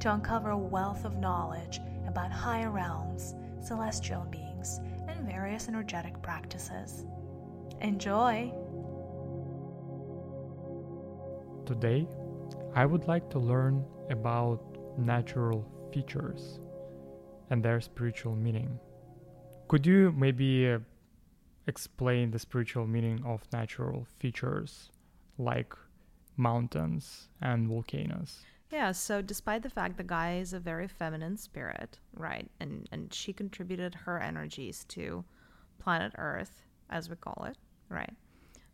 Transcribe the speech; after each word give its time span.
to 0.00 0.14
uncover 0.14 0.50
a 0.50 0.58
wealth 0.58 1.04
of 1.04 1.18
knowledge 1.18 1.80
about 2.06 2.32
higher 2.32 2.70
realms, 2.70 3.34
celestial 3.62 4.24
beings, 4.30 4.80
and 5.08 5.26
various 5.26 5.68
energetic 5.68 6.20
practices. 6.22 7.04
Enjoy! 7.82 8.52
Today, 11.66 12.08
I 12.74 12.86
would 12.86 13.06
like 13.08 13.28
to 13.30 13.38
learn 13.38 13.84
about 14.08 14.62
natural 14.98 15.66
features 15.92 16.60
and 17.50 17.62
their 17.62 17.80
spiritual 17.80 18.34
meaning. 18.34 18.78
Could 19.68 19.86
you 19.86 20.12
maybe 20.16 20.70
uh, 20.70 20.78
explain 21.66 22.30
the 22.30 22.38
spiritual 22.38 22.86
meaning 22.86 23.22
of 23.24 23.42
natural 23.52 24.06
features 24.18 24.90
like 25.38 25.74
mountains 26.36 27.28
and 27.40 27.68
volcanoes? 27.68 28.40
Yeah, 28.70 28.92
so 28.92 29.20
despite 29.20 29.62
the 29.62 29.70
fact 29.70 29.96
the 29.96 30.04
Gaia 30.04 30.36
is 30.36 30.52
a 30.52 30.60
very 30.60 30.86
feminine 30.86 31.36
spirit, 31.36 31.98
right? 32.14 32.48
And 32.60 32.88
and 32.92 33.12
she 33.12 33.32
contributed 33.32 33.94
her 33.94 34.20
energies 34.20 34.84
to 34.90 35.24
planet 35.78 36.12
Earth, 36.16 36.62
as 36.88 37.10
we 37.10 37.16
call 37.16 37.46
it, 37.48 37.56
right? 37.88 38.14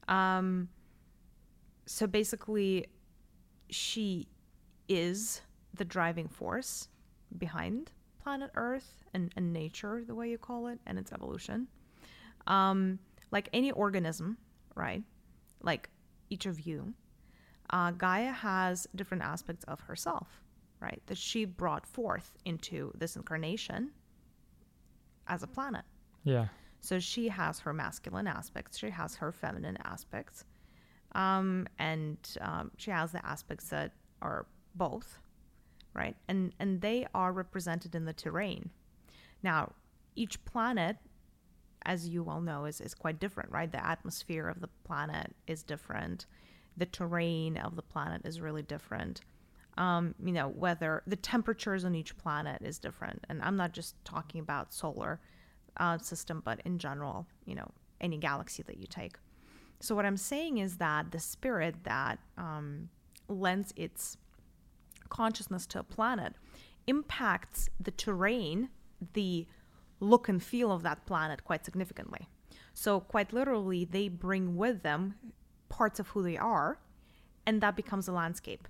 Um 0.09 0.69
so 1.87 2.07
basically 2.07 2.87
she 3.71 4.29
is 4.89 5.41
the 5.75 5.85
driving 5.85 6.29
force 6.29 6.89
behind 7.39 7.93
planet 8.23 8.51
Earth 8.55 9.05
and, 9.15 9.33
and 9.37 9.53
nature, 9.53 10.03
the 10.07 10.15
way 10.15 10.29
you 10.29 10.39
call 10.39 10.67
it, 10.67 10.81
and 10.87 10.99
its 10.99 11.13
evolution. 11.13 11.69
Um, 12.47 12.99
like 13.31 13.49
any 13.53 13.73
organism, 13.73 14.37
right? 14.75 15.03
Like 15.63 15.91
each 16.29 16.47
of 16.47 16.61
you, 16.61 16.95
uh, 17.71 17.91
Gaia 17.93 18.33
has 18.33 18.87
different 18.95 19.23
aspects 19.23 19.65
of 19.65 19.81
herself, 19.81 20.43
right? 20.81 21.03
That 21.07 21.19
she 21.19 21.45
brought 21.45 21.87
forth 21.87 22.37
into 22.45 22.93
this 22.97 23.17
incarnation 23.17 23.91
as 25.27 25.43
a 25.43 25.47
planet. 25.47 25.85
Yeah. 26.25 26.47
So 26.81 27.01
she 27.01 27.29
has 27.29 27.59
her 27.61 27.73
masculine 27.73 28.27
aspects, 28.27 28.79
she 28.79 28.91
has 28.91 29.17
her 29.17 29.33
feminine 29.33 29.79
aspects, 29.85 30.45
um, 31.13 31.67
and 31.79 32.19
um, 32.41 32.71
she 32.77 32.91
has 32.91 33.13
the 33.13 33.25
aspects 33.27 33.69
that 33.71 33.93
are 34.23 34.47
both, 34.75 35.19
right? 35.95 36.17
And 36.29 36.53
and 36.61 36.81
they 36.81 37.07
are 37.15 37.33
represented 37.33 37.95
in 37.95 38.05
the 38.05 38.13
terrain. 38.13 38.71
Now, 39.43 39.73
each 40.15 40.45
planet, 40.45 40.97
as 41.85 42.09
you 42.09 42.23
well 42.23 42.41
know, 42.41 42.67
is 42.67 42.81
is 42.81 42.95
quite 42.95 43.19
different, 43.19 43.51
right? 43.51 43.71
The 43.71 43.85
atmosphere 43.85 44.47
of 44.49 44.61
the 44.61 44.69
planet 44.85 45.35
is 45.47 45.63
different 45.65 46.27
the 46.77 46.87
terrain 46.87 47.57
of 47.57 47.77
the 47.77 47.83
planet 47.83 48.23
is 48.25 48.41
really 48.41 48.63
different. 48.63 49.21
Um, 49.79 50.15
you 50.25 50.33
know, 50.33 50.49
whether 50.49 51.03
the 51.07 51.17
temperatures 51.17 51.85
on 51.85 51.95
each 51.95 52.17
planet 52.17 52.63
is 52.63 52.79
different. 52.79 53.25
And 53.29 53.43
I'm 53.43 53.57
not 53.57 53.73
just 53.73 53.95
talking 54.05 54.41
about 54.41 54.73
solar 54.73 55.21
uh, 55.77 55.99
system, 55.99 56.43
but 56.45 56.61
in 56.65 56.79
general, 56.79 57.27
you 57.45 57.55
know, 57.55 57.71
any 58.01 58.17
galaxy 58.17 58.63
that 58.63 58.79
you 58.79 58.87
take. 58.87 59.17
So 59.81 59.95
what 59.95 60.07
I'm 60.07 60.17
saying 60.17 60.59
is 60.59 60.79
that 60.79 61.11
the 61.11 61.19
spirit 61.19 61.85
that 61.85 62.19
um, 62.39 62.89
lends 63.29 63.73
its 63.77 64.17
consciousness 65.09 65.67
to 65.67 65.81
a 65.81 65.83
planet 65.83 66.35
impacts 66.87 67.69
the 67.79 67.91
terrain, 67.91 68.71
the 69.13 69.47
look 70.01 70.29
and 70.29 70.43
feel 70.43 70.73
of 70.73 70.83
that 70.83 71.05
planet 71.07 71.45
quite 71.45 71.65
significantly. 71.65 72.29
So 72.73 73.01
quite 73.01 73.33
literally, 73.33 73.85
they 73.85 74.09
bring 74.09 74.57
with 74.57 74.83
them 74.83 75.15
parts 75.69 76.01
of 76.01 76.09
who 76.09 76.23
they 76.23 76.37
are, 76.37 76.79
and 77.47 77.61
that 77.61 77.77
becomes 77.77 78.09
a 78.09 78.13
landscape. 78.13 78.69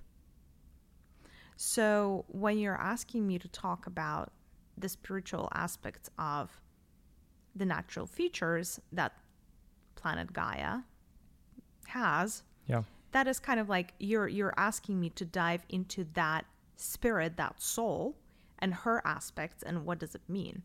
So 1.55 2.25
when 2.27 2.59
you're 2.59 2.79
asking 2.79 3.25
me 3.25 3.39
to 3.39 3.47
talk 3.47 3.87
about 3.87 4.31
the 4.77 4.87
spiritual 4.87 5.49
aspects 5.53 6.09
of 6.19 6.61
the 7.55 7.65
natural 7.65 8.05
features 8.05 8.79
that 8.91 9.13
planet 9.95 10.31
Gaia 10.33 10.81
has, 11.87 12.43
yeah. 12.67 12.83
that 13.11 13.27
is 13.27 13.39
kind 13.39 13.59
of 13.59 13.69
like 13.69 13.93
you're 13.99 14.27
you're 14.27 14.53
asking 14.55 14.99
me 14.99 15.09
to 15.11 15.25
dive 15.25 15.65
into 15.69 16.05
that 16.13 16.45
spirit, 16.75 17.37
that 17.37 17.59
soul, 17.59 18.15
and 18.59 18.73
her 18.73 19.01
aspects 19.03 19.63
and 19.63 19.83
what 19.83 19.99
does 19.99 20.13
it 20.13 20.21
mean. 20.27 20.61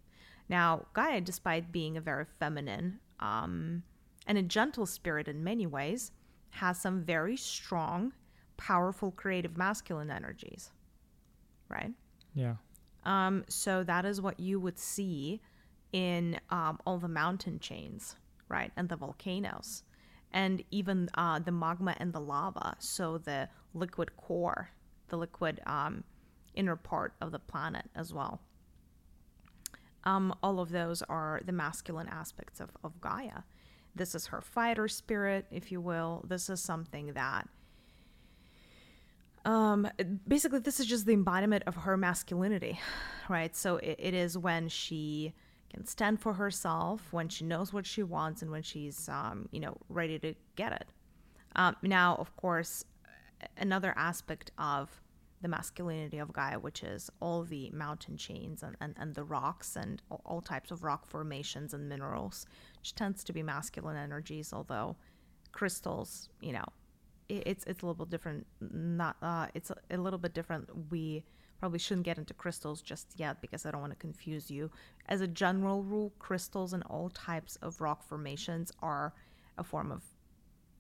Now, 0.48 0.86
Gaia, 0.92 1.22
despite 1.22 1.72
being 1.72 1.96
a 1.96 2.00
very 2.02 2.26
feminine 2.38 3.00
um, 3.20 3.82
and 4.26 4.36
a 4.36 4.42
gentle 4.42 4.84
spirit 4.84 5.26
in 5.28 5.42
many 5.42 5.66
ways, 5.66 6.12
has 6.52 6.80
some 6.80 7.02
very 7.02 7.36
strong, 7.36 8.12
powerful 8.56 9.10
creative 9.10 9.56
masculine 9.56 10.10
energies. 10.10 10.70
Right? 11.68 11.92
Yeah. 12.34 12.54
Um, 13.04 13.44
so 13.48 13.82
that 13.84 14.04
is 14.04 14.20
what 14.20 14.38
you 14.38 14.60
would 14.60 14.78
see 14.78 15.40
in 15.92 16.38
um, 16.50 16.78
all 16.86 16.98
the 16.98 17.08
mountain 17.08 17.58
chains, 17.58 18.16
right? 18.48 18.70
And 18.76 18.88
the 18.88 18.96
volcanoes. 18.96 19.82
And 20.32 20.62
even 20.70 21.10
uh, 21.14 21.40
the 21.40 21.52
magma 21.52 21.94
and 21.98 22.12
the 22.12 22.20
lava. 22.20 22.76
So 22.78 23.18
the 23.18 23.48
liquid 23.74 24.16
core, 24.16 24.70
the 25.08 25.16
liquid 25.16 25.60
um, 25.66 26.04
inner 26.54 26.76
part 26.76 27.14
of 27.20 27.32
the 27.32 27.38
planet 27.38 27.90
as 27.94 28.14
well. 28.14 28.40
Um, 30.04 30.34
all 30.42 30.58
of 30.60 30.70
those 30.70 31.02
are 31.02 31.40
the 31.44 31.52
masculine 31.52 32.08
aspects 32.08 32.60
of, 32.60 32.70
of 32.82 33.00
Gaia. 33.00 33.42
This 33.94 34.14
is 34.14 34.26
her 34.28 34.40
fighter 34.40 34.88
spirit, 34.88 35.46
if 35.50 35.70
you 35.70 35.80
will. 35.80 36.24
This 36.26 36.48
is 36.48 36.60
something 36.60 37.12
that 37.12 37.48
um 39.44 39.88
basically 40.28 40.60
this 40.60 40.78
is 40.78 40.86
just 40.86 41.04
the 41.04 41.12
embodiment 41.12 41.64
of 41.66 41.74
her 41.74 41.96
masculinity 41.96 42.78
right 43.28 43.56
so 43.56 43.76
it, 43.78 43.96
it 43.98 44.14
is 44.14 44.38
when 44.38 44.68
she 44.68 45.34
can 45.68 45.84
stand 45.84 46.20
for 46.20 46.34
herself 46.34 47.12
when 47.12 47.28
she 47.28 47.44
knows 47.44 47.72
what 47.72 47.84
she 47.84 48.04
wants 48.04 48.42
and 48.42 48.52
when 48.52 48.62
she's 48.62 49.08
um 49.08 49.48
you 49.50 49.58
know 49.58 49.76
ready 49.88 50.16
to 50.16 50.32
get 50.54 50.72
it 50.72 50.86
um 51.56 51.74
now 51.82 52.14
of 52.20 52.36
course 52.36 52.84
another 53.56 53.92
aspect 53.96 54.52
of 54.58 55.00
the 55.42 55.48
masculinity 55.48 56.18
of 56.18 56.32
Gaia, 56.32 56.58
which 56.58 56.82
is 56.82 57.10
all 57.20 57.42
the 57.42 57.68
mountain 57.70 58.16
chains 58.16 58.62
and, 58.62 58.76
and, 58.80 58.94
and 58.96 59.14
the 59.14 59.24
rocks 59.24 59.76
and 59.76 60.00
all, 60.08 60.22
all, 60.24 60.40
types 60.40 60.70
of 60.70 60.84
rock 60.84 61.04
formations 61.04 61.74
and 61.74 61.88
minerals, 61.88 62.46
which 62.82 62.96
tends 62.96 63.22
to 63.22 63.32
be 63.32 63.44
masculine 63.44 63.96
energies, 63.96 64.52
although 64.52 64.96
crystals, 65.52 66.28
you 66.40 66.52
know, 66.52 66.64
it, 67.28 67.44
it's 67.46 67.64
it's 67.64 67.82
a 67.82 67.86
little 67.86 68.04
bit 68.04 68.10
different. 68.10 68.44
Not 68.60 69.16
uh, 69.22 69.46
it's 69.54 69.70
a, 69.70 69.76
a 69.88 69.96
little 69.98 70.18
bit 70.18 70.34
different. 70.34 70.68
We 70.90 71.22
probably 71.60 71.78
shouldn't 71.78 72.04
get 72.04 72.18
into 72.18 72.34
crystals 72.34 72.82
just 72.82 73.06
yet 73.16 73.40
because 73.40 73.64
I 73.64 73.70
don't 73.70 73.80
want 73.80 73.92
to 73.92 73.98
confuse 73.98 74.50
you. 74.50 74.68
As 75.08 75.20
a 75.20 75.28
general 75.28 75.84
rule, 75.84 76.12
crystals 76.18 76.72
and 76.72 76.82
all 76.90 77.08
types 77.10 77.54
of 77.62 77.80
rock 77.80 78.02
formations 78.02 78.72
are 78.82 79.14
a 79.56 79.62
form 79.62 79.92
of 79.92 80.02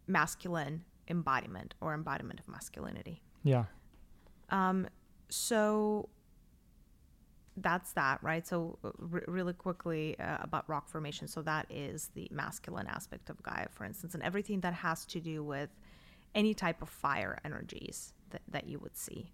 masculine 0.08 0.82
embodiment 1.06 1.74
or 1.80 1.94
embodiment 1.94 2.40
of 2.40 2.48
masculinity. 2.48 3.22
Yeah. 3.44 3.66
Um, 4.50 4.88
so 5.28 6.08
that's 7.56 7.92
that, 7.92 8.22
right? 8.22 8.46
So, 8.46 8.78
uh, 8.84 8.90
r- 9.12 9.24
really 9.26 9.52
quickly 9.52 10.18
uh, 10.18 10.38
about 10.40 10.68
rock 10.68 10.88
formation. 10.88 11.28
So, 11.28 11.42
that 11.42 11.66
is 11.70 12.10
the 12.14 12.28
masculine 12.30 12.86
aspect 12.86 13.30
of 13.30 13.42
Gaia, 13.42 13.68
for 13.70 13.84
instance, 13.84 14.14
and 14.14 14.22
everything 14.22 14.60
that 14.60 14.74
has 14.74 15.04
to 15.06 15.20
do 15.20 15.42
with 15.42 15.70
any 16.34 16.54
type 16.54 16.80
of 16.82 16.88
fire 16.88 17.38
energies 17.44 18.14
that, 18.30 18.42
that 18.48 18.66
you 18.66 18.78
would 18.78 18.96
see. 18.96 19.30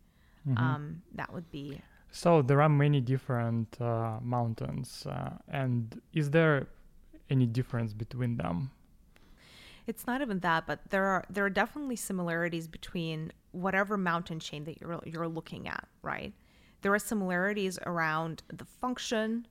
Mm-hmm. 0.48 0.58
Um, 0.58 1.02
that 1.14 1.32
would 1.32 1.50
be. 1.50 1.80
So, 2.10 2.42
there 2.42 2.60
are 2.62 2.68
many 2.68 3.00
different 3.00 3.80
uh, 3.80 4.18
mountains. 4.22 5.06
Uh, 5.06 5.30
and 5.48 6.00
is 6.12 6.30
there 6.30 6.66
any 7.30 7.46
difference 7.46 7.92
between 7.92 8.36
them? 8.36 8.70
It's 9.86 10.06
not 10.06 10.20
even 10.20 10.40
that, 10.40 10.66
but 10.66 10.80
there 10.90 11.04
are 11.06 11.24
there 11.30 11.46
are 11.46 11.50
definitely 11.50 11.96
similarities 11.96 12.68
between 12.68 13.32
whatever 13.52 13.96
mountain 13.96 14.38
chain 14.38 14.64
that 14.64 14.80
you're 14.80 15.00
you're 15.06 15.28
looking 15.28 15.66
at, 15.66 15.88
right? 16.02 16.34
There 16.82 16.92
are 16.94 16.98
similarities 16.98 17.78
around 17.86 18.42
the 18.52 18.64
function, 18.64 19.46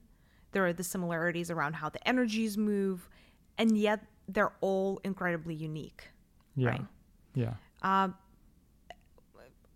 there 0.51 0.65
are 0.65 0.73
the 0.73 0.83
similarities 0.83 1.51
around 1.51 1.73
how 1.73 1.89
the 1.89 2.05
energies 2.07 2.57
move, 2.57 3.09
and 3.57 3.77
yet 3.77 4.05
they're 4.27 4.53
all 4.61 4.99
incredibly 5.03 5.53
unique. 5.53 6.09
Yeah. 6.55 6.69
Right? 6.69 6.85
Yeah. 7.35 7.53
Uh, 7.81 8.09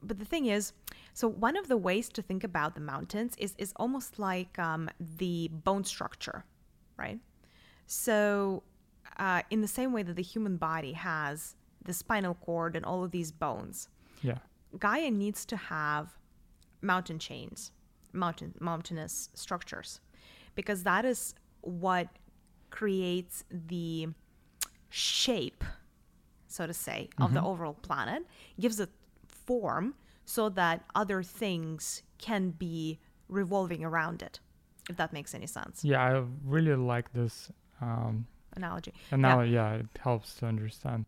but 0.03 0.17
the 0.17 0.25
thing 0.25 0.47
is, 0.47 0.73
so 1.13 1.27
one 1.27 1.57
of 1.57 1.67
the 1.67 1.77
ways 1.77 2.09
to 2.09 2.21
think 2.21 2.43
about 2.43 2.73
the 2.73 2.81
mountains 2.81 3.35
is 3.37 3.53
is 3.57 3.73
almost 3.75 4.17
like 4.17 4.57
um, 4.57 4.89
the 4.99 5.49
bone 5.49 5.83
structure, 5.83 6.43
right? 6.97 7.19
So, 7.85 8.63
uh, 9.17 9.41
in 9.49 9.61
the 9.61 9.67
same 9.67 9.91
way 9.91 10.03
that 10.03 10.15
the 10.15 10.23
human 10.23 10.57
body 10.57 10.93
has 10.93 11.55
the 11.83 11.93
spinal 11.93 12.35
cord 12.35 12.75
and 12.75 12.85
all 12.85 13.03
of 13.03 13.11
these 13.11 13.31
bones, 13.31 13.89
Yeah. 14.23 14.37
Gaia 14.79 15.11
needs 15.11 15.45
to 15.45 15.57
have 15.57 16.17
mountain 16.81 17.19
chains, 17.19 17.71
mountain 18.13 18.53
mountainous 18.59 19.29
structures, 19.33 19.99
because 20.55 20.83
that 20.83 21.05
is 21.05 21.33
what 21.61 22.07
creates 22.69 23.43
the 23.51 24.07
shape, 24.89 25.63
so 26.47 26.65
to 26.67 26.73
say, 26.73 27.09
of 27.19 27.33
the 27.33 27.41
overall 27.41 27.73
planet, 27.73 28.25
gives 28.59 28.79
it 28.79 28.89
form 29.27 29.95
so 30.25 30.49
that 30.49 30.83
other 30.95 31.23
things 31.23 32.03
can 32.17 32.51
be 32.51 32.99
revolving 33.27 33.83
around 33.83 34.21
it. 34.21 34.39
If 34.89 34.97
that 34.97 35.13
makes 35.13 35.33
any 35.33 35.47
sense. 35.47 35.83
Yeah, 35.83 36.01
I 36.01 36.23
really 36.45 36.75
like 36.75 37.13
this 37.13 37.51
um, 37.81 38.25
Analogy. 38.55 38.93
analogy. 39.11 39.51
Yeah. 39.51 39.75
it 39.75 39.87
helps 39.99 40.35
to 40.35 40.45
understand. 40.47 41.05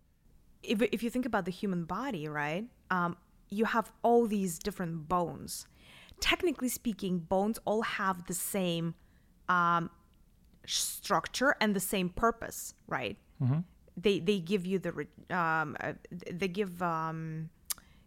if, 0.62 0.82
if 0.82 1.04
you 1.04 1.10
think 1.10 1.26
about 1.26 1.46
the 1.46 1.52
human 1.52 1.84
body, 1.86 2.28
right, 2.28 2.66
um, 2.90 3.18
you 3.54 3.66
have 3.66 3.92
all 4.02 4.26
these 4.28 4.60
different 4.60 5.08
bones. 5.08 5.68
Technically 6.20 6.70
speaking, 6.70 7.20
bones 7.20 7.60
all 7.66 7.82
have 7.82 8.26
the 8.28 8.34
same 8.34 8.96
um, 9.50 9.90
structure 10.66 11.56
and 11.60 11.76
the 11.76 11.80
same 11.80 12.10
purpose, 12.10 12.74
right? 12.88 13.18
They 13.98 14.20
they 14.20 14.40
give 14.40 14.66
you 14.66 14.80
the 14.80 14.92
re- 14.92 15.08
um, 15.30 15.76
uh, 15.80 15.94
they 16.32 16.48
give 16.48 16.82
um, 16.82 17.50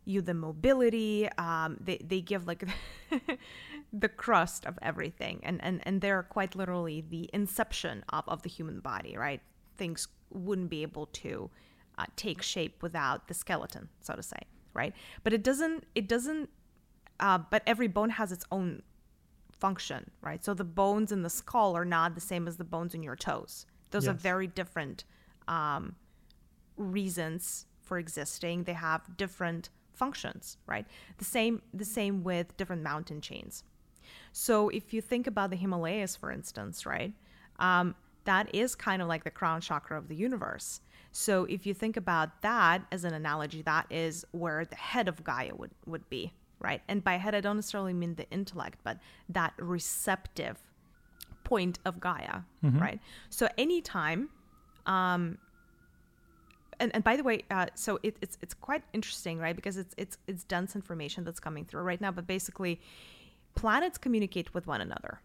you 0.04 0.22
the 0.22 0.34
mobility. 0.34 1.28
Um, 1.38 1.76
they 1.80 1.98
they 1.98 2.20
give 2.20 2.46
like 2.46 2.64
the 3.92 4.08
crust 4.08 4.64
of 4.66 4.78
everything, 4.82 5.40
and 5.42 5.62
and 5.62 5.80
and 5.84 6.00
they're 6.00 6.22
quite 6.22 6.56
literally 6.56 7.04
the 7.08 7.28
inception 7.32 8.02
of 8.08 8.24
of 8.26 8.42
the 8.42 8.48
human 8.48 8.80
body, 8.80 9.16
right? 9.16 9.40
Things 9.76 10.08
wouldn't 10.30 10.70
be 10.70 10.82
able 10.82 11.06
to 11.06 11.50
uh, 11.98 12.06
take 12.16 12.42
shape 12.42 12.82
without 12.82 13.28
the 13.28 13.34
skeleton, 13.34 13.88
so 14.00 14.14
to 14.14 14.22
say, 14.22 14.40
right? 14.76 14.94
But 15.24 15.32
it 15.32 15.42
doesn't. 15.42 15.84
It 15.94 16.06
doesn't. 16.08 16.50
Uh, 17.18 17.38
but 17.38 17.62
every 17.66 17.88
bone 17.88 18.10
has 18.10 18.30
its 18.30 18.44
own 18.52 18.82
function, 19.50 20.10
right? 20.20 20.44
So 20.44 20.52
the 20.52 20.64
bones 20.64 21.10
in 21.10 21.22
the 21.22 21.30
skull 21.30 21.74
are 21.74 21.84
not 21.84 22.14
the 22.14 22.20
same 22.20 22.46
as 22.46 22.58
the 22.58 22.64
bones 22.64 22.94
in 22.94 23.02
your 23.02 23.16
toes. 23.16 23.66
Those 23.90 24.06
are 24.06 24.12
very 24.12 24.46
different 24.46 25.04
um, 25.48 25.96
reasons 26.76 27.66
for 27.80 27.98
existing. 27.98 28.64
They 28.64 28.74
have 28.74 29.16
different 29.16 29.70
functions, 29.94 30.58
right? 30.66 30.86
The 31.16 31.24
same. 31.24 31.62
The 31.72 31.86
same 31.86 32.22
with 32.22 32.56
different 32.56 32.82
mountain 32.82 33.20
chains. 33.20 33.64
So 34.32 34.68
if 34.68 34.92
you 34.92 35.00
think 35.00 35.26
about 35.26 35.50
the 35.50 35.56
Himalayas, 35.56 36.14
for 36.14 36.30
instance, 36.30 36.84
right, 36.84 37.12
um, 37.58 37.94
that 38.24 38.54
is 38.54 38.74
kind 38.74 39.00
of 39.00 39.08
like 39.08 39.24
the 39.24 39.30
crown 39.30 39.60
chakra 39.60 39.96
of 39.96 40.08
the 40.08 40.16
universe. 40.16 40.80
So 41.12 41.44
if 41.44 41.66
you 41.66 41.74
think 41.74 41.96
about 41.96 42.42
that 42.42 42.82
as 42.92 43.04
an 43.04 43.14
analogy, 43.14 43.62
that 43.62 43.86
is 43.90 44.24
where 44.32 44.64
the 44.64 44.76
head 44.76 45.08
of 45.08 45.24
Gaia 45.24 45.54
would, 45.54 45.70
would 45.86 46.08
be, 46.10 46.32
right? 46.58 46.82
And 46.88 47.02
by 47.02 47.16
head, 47.16 47.34
I 47.34 47.40
don't 47.40 47.56
necessarily 47.56 47.94
mean 47.94 48.14
the 48.14 48.28
intellect, 48.30 48.80
but 48.84 48.98
that 49.28 49.54
receptive 49.58 50.58
point 51.44 51.78
of 51.84 52.00
Gaia, 52.00 52.40
mm-hmm. 52.64 52.78
right? 52.78 53.00
So 53.30 53.48
anytime 53.56 54.28
um, 54.86 55.38
and, 56.78 56.94
and 56.94 57.02
by 57.02 57.16
the 57.16 57.22
way, 57.22 57.42
uh, 57.50 57.66
so 57.74 57.98
it, 58.02 58.16
it's 58.20 58.36
it's 58.42 58.54
quite 58.54 58.82
interesting, 58.92 59.38
right? 59.38 59.56
Because 59.56 59.76
it's 59.76 59.94
it's 59.96 60.18
it's 60.26 60.44
dense 60.44 60.76
information 60.76 61.24
that's 61.24 61.40
coming 61.40 61.64
through 61.64 61.82
right 61.82 62.00
now. 62.00 62.10
But 62.12 62.26
basically, 62.26 62.80
planets 63.54 63.98
communicate 63.98 64.52
with 64.54 64.66
one 64.66 64.80
another, 64.80 65.20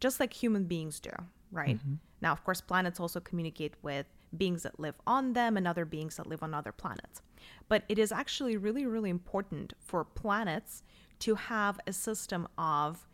just 0.00 0.20
like 0.20 0.32
human 0.32 0.64
beings 0.64 1.00
do, 1.00 1.10
right? 1.50 1.76
Mm-hmm. 1.78 1.94
Now, 2.20 2.32
of 2.32 2.44
course, 2.44 2.60
planets 2.60 3.00
also 3.00 3.20
communicate 3.20 3.74
with 3.82 4.06
beings 4.36 4.62
that 4.62 4.80
live 4.80 5.00
on 5.06 5.32
them 5.32 5.56
and 5.56 5.66
other 5.66 5.84
beings 5.84 6.16
that 6.16 6.26
live 6.26 6.42
on 6.42 6.54
other 6.54 6.72
planets. 6.72 7.22
But 7.68 7.84
it 7.88 7.98
is 7.98 8.12
actually 8.12 8.56
really, 8.56 8.86
really 8.86 9.10
important 9.10 9.74
for 9.78 10.04
planets 10.04 10.82
to 11.20 11.34
have 11.34 11.78
a 11.86 11.92
system 11.92 12.48
of 12.58 13.08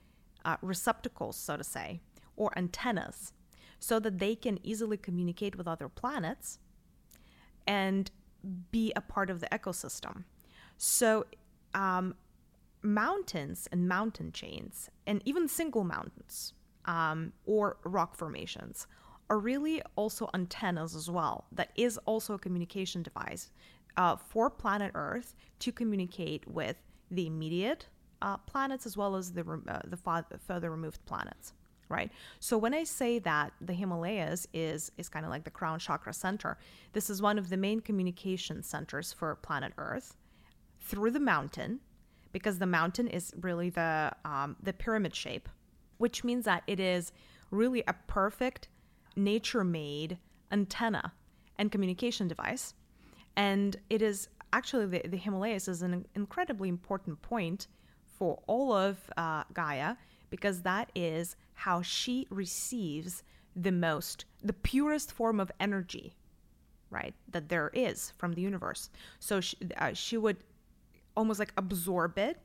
uh, 0.44 0.56
receptacles, 0.62 1.36
so 1.36 1.56
to 1.56 1.64
say, 1.64 2.00
or 2.36 2.56
antennas, 2.56 3.32
so 3.78 3.98
that 4.00 4.18
they 4.18 4.34
can 4.34 4.58
easily 4.62 4.96
communicate 4.96 5.56
with 5.56 5.68
other 5.68 5.88
planets 5.88 6.58
and 7.66 8.10
be 8.70 8.92
a 8.96 9.00
part 9.00 9.30
of 9.30 9.40
the 9.40 9.48
ecosystem. 9.48 10.24
So, 10.76 11.26
um, 11.74 12.14
mountains 12.82 13.68
and 13.72 13.88
mountain 13.88 14.32
chains, 14.32 14.88
and 15.06 15.20
even 15.24 15.48
single 15.48 15.84
mountains 15.84 16.54
um, 16.84 17.32
or 17.44 17.76
rock 17.84 18.16
formations, 18.16 18.86
are 19.30 19.38
really 19.38 19.82
also 19.96 20.28
antennas 20.34 20.94
as 20.94 21.10
well. 21.10 21.46
That 21.52 21.70
is 21.76 21.98
also 22.06 22.34
a 22.34 22.38
communication 22.38 23.02
device 23.02 23.50
uh, 23.96 24.16
for 24.16 24.48
planet 24.48 24.92
Earth 24.94 25.34
to 25.60 25.72
communicate 25.72 26.46
with 26.48 26.76
the 27.10 27.26
immediate 27.26 27.86
uh, 28.22 28.36
planets 28.38 28.86
as 28.86 28.96
well 28.96 29.16
as 29.16 29.32
the 29.32 29.42
uh, 29.69 29.80
the 29.84 29.96
further 30.38 30.70
removed 30.70 31.04
planets 31.06 31.52
right 31.88 32.10
so 32.40 32.58
when 32.58 32.75
i 32.75 32.84
say 32.84 33.19
that 33.19 33.52
the 33.60 33.72
himalayas 33.72 34.46
is 34.52 34.90
is 34.98 35.08
kind 35.08 35.25
of 35.25 35.30
like 35.30 35.44
the 35.44 35.50
crown 35.50 35.78
chakra 35.78 36.12
center 36.12 36.58
this 36.92 37.08
is 37.08 37.22
one 37.22 37.38
of 37.38 37.48
the 37.48 37.56
main 37.56 37.80
communication 37.80 38.62
centers 38.62 39.12
for 39.12 39.34
planet 39.36 39.72
earth 39.78 40.16
through 40.80 41.10
the 41.10 41.20
mountain 41.20 41.80
because 42.32 42.58
the 42.58 42.66
mountain 42.66 43.08
is 43.08 43.32
really 43.40 43.70
the 43.70 44.12
um, 44.25 44.56
the 44.62 44.72
pyramid 44.72 45.14
shape 45.14 45.48
which 45.98 46.25
means 46.25 46.44
that 46.44 46.62
it 46.66 46.80
is 46.80 47.12
really 47.50 47.82
a 47.86 47.94
perfect 48.06 48.69
nature 49.18 49.64
made 49.64 50.18
antenna 50.50 51.12
and 51.56 51.70
communication 51.72 52.28
device. 52.28 52.74
And 53.36 53.76
it 53.90 54.02
is 54.02 54.28
actually 54.52 54.86
the, 54.86 55.08
the 55.08 55.16
himalayas 55.16 55.68
is 55.68 55.82
an 55.82 56.06
incredibly 56.14 56.68
important 56.68 57.20
point 57.22 57.66
for 58.18 58.40
all 58.46 58.72
of 58.72 58.98
uh, 59.16 59.44
gaia 59.52 59.96
because 60.30 60.62
that 60.62 60.90
is 60.94 61.36
how 61.54 61.82
she 61.82 62.26
receives 62.30 63.22
the 63.56 63.72
most 63.72 64.24
the 64.42 64.52
purest 64.52 65.10
form 65.10 65.40
of 65.40 65.50
energy 65.58 66.14
right 66.90 67.14
that 67.30 67.48
there 67.48 67.70
is 67.74 68.12
from 68.16 68.32
the 68.32 68.40
universe. 68.40 68.90
So 69.18 69.40
she, 69.40 69.56
uh, 69.76 69.92
she 69.94 70.16
would 70.16 70.38
almost 71.16 71.38
like 71.38 71.52
absorb 71.56 72.18
it 72.18 72.40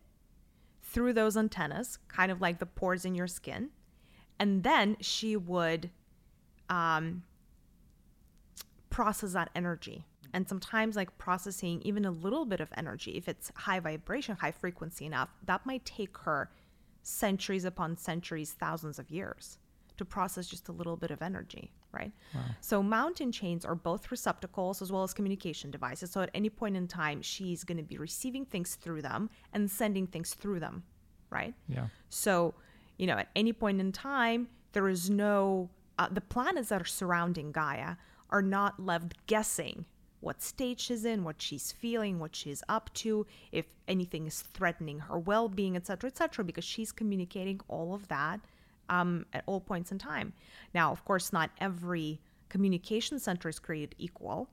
through 0.81 1.13
those 1.13 1.37
antennas 1.37 1.99
kind 2.07 2.31
of 2.31 2.41
like 2.41 2.59
the 2.59 2.65
pores 2.65 3.05
in 3.05 3.15
your 3.15 3.27
skin. 3.27 3.69
And 4.39 4.63
then 4.63 4.97
she 4.99 5.37
would 5.37 5.91
um, 6.69 7.23
process 8.89 9.33
that 9.33 9.49
energy. 9.55 10.05
And 10.33 10.49
sometimes 10.49 10.95
like 10.95 11.15
processing 11.17 11.81
even 11.83 12.05
a 12.05 12.11
little 12.11 12.45
bit 12.45 12.59
of 12.59 12.69
energy 12.75 13.11
if 13.11 13.27
it's 13.27 13.51
high 13.55 13.79
vibration 13.79 14.35
high 14.35 14.51
frequency 14.51 15.05
enough 15.05 15.29
that 15.45 15.63
might 15.63 15.85
take 15.85 16.17
her 16.19 16.49
centuries 17.03 17.65
upon 17.65 17.97
centuries 17.97 18.53
thousands 18.53 18.97
of 18.97 19.11
years 19.11 19.59
to 19.97 20.05
process 20.05 20.47
just 20.47 20.69
a 20.69 20.71
little 20.71 20.97
bit 20.97 21.11
of 21.11 21.21
energy 21.21 21.71
right? 21.91 22.11
So 22.61 22.81
mountain 22.81 23.31
chains 23.31 23.63
are 23.63 23.75
both 23.75 24.09
receptacles 24.09 24.81
as 24.81 24.91
well 24.91 25.03
as 25.03 25.13
communication 25.13 25.69
devices. 25.69 26.09
So 26.09 26.21
at 26.21 26.31
any 26.33 26.49
point 26.49 26.75
in 26.75 26.87
time 26.87 27.21
she's 27.21 27.63
going 27.63 27.77
to 27.77 27.83
be 27.83 27.99
receiving 27.99 28.43
things 28.43 28.73
through 28.73 29.03
them 29.03 29.29
and 29.53 29.69
sending 29.69 30.07
things 30.07 30.33
through 30.33 30.61
them 30.61 30.81
right? 31.33 31.53
Yeah. 31.67 31.87
so, 32.09 32.53
you 32.97 33.07
know, 33.07 33.17
at 33.17 33.29
any 33.35 33.51
point 33.51 33.81
in 33.81 33.91
time, 33.91 34.47
there 34.71 34.87
is 34.87 35.09
no, 35.09 35.69
uh, 35.97 36.07
the 36.09 36.21
planets 36.21 36.69
that 36.69 36.81
are 36.81 36.85
surrounding 36.85 37.51
Gaia 37.51 37.95
are 38.29 38.41
not 38.41 38.79
left 38.79 39.13
guessing 39.27 39.85
what 40.23 40.41
state 40.41 40.79
she's 40.79 41.03
in, 41.05 41.23
what 41.23 41.41
she's 41.41 41.71
feeling, 41.71 42.17
what 42.17 42.35
she's 42.35 42.63
up 42.69 42.91
to, 42.93 43.27
if 43.51 43.65
anything 43.87 44.25
is 44.25 44.41
threatening 44.41 44.99
her 44.99 45.19
well 45.19 45.49
being, 45.49 45.75
etc., 45.75 46.09
etc., 46.09 46.45
because 46.45 46.63
she's 46.63 46.91
communicating 46.91 47.59
all 47.67 47.93
of 47.93 48.07
that 48.07 48.39
um, 48.89 49.25
at 49.33 49.43
all 49.45 49.59
points 49.59 49.91
in 49.91 49.99
time. 49.99 50.33
Now, 50.73 50.91
of 50.91 51.03
course, 51.05 51.33
not 51.33 51.51
every 51.59 52.21
communication 52.49 53.19
center 53.19 53.49
is 53.49 53.59
created 53.59 53.95
equal, 53.97 54.49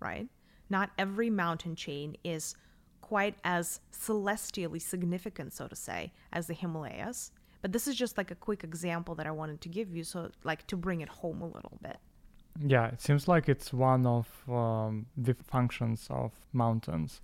right? 0.00 0.28
Not 0.70 0.90
every 0.98 1.30
mountain 1.30 1.76
chain 1.76 2.16
is 2.24 2.54
quite 3.00 3.36
as 3.44 3.80
celestially 3.90 4.78
significant, 4.78 5.52
so 5.52 5.66
to 5.66 5.76
say, 5.76 6.12
as 6.32 6.46
the 6.46 6.54
Himalayas. 6.54 7.32
But 7.62 7.72
this 7.72 7.86
is 7.86 7.94
just 7.96 8.16
like 8.16 8.30
a 8.30 8.34
quick 8.34 8.64
example 8.64 9.14
that 9.16 9.26
I 9.26 9.30
wanted 9.30 9.60
to 9.60 9.68
give 9.68 9.94
you, 9.94 10.04
so 10.04 10.30
like 10.44 10.66
to 10.68 10.76
bring 10.76 11.00
it 11.02 11.08
home 11.08 11.42
a 11.42 11.46
little 11.46 11.78
bit. 11.82 11.98
Yeah, 12.58 12.86
it 12.88 13.00
seems 13.00 13.28
like 13.28 13.48
it's 13.48 13.72
one 13.72 14.06
of 14.06 14.26
um, 14.48 15.06
the 15.16 15.34
functions 15.34 16.06
of 16.10 16.32
mountains. 16.52 17.20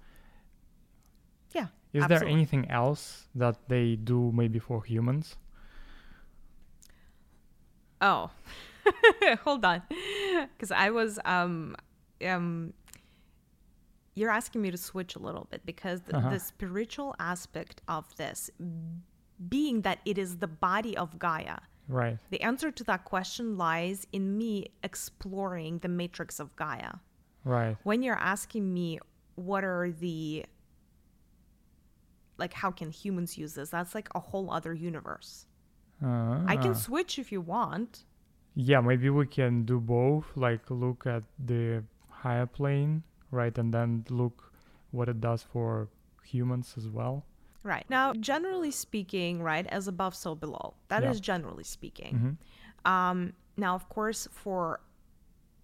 Yeah. 1.55 1.69
Is 1.93 2.07
there 2.07 2.25
anything 2.25 2.71
else 2.71 3.29
that 3.35 3.57
they 3.69 3.97
do 3.97 4.31
maybe 4.33 4.59
for 4.59 4.83
humans? 4.85 5.37
Oh, 8.01 8.31
hold 9.45 9.65
on, 9.65 9.83
because 10.53 10.71
I 10.71 10.91
was 10.91 11.19
um 11.25 11.75
um 12.25 12.75
you're 14.15 14.31
asking 14.31 14.63
me 14.63 14.71
to 14.71 14.77
switch 14.77 15.15
a 15.15 15.19
little 15.19 15.47
bit 15.51 15.65
because 15.67 16.03
the, 16.03 16.17
Uh-huh. 16.17 16.31
the 16.31 16.39
spiritual 16.41 17.15
aspect 17.19 17.81
of 17.89 18.15
this 18.17 18.51
being 19.49 19.83
that 19.83 19.99
it 20.05 20.19
is 20.19 20.39
the 20.39 20.47
body 20.47 20.97
of 20.97 21.19
Gaia. 21.19 21.59
Right. 21.89 22.19
The 22.31 22.41
answer 22.41 22.71
to 22.71 22.85
that 22.85 23.05
question 23.05 23.57
lies 23.57 24.07
in 24.13 24.37
me 24.37 24.73
exploring 24.83 25.79
the 25.79 25.89
matrix 25.89 26.41
of 26.41 26.55
Gaia. 26.57 26.95
Right. 27.45 27.77
When 27.85 28.03
you're 28.03 28.19
asking 28.19 28.73
me 28.73 28.99
what 29.37 29.65
are 29.65 29.91
the 29.91 30.45
like 32.39 32.53
how 32.53 32.71
can 32.71 32.91
humans 32.91 33.39
use 33.39 33.55
this? 33.55 33.71
That's 33.71 33.95
like 33.95 34.09
a 34.15 34.21
whole 34.21 34.51
other 34.51 34.75
universe. 34.75 35.47
Uh, 36.05 36.43
I 36.47 36.57
can 36.57 36.75
switch 36.75 37.19
if 37.19 37.33
you 37.33 37.41
want. 37.41 38.05
Yeah, 38.55 38.81
maybe 38.81 39.09
we 39.11 39.27
can 39.27 39.65
do 39.65 39.81
both. 39.81 40.27
Like 40.35 40.71
look 40.71 41.07
at 41.07 41.23
the 41.39 41.85
higher 42.11 42.47
plane, 42.47 43.03
right, 43.31 43.57
and 43.57 43.73
then 43.73 44.05
look 44.11 44.53
what 44.91 45.09
it 45.09 45.21
does 45.21 45.43
for 45.43 45.89
humans 46.25 46.75
as 46.77 46.89
well. 46.89 47.25
Right. 47.67 47.85
Now, 47.91 48.13
generally 48.15 48.71
speaking, 48.71 49.43
right, 49.43 49.67
as 49.67 49.89
above, 49.89 50.15
so 50.15 50.37
below. 50.37 50.75
That 50.87 51.03
is 51.03 51.17
Yeah. 51.17 51.23
generally 51.23 51.65
speaking. 51.65 52.39
Mhm. 52.85 52.89
Um, 52.89 53.33
now, 53.57 53.75
of 53.75 53.89
course, 53.89 54.29
for 54.31 54.81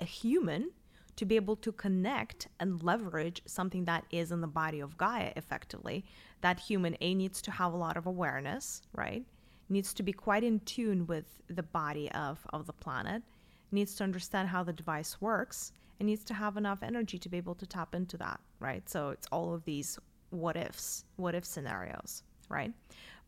a 0.00 0.04
human 0.04 0.72
to 1.14 1.24
be 1.24 1.36
able 1.36 1.54
to 1.56 1.70
connect 1.70 2.48
and 2.58 2.82
leverage 2.82 3.40
something 3.46 3.84
that 3.84 4.04
is 4.10 4.32
in 4.32 4.40
the 4.40 4.48
body 4.48 4.80
of 4.80 4.96
Gaia 4.96 5.32
effectively, 5.36 6.04
that 6.40 6.58
human 6.58 6.96
A 7.00 7.14
needs 7.14 7.40
to 7.42 7.52
have 7.52 7.72
a 7.72 7.76
lot 7.76 7.96
of 7.96 8.06
awareness, 8.06 8.82
right? 8.92 9.24
Needs 9.68 9.94
to 9.94 10.02
be 10.02 10.12
quite 10.12 10.42
in 10.42 10.58
tune 10.60 11.06
with 11.06 11.40
the 11.46 11.62
body 11.62 12.10
of, 12.10 12.44
of 12.52 12.66
the 12.66 12.72
planet, 12.72 13.22
needs 13.70 13.94
to 13.96 14.04
understand 14.04 14.48
how 14.48 14.64
the 14.64 14.72
device 14.72 15.20
works, 15.20 15.72
and 16.00 16.06
needs 16.08 16.24
to 16.24 16.34
have 16.34 16.56
enough 16.56 16.82
energy 16.82 17.18
to 17.18 17.28
be 17.28 17.36
able 17.36 17.54
to 17.54 17.66
tap 17.66 17.94
into 17.94 18.16
that, 18.16 18.40
right? 18.58 18.88
So 18.88 19.10
it's 19.10 19.28
all 19.30 19.54
of 19.54 19.64
these 19.64 20.00
what 20.32 20.56
ifs, 20.56 21.04
what 21.16 21.34
if 21.34 21.44
scenarios, 21.44 22.22
right? 22.48 22.72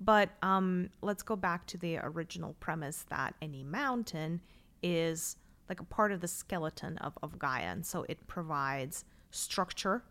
But 0.01 0.31
um, 0.43 0.91
let's 1.03 1.23
go 1.23 1.37
back 1.37 1.67
to 1.67 1.79
the 1.79 1.99
original 1.99 2.55
premise 2.61 3.05
that 3.11 3.35
any 3.41 3.63
mountain 3.63 4.41
is 4.83 5.37
like 5.69 5.81
a 5.81 5.85
part 5.85 6.13
of 6.13 6.21
the 6.21 6.29
skeleton 6.29 6.99
of, 6.99 7.17
of 7.23 7.39
Gaia. 7.39 7.63
And 7.63 7.87
so 7.87 8.05
it 8.09 8.27
provides 8.27 9.05
structure, 9.31 10.03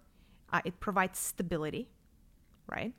uh, 0.52 0.62
it 0.66 0.80
provides 0.80 1.20
stability, 1.20 1.90
right? 2.68 2.94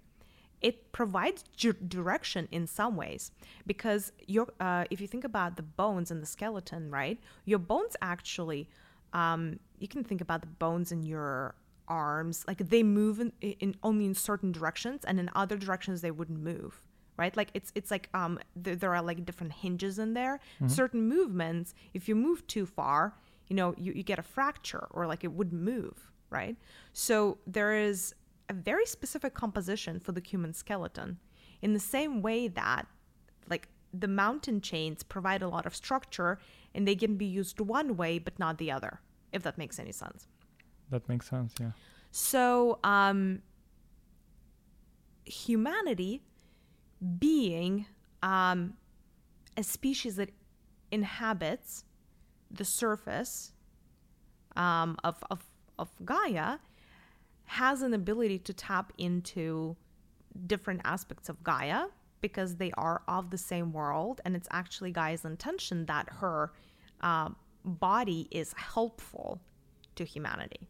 It 0.60 0.92
provides 0.92 1.44
ju- 1.56 1.72
direction 1.72 2.48
in 2.50 2.66
some 2.66 2.96
ways 2.96 3.32
because 3.66 4.12
your, 4.26 4.48
uh, 4.60 4.84
if 4.90 5.00
you 5.00 5.06
think 5.06 5.24
about 5.24 5.56
the 5.56 5.62
bones 5.62 6.10
and 6.10 6.22
the 6.22 6.26
skeleton, 6.26 6.90
right? 6.90 7.18
Your 7.44 7.58
bones 7.58 7.96
actually, 8.00 8.68
um, 9.12 9.58
you 9.78 9.88
can 9.88 10.04
think 10.04 10.20
about 10.20 10.40
the 10.40 10.46
bones 10.46 10.92
in 10.92 11.02
your 11.02 11.54
arms, 11.88 12.44
like 12.46 12.58
they 12.58 12.82
move 12.82 13.20
in, 13.20 13.32
in 13.40 13.74
only 13.82 14.04
in 14.06 14.14
certain 14.14 14.52
directions, 14.52 15.04
and 15.04 15.18
in 15.18 15.30
other 15.34 15.56
directions 15.56 16.00
they 16.00 16.10
wouldn't 16.10 16.40
move 16.40 16.80
right? 17.16 17.36
Like 17.36 17.50
it's 17.54 17.70
it's 17.74 17.90
like 17.90 18.08
um 18.12 18.40
there, 18.56 18.74
there 18.74 18.94
are 18.94 19.02
like 19.02 19.24
different 19.24 19.52
hinges 19.52 19.98
in 19.98 20.14
there. 20.14 20.40
Certain 20.66 21.08
movements 21.08 21.74
if 21.92 22.08
you 22.08 22.16
move 22.16 22.46
too 22.46 22.66
far 22.66 23.14
you 23.48 23.56
know 23.56 23.74
you, 23.76 23.92
you 23.92 24.02
get 24.02 24.18
a 24.18 24.22
fracture 24.22 24.86
or 24.90 25.06
like 25.06 25.22
it 25.24 25.32
wouldn't 25.32 25.60
move 25.62 26.10
right? 26.30 26.56
So 26.92 27.38
there 27.46 27.74
is 27.74 28.14
a 28.48 28.54
very 28.54 28.86
specific 28.86 29.34
composition 29.34 30.00
for 30.00 30.12
the 30.12 30.20
human 30.20 30.52
skeleton. 30.52 31.18
In 31.62 31.72
the 31.72 31.80
same 31.80 32.20
way 32.20 32.48
that 32.48 32.86
like 33.48 33.68
the 33.92 34.08
mountain 34.08 34.60
chains 34.60 35.02
provide 35.02 35.42
a 35.42 35.48
lot 35.48 35.66
of 35.66 35.74
structure 35.74 36.38
and 36.74 36.86
they 36.86 36.96
can 36.96 37.16
be 37.16 37.26
used 37.26 37.60
one 37.60 37.96
way 37.96 38.18
but 38.18 38.38
not 38.38 38.58
the 38.58 38.70
other 38.70 39.00
if 39.32 39.42
that 39.44 39.56
makes 39.56 39.78
any 39.78 39.92
sense 39.92 40.26
That 40.90 41.08
makes 41.08 41.28
sense. 41.28 41.54
Yeah. 41.60 41.70
so, 42.10 42.78
um, 42.84 43.42
humanity 45.24 46.22
being 47.18 47.86
um, 48.22 48.74
a 49.56 49.62
species 49.62 50.16
that 50.16 50.30
inhabits 50.90 51.84
the 52.50 52.64
surface 52.64 53.52
um, 54.56 54.96
of, 55.02 55.22
of, 55.30 55.44
of 55.78 55.90
Gaia 56.04 56.58
has 57.46 57.82
an 57.82 57.92
ability 57.92 58.38
to 58.38 58.52
tap 58.52 58.92
into 58.98 59.76
different 60.46 60.80
aspects 60.84 61.28
of 61.28 61.42
Gaia 61.44 61.86
because 62.20 62.56
they 62.56 62.72
are 62.72 63.02
of 63.06 63.30
the 63.30 63.38
same 63.38 63.72
world. 63.72 64.20
And 64.24 64.34
it's 64.34 64.48
actually 64.50 64.92
Gaia's 64.92 65.24
intention 65.24 65.86
that 65.86 66.08
her 66.10 66.52
uh, 67.02 67.30
body 67.64 68.28
is 68.30 68.54
helpful 68.56 69.40
to 69.96 70.04
humanity. 70.04 70.68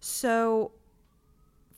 So, 0.00 0.72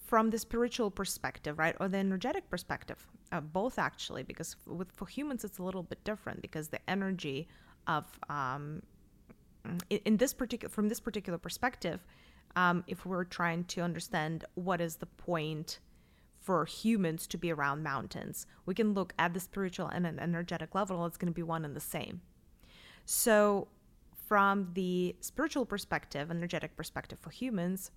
from 0.06 0.30
the 0.30 0.38
spiritual 0.38 0.90
perspective, 0.90 1.58
right, 1.58 1.74
or 1.80 1.88
the 1.88 1.98
energetic 1.98 2.48
perspective, 2.48 3.06
uh, 3.32 3.40
both 3.40 3.78
actually, 3.78 4.22
because 4.22 4.56
with 4.66 4.92
for 4.92 5.06
humans 5.06 5.44
it's 5.44 5.58
a 5.58 5.62
little 5.62 5.82
bit 5.82 6.02
different 6.04 6.40
because 6.42 6.68
the 6.68 6.78
energy 6.88 7.48
of 7.86 8.04
um, 8.28 8.82
in, 9.90 10.00
in 10.04 10.16
this 10.16 10.32
particular 10.32 10.70
from 10.70 10.88
this 10.88 11.00
particular 11.00 11.38
perspective, 11.38 12.06
um, 12.56 12.84
if 12.86 13.06
we're 13.06 13.24
trying 13.24 13.64
to 13.64 13.80
understand 13.80 14.44
what 14.54 14.80
is 14.80 14.96
the 14.96 15.06
point 15.06 15.80
for 16.38 16.64
humans 16.64 17.26
to 17.28 17.38
be 17.38 17.52
around 17.52 17.82
mountains, 17.82 18.46
we 18.66 18.74
can 18.74 18.94
look 18.94 19.14
at 19.18 19.32
the 19.32 19.40
spiritual 19.40 19.86
and 19.88 20.06
an 20.06 20.18
energetic 20.18 20.74
level. 20.74 21.06
It's 21.06 21.16
going 21.16 21.32
to 21.32 21.34
be 21.34 21.42
one 21.42 21.64
and 21.64 21.74
the 21.74 21.80
same. 21.80 22.20
So, 23.04 23.68
from 24.28 24.70
the 24.74 25.16
spiritual 25.20 25.66
perspective, 25.66 26.30
energetic 26.30 26.76
perspective 26.76 27.18
for 27.20 27.30
humans, 27.30 27.90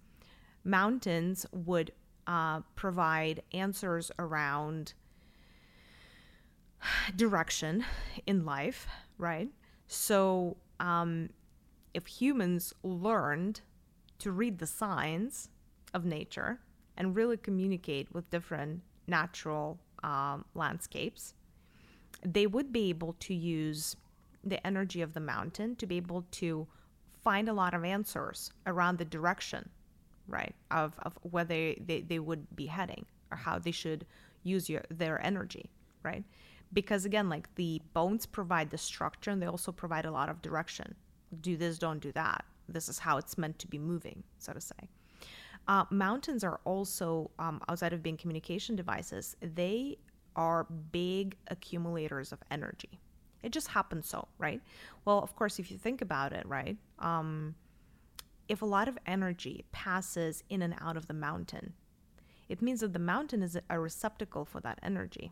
mountains 0.65 1.45
would 1.51 1.91
uh, 2.27 2.61
provide 2.75 3.41
answers 3.53 4.11
around 4.19 4.93
direction 7.15 7.85
in 8.25 8.45
life, 8.45 8.87
right? 9.17 9.49
So, 9.87 10.57
um, 10.79 11.29
if 11.93 12.07
humans 12.07 12.73
learned 12.83 13.61
to 14.19 14.31
read 14.31 14.57
the 14.59 14.67
signs 14.67 15.49
of 15.93 16.03
nature 16.03 16.59
and 16.97 17.15
really 17.15 17.37
communicate 17.37 18.13
with 18.13 18.29
different 18.29 18.81
natural 19.07 19.79
um, 20.03 20.43
landscapes, 20.55 21.33
they 22.23 22.47
would 22.47 22.73
be 22.73 22.89
able 22.89 23.13
to 23.19 23.33
use 23.33 23.95
the 24.43 24.65
energy 24.65 25.01
of 25.01 25.13
the 25.13 25.19
mountain 25.19 25.75
to 25.77 25.85
be 25.85 25.97
able 25.97 26.25
to 26.31 26.67
find 27.23 27.49
a 27.49 27.53
lot 27.53 27.73
of 27.73 27.83
answers 27.83 28.51
around 28.67 28.97
the 28.97 29.05
direction, 29.05 29.69
right, 30.27 30.55
of, 30.71 30.93
of 31.03 31.17
where 31.21 31.43
they, 31.43 31.81
they, 31.85 32.01
they 32.01 32.19
would 32.19 32.55
be 32.55 32.65
heading 32.65 33.05
or 33.31 33.37
how 33.37 33.59
they 33.59 33.71
should 33.71 34.05
use 34.43 34.69
your, 34.69 34.83
their 34.89 35.23
energy, 35.25 35.69
right? 36.03 36.23
Because 36.73 37.05
again, 37.05 37.29
like 37.29 37.53
the 37.55 37.81
bones 37.93 38.25
provide 38.25 38.69
the 38.69 38.77
structure 38.77 39.31
and 39.31 39.41
they 39.41 39.47
also 39.47 39.71
provide 39.71 40.05
a 40.05 40.11
lot 40.11 40.29
of 40.29 40.41
direction. 40.41 40.95
Do 41.41 41.57
this, 41.57 41.77
don't 41.77 41.99
do 41.99 42.11
that. 42.13 42.45
This 42.67 42.89
is 42.89 42.99
how 42.99 43.17
it's 43.17 43.37
meant 43.37 43.59
to 43.59 43.67
be 43.67 43.77
moving, 43.77 44.23
so 44.39 44.53
to 44.53 44.61
say. 44.61 44.89
Uh, 45.67 45.85
mountains 45.89 46.43
are 46.43 46.59
also, 46.63 47.31
um, 47.39 47.61
outside 47.69 47.93
of 47.93 48.03
being 48.03 48.17
communication 48.17 48.75
devices, 48.75 49.35
they 49.41 49.97
are 50.35 50.65
big 50.91 51.37
accumulators 51.47 52.31
of 52.31 52.39
energy. 52.51 52.99
It 53.41 53.51
just 53.51 53.67
happens 53.67 54.07
so, 54.07 54.27
right? 54.37 54.61
Well, 55.05 55.19
of 55.19 55.35
course, 55.35 55.59
if 55.59 55.71
you 55.71 55.77
think 55.77 56.01
about 56.01 56.33
it, 56.33 56.45
right? 56.47 56.77
Um, 56.99 57.55
if 58.47 58.61
a 58.61 58.65
lot 58.65 58.87
of 58.87 58.97
energy 59.05 59.65
passes 59.71 60.43
in 60.49 60.61
and 60.61 60.75
out 60.79 60.97
of 60.97 61.07
the 61.07 61.13
mountain, 61.13 61.73
it 62.47 62.61
means 62.61 62.81
that 62.81 62.93
the 62.93 62.99
mountain 62.99 63.41
is 63.41 63.57
a 63.69 63.79
receptacle 63.79 64.45
for 64.45 64.59
that 64.61 64.79
energy. 64.83 65.31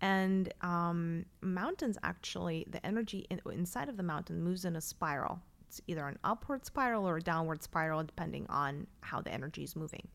And 0.00 0.52
um, 0.60 1.26
mountains 1.40 1.98
actually, 2.02 2.66
the 2.70 2.84
energy 2.84 3.26
in, 3.30 3.40
inside 3.52 3.88
of 3.88 3.96
the 3.96 4.02
mountain 4.02 4.42
moves 4.42 4.64
in 4.64 4.76
a 4.76 4.80
spiral. 4.80 5.40
It's 5.66 5.80
either 5.86 6.06
an 6.06 6.18
upward 6.24 6.64
spiral 6.64 7.08
or 7.08 7.16
a 7.16 7.20
downward 7.20 7.62
spiral, 7.62 8.02
depending 8.02 8.46
on 8.48 8.86
how 9.00 9.20
the 9.20 9.32
energy 9.32 9.62
is 9.64 9.76
moving. 9.76 10.08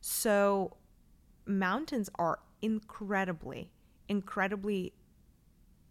So, 0.00 0.76
mountains 1.46 2.08
are 2.18 2.38
incredibly, 2.62 3.70
incredibly 4.08 4.92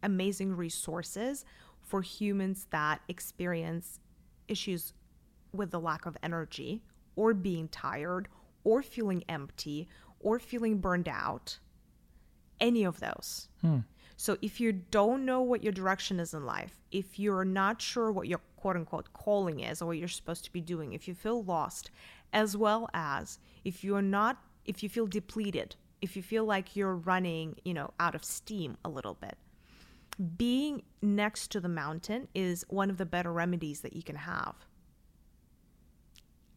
amazing 0.04 0.56
resources 0.56 1.46
for 1.82 2.02
humans 2.02 2.68
that 2.72 3.02
experience 3.08 4.00
issues 4.48 4.94
with 5.54 5.72
the 5.72 5.80
lack 5.80 6.06
of 6.06 6.18
energy 6.22 6.82
or 7.16 7.34
being 7.34 7.68
tired 7.68 8.28
or 8.64 8.82
feeling 8.82 9.24
empty 9.28 9.88
or 10.20 10.40
feeling 10.40 10.80
burned 10.80 11.08
out. 11.08 11.60
Any 12.60 12.84
of 12.84 13.00
those. 13.00 13.50
Hmm. 13.62 13.80
So 14.16 14.38
if 14.42 14.60
you 14.60 14.72
don't 14.72 15.26
know 15.26 15.42
what 15.42 15.64
your 15.64 15.72
direction 15.72 16.20
is 16.20 16.34
in 16.34 16.46
life, 16.46 16.82
if 16.92 17.20
you're 17.20 17.46
not 17.46 17.82
sure 17.82 18.12
what 18.12 18.28
your 18.28 18.42
quote 18.56 18.76
unquote 18.76 19.14
calling 19.14 19.60
is 19.60 19.82
or 19.82 19.86
what 19.86 19.98
you're 20.00 20.08
supposed 20.08 20.44
to 20.46 20.52
be 20.52 20.62
doing, 20.62 20.94
if 20.94 21.08
you 21.08 21.14
feel 21.14 21.44
lost, 21.44 21.92
as 22.34 22.58
well 22.58 22.90
as 22.94 23.38
if 23.64 23.84
you're 23.84 24.02
not, 24.02 24.42
if 24.66 24.82
you 24.82 24.90
feel 24.90 25.06
depleted, 25.06 25.76
if 26.02 26.16
you 26.16 26.24
feel 26.24 26.46
like 26.46 26.76
you're 26.76 26.96
running, 26.96 27.56
you 27.64 27.76
know, 27.76 27.92
out 28.00 28.16
of 28.16 28.26
steam 28.26 28.76
a 28.84 28.90
little 28.90 29.14
bit, 29.14 29.38
being 30.38 30.82
next 31.02 31.50
to 31.52 31.60
the 31.60 31.70
mountain 31.70 32.28
is 32.34 32.66
one 32.70 32.90
of 32.90 32.98
the 32.98 33.06
better 33.06 33.32
remedies 33.32 33.82
that 33.82 33.94
you 33.96 34.04
can 34.04 34.16
have. 34.16 34.56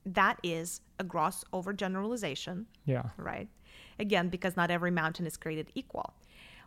that 0.06 0.38
is 0.42 0.80
a 0.98 1.04
gross 1.04 1.44
overgeneralization, 1.52 2.64
Yeah. 2.86 3.10
right? 3.18 3.48
Again, 3.98 4.30
because 4.30 4.56
not 4.56 4.70
every 4.70 4.90
mountain 4.90 5.26
is 5.26 5.36
created 5.36 5.70
equal. 5.74 6.14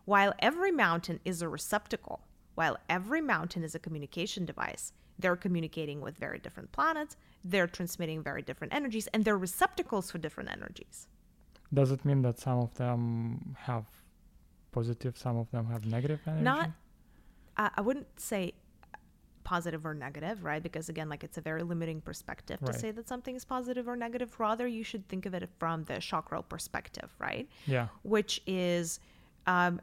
While 0.05 0.33
every 0.39 0.71
mountain 0.71 1.19
is 1.25 1.41
a 1.41 1.49
receptacle, 1.49 2.21
while 2.53 2.77
every 2.89 3.21
mountain 3.21 3.63
is 3.63 3.73
a 3.73 3.79
communication 3.79 4.45
device, 4.45 4.93
they're 5.17 5.35
communicating 5.35 5.99
with 5.99 6.15
very 6.17 6.37
different 6.37 6.71
planets, 6.71 7.17
they're 7.43 7.67
transmitting 7.67 8.21
very 8.21 8.43
different 8.43 8.71
energies, 8.71 9.07
and 9.07 9.25
they're 9.25 9.37
receptacles 9.37 10.11
for 10.11 10.19
different 10.19 10.51
energies. 10.51 11.07
Does 11.73 11.89
it 11.91 12.05
mean 12.05 12.21
that 12.21 12.37
some 12.39 12.59
of 12.59 12.73
them 12.75 13.55
have 13.59 13.85
positive, 14.71 15.17
some 15.17 15.37
of 15.37 15.49
them 15.49 15.65
have 15.65 15.85
negative 15.87 16.21
energy? 16.27 16.43
Not, 16.43 16.69
I 17.57 17.69
I 17.75 17.81
wouldn't 17.81 18.19
say 18.19 18.53
positive 19.43 19.85
or 19.85 19.93
negative, 19.93 20.43
right? 20.43 20.63
Because 20.63 20.87
again, 20.89 21.09
like 21.09 21.23
it's 21.23 21.37
a 21.37 21.41
very 21.41 21.63
limiting 21.63 21.99
perspective 22.01 22.59
to 22.61 22.67
Right. 22.71 22.75
say 22.79 22.91
that 22.91 23.07
something 23.09 23.35
is 23.35 23.43
positive 23.43 23.87
or 23.89 23.95
negative. 23.97 24.39
Rather, 24.39 24.65
you 24.67 24.83
should 24.83 25.05
think 25.09 25.25
of 25.25 25.33
it 25.33 25.49
from 25.59 25.83
the 25.83 25.99
chakra 25.99 26.41
perspective, 26.41 27.13
right? 27.19 27.47
Yeah. 27.67 27.87
which 28.03 28.41
is 28.47 28.99
um, 29.47 29.81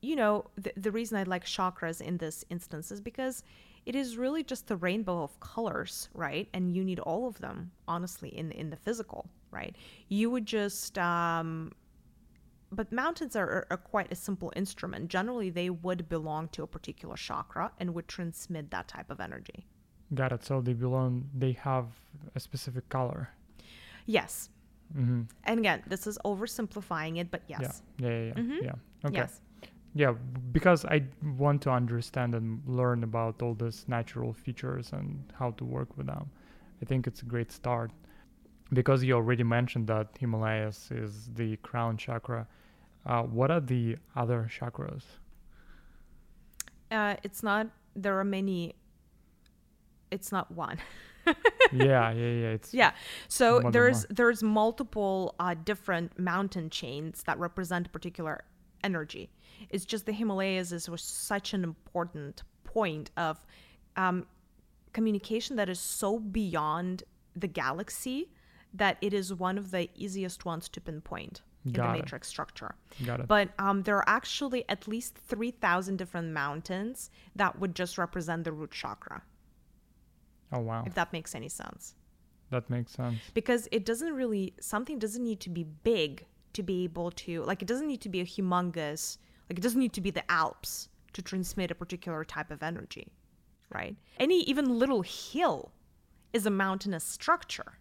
you 0.00 0.16
know 0.16 0.44
the, 0.56 0.72
the 0.76 0.90
reason 0.92 1.18
i 1.18 1.24
like 1.24 1.44
chakras 1.44 2.00
in 2.00 2.16
this 2.18 2.44
instance 2.50 2.92
is 2.92 3.00
because 3.00 3.42
it 3.84 3.96
is 3.96 4.16
really 4.16 4.44
just 4.44 4.66
the 4.68 4.76
rainbow 4.76 5.22
of 5.24 5.38
colors 5.40 6.08
right 6.14 6.48
and 6.52 6.72
you 6.76 6.84
need 6.84 7.00
all 7.00 7.26
of 7.26 7.38
them 7.38 7.70
honestly 7.88 8.28
in 8.28 8.52
in 8.52 8.70
the 8.70 8.76
physical 8.76 9.28
right 9.50 9.74
you 10.08 10.30
would 10.30 10.46
just 10.46 10.96
um, 10.98 11.72
but 12.70 12.92
mountains 12.92 13.34
are, 13.36 13.66
are 13.70 13.76
quite 13.76 14.10
a 14.12 14.14
simple 14.14 14.52
instrument 14.56 15.08
generally 15.08 15.50
they 15.50 15.70
would 15.70 16.08
belong 16.08 16.48
to 16.48 16.62
a 16.62 16.66
particular 16.66 17.16
chakra 17.16 17.70
and 17.78 17.94
would 17.94 18.08
transmit 18.08 18.70
that 18.70 18.88
type 18.88 19.10
of 19.10 19.20
energy 19.20 19.66
Got 20.14 20.32
it. 20.32 20.42
So 20.42 20.62
they 20.62 20.72
belong, 20.72 21.28
they 21.36 21.52
have 21.52 21.84
a 22.34 22.40
specific 22.40 22.88
color. 22.88 23.28
yes 24.06 24.50
Mm-hmm. 24.96 25.22
and 25.44 25.58
again 25.60 25.82
this 25.86 26.06
is 26.06 26.18
oversimplifying 26.24 27.18
it 27.18 27.30
but 27.30 27.42
yes 27.46 27.82
Yeah. 27.98 28.08
Yeah. 28.08 28.18
Yeah. 28.18 28.24
Yeah. 28.36 28.42
Mhm. 28.42 28.62
yeah. 28.62 28.74
Okay. 29.08 29.16
yes 29.16 29.40
Yeah. 29.94 30.14
Because 30.52 30.84
I 30.86 31.02
want 31.36 31.60
to 31.62 31.70
understand 31.70 32.34
and 32.34 32.62
learn 32.66 33.04
about 33.04 33.42
all 33.42 33.54
these 33.54 33.84
natural 33.88 34.32
features 34.32 34.92
and 34.92 35.08
how 35.38 35.50
to 35.58 35.64
work 35.64 35.96
with 35.98 36.06
them. 36.06 36.30
I 36.82 36.84
think 36.86 37.06
it's 37.06 37.22
a 37.22 37.26
great 37.26 37.50
start. 37.52 37.90
Because 38.72 39.02
you 39.02 39.14
already 39.14 39.44
mentioned 39.44 39.86
that 39.86 40.08
Himalayas 40.18 40.90
is 40.90 41.30
the 41.34 41.56
crown 41.58 41.96
chakra. 41.96 42.46
Uh, 43.06 43.22
what 43.22 43.50
are 43.50 43.60
the 43.60 43.96
other 44.14 44.48
chakras? 44.50 45.04
uh, 46.90 47.16
it's 47.22 47.42
not 47.42 47.68
there 47.94 48.18
are 48.18 48.24
many 48.24 48.74
it's 50.10 50.32
not 50.32 50.50
one 50.52 50.78
yeah, 51.72 52.10
yeah, 52.10 52.12
yeah. 52.12 52.48
It's 52.56 52.72
yeah 52.72 52.92
so 53.28 53.60
there's 53.70 54.06
there's 54.08 54.42
multiple 54.42 55.34
uh, 55.38 55.54
different 55.64 56.18
mountain 56.18 56.70
chains 56.70 57.22
that 57.24 57.38
represent 57.38 57.88
a 57.88 57.90
particular 57.90 58.44
energy 58.84 59.30
it's 59.70 59.84
just 59.84 60.06
the 60.06 60.12
himalayas 60.12 60.72
is 60.72 60.88
was 60.88 61.02
such 61.02 61.52
an 61.52 61.64
important 61.64 62.42
point 62.64 63.10
of 63.16 63.44
um, 63.96 64.26
communication 64.92 65.56
that 65.56 65.68
is 65.68 65.80
so 65.80 66.18
beyond 66.18 67.02
the 67.34 67.48
galaxy 67.48 68.30
that 68.74 68.96
it 69.00 69.12
is 69.14 69.32
one 69.32 69.56
of 69.58 69.70
the 69.70 69.88
easiest 69.94 70.44
ones 70.44 70.68
to 70.68 70.80
pinpoint 70.80 71.42
in 71.64 71.72
Got 71.72 71.92
the 71.92 71.98
it. 71.98 72.02
matrix 72.02 72.28
structure 72.28 72.74
got 73.04 73.20
it. 73.20 73.26
but 73.28 73.48
um, 73.58 73.82
there 73.82 73.96
are 73.96 74.08
actually 74.08 74.64
at 74.68 74.86
least 74.86 75.16
3,000 75.16 75.96
different 75.96 76.32
mountains 76.32 77.10
that 77.34 77.58
would 77.58 77.74
just 77.74 77.98
represent 77.98 78.44
the 78.44 78.52
root 78.52 78.70
chakra, 78.70 79.22
oh 80.52 80.60
wow, 80.60 80.84
if 80.86 80.94
that 80.94 81.12
makes 81.12 81.34
any 81.34 81.48
sense. 81.48 81.94
that 82.50 82.68
makes 82.70 82.92
sense. 82.92 83.18
Because 83.34 83.68
it 83.72 83.84
doesn't 83.84 84.14
really, 84.14 84.54
something 84.60 84.98
doesn't 84.98 85.22
need 85.22 85.40
to 85.40 85.50
be 85.50 85.64
big 85.64 86.24
to 86.54 86.62
be 86.62 86.84
able 86.84 87.10
to, 87.10 87.42
like, 87.44 87.60
it 87.62 87.68
doesn't 87.68 87.86
need 87.88 88.00
to 88.02 88.08
be 88.08 88.20
a 88.20 88.24
humongous, 88.24 89.18
like, 89.50 89.58
it 89.58 89.62
doesn't 89.62 89.78
need 89.80 89.92
to 89.92 90.00
be 90.00 90.10
the 90.10 90.28
Alps 90.30 90.88
to 91.12 91.22
transmit 91.22 91.70
a 91.70 91.74
particular 91.74 92.24
type 92.24 92.50
of 92.50 92.62
energy, 92.62 93.08
right? 93.70 93.96
Any 94.18 94.40
even 94.44 94.78
little 94.78 95.02
hill 95.02 95.72
is 96.32 96.46
a 96.46 96.50
mountainous 96.50 97.04
structure. 97.04 97.78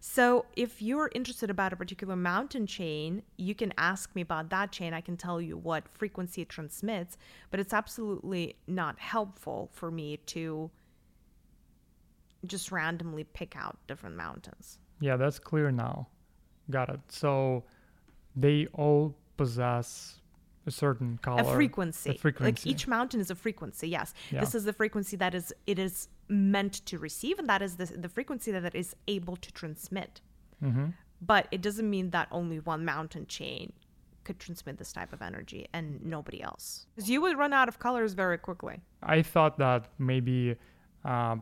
So 0.00 0.46
if 0.54 0.80
you're 0.80 1.10
interested 1.14 1.50
about 1.50 1.72
a 1.72 1.76
particular 1.76 2.16
mountain 2.16 2.66
chain, 2.66 3.22
you 3.36 3.54
can 3.54 3.72
ask 3.78 4.14
me 4.14 4.22
about 4.22 4.50
that 4.50 4.70
chain. 4.70 4.94
I 4.94 5.00
can 5.00 5.16
tell 5.16 5.40
you 5.40 5.56
what 5.56 5.84
frequency 5.92 6.42
it 6.42 6.48
transmits, 6.48 7.18
but 7.50 7.58
it's 7.58 7.72
absolutely 7.72 8.56
not 8.66 8.98
helpful 8.98 9.70
for 9.72 9.90
me 9.90 10.18
to 10.26 10.70
just 12.46 12.70
randomly 12.70 13.24
pick 13.24 13.56
out 13.56 13.76
different 13.88 14.16
mountains. 14.16 14.78
Yeah, 15.00 15.16
that's 15.16 15.38
clear 15.38 15.72
now. 15.72 16.06
Got 16.70 16.90
it. 16.90 17.00
So 17.08 17.64
they 18.36 18.66
all 18.74 19.16
possess 19.36 20.17
a 20.68 20.70
certain 20.70 21.18
color. 21.22 21.42
a 21.42 21.44
frequency. 21.60 22.10
Like 22.10 22.20
frequency. 22.20 22.70
each 22.70 22.86
mountain 22.86 23.20
is 23.20 23.30
a 23.30 23.34
frequency. 23.34 23.88
Yes, 23.88 24.14
Yeah. 24.30 24.40
this 24.40 24.54
is 24.54 24.64
the 24.64 24.72
frequency 24.72 25.16
that 25.16 25.34
is 25.34 25.52
it 25.66 25.78
is 25.78 26.08
meant 26.28 26.74
to 26.86 26.98
receive, 26.98 27.38
and 27.40 27.48
that 27.48 27.62
is 27.66 27.76
the 27.76 27.86
the 28.04 28.08
frequency 28.08 28.50
that 28.52 28.64
it 28.64 28.74
is 28.74 28.94
able 29.16 29.36
to 29.36 29.50
transmit. 29.60 30.20
Mm-hmm. 30.62 30.86
But 31.20 31.48
it 31.50 31.60
doesn't 31.62 31.88
mean 31.96 32.10
that 32.10 32.28
only 32.30 32.58
one 32.60 32.84
mountain 32.84 33.26
chain 33.26 33.72
could 34.24 34.38
transmit 34.38 34.76
this 34.78 34.92
type 34.92 35.12
of 35.12 35.20
energy 35.22 35.66
and 35.72 36.04
nobody 36.04 36.40
else. 36.42 36.86
Because 36.94 37.08
you 37.10 37.20
would 37.22 37.36
run 37.38 37.52
out 37.52 37.68
of 37.68 37.78
colors 37.78 38.12
very 38.12 38.38
quickly. 38.38 38.76
I 39.02 39.22
thought 39.22 39.58
that 39.58 39.88
maybe, 39.98 40.54
uh, 41.04 41.36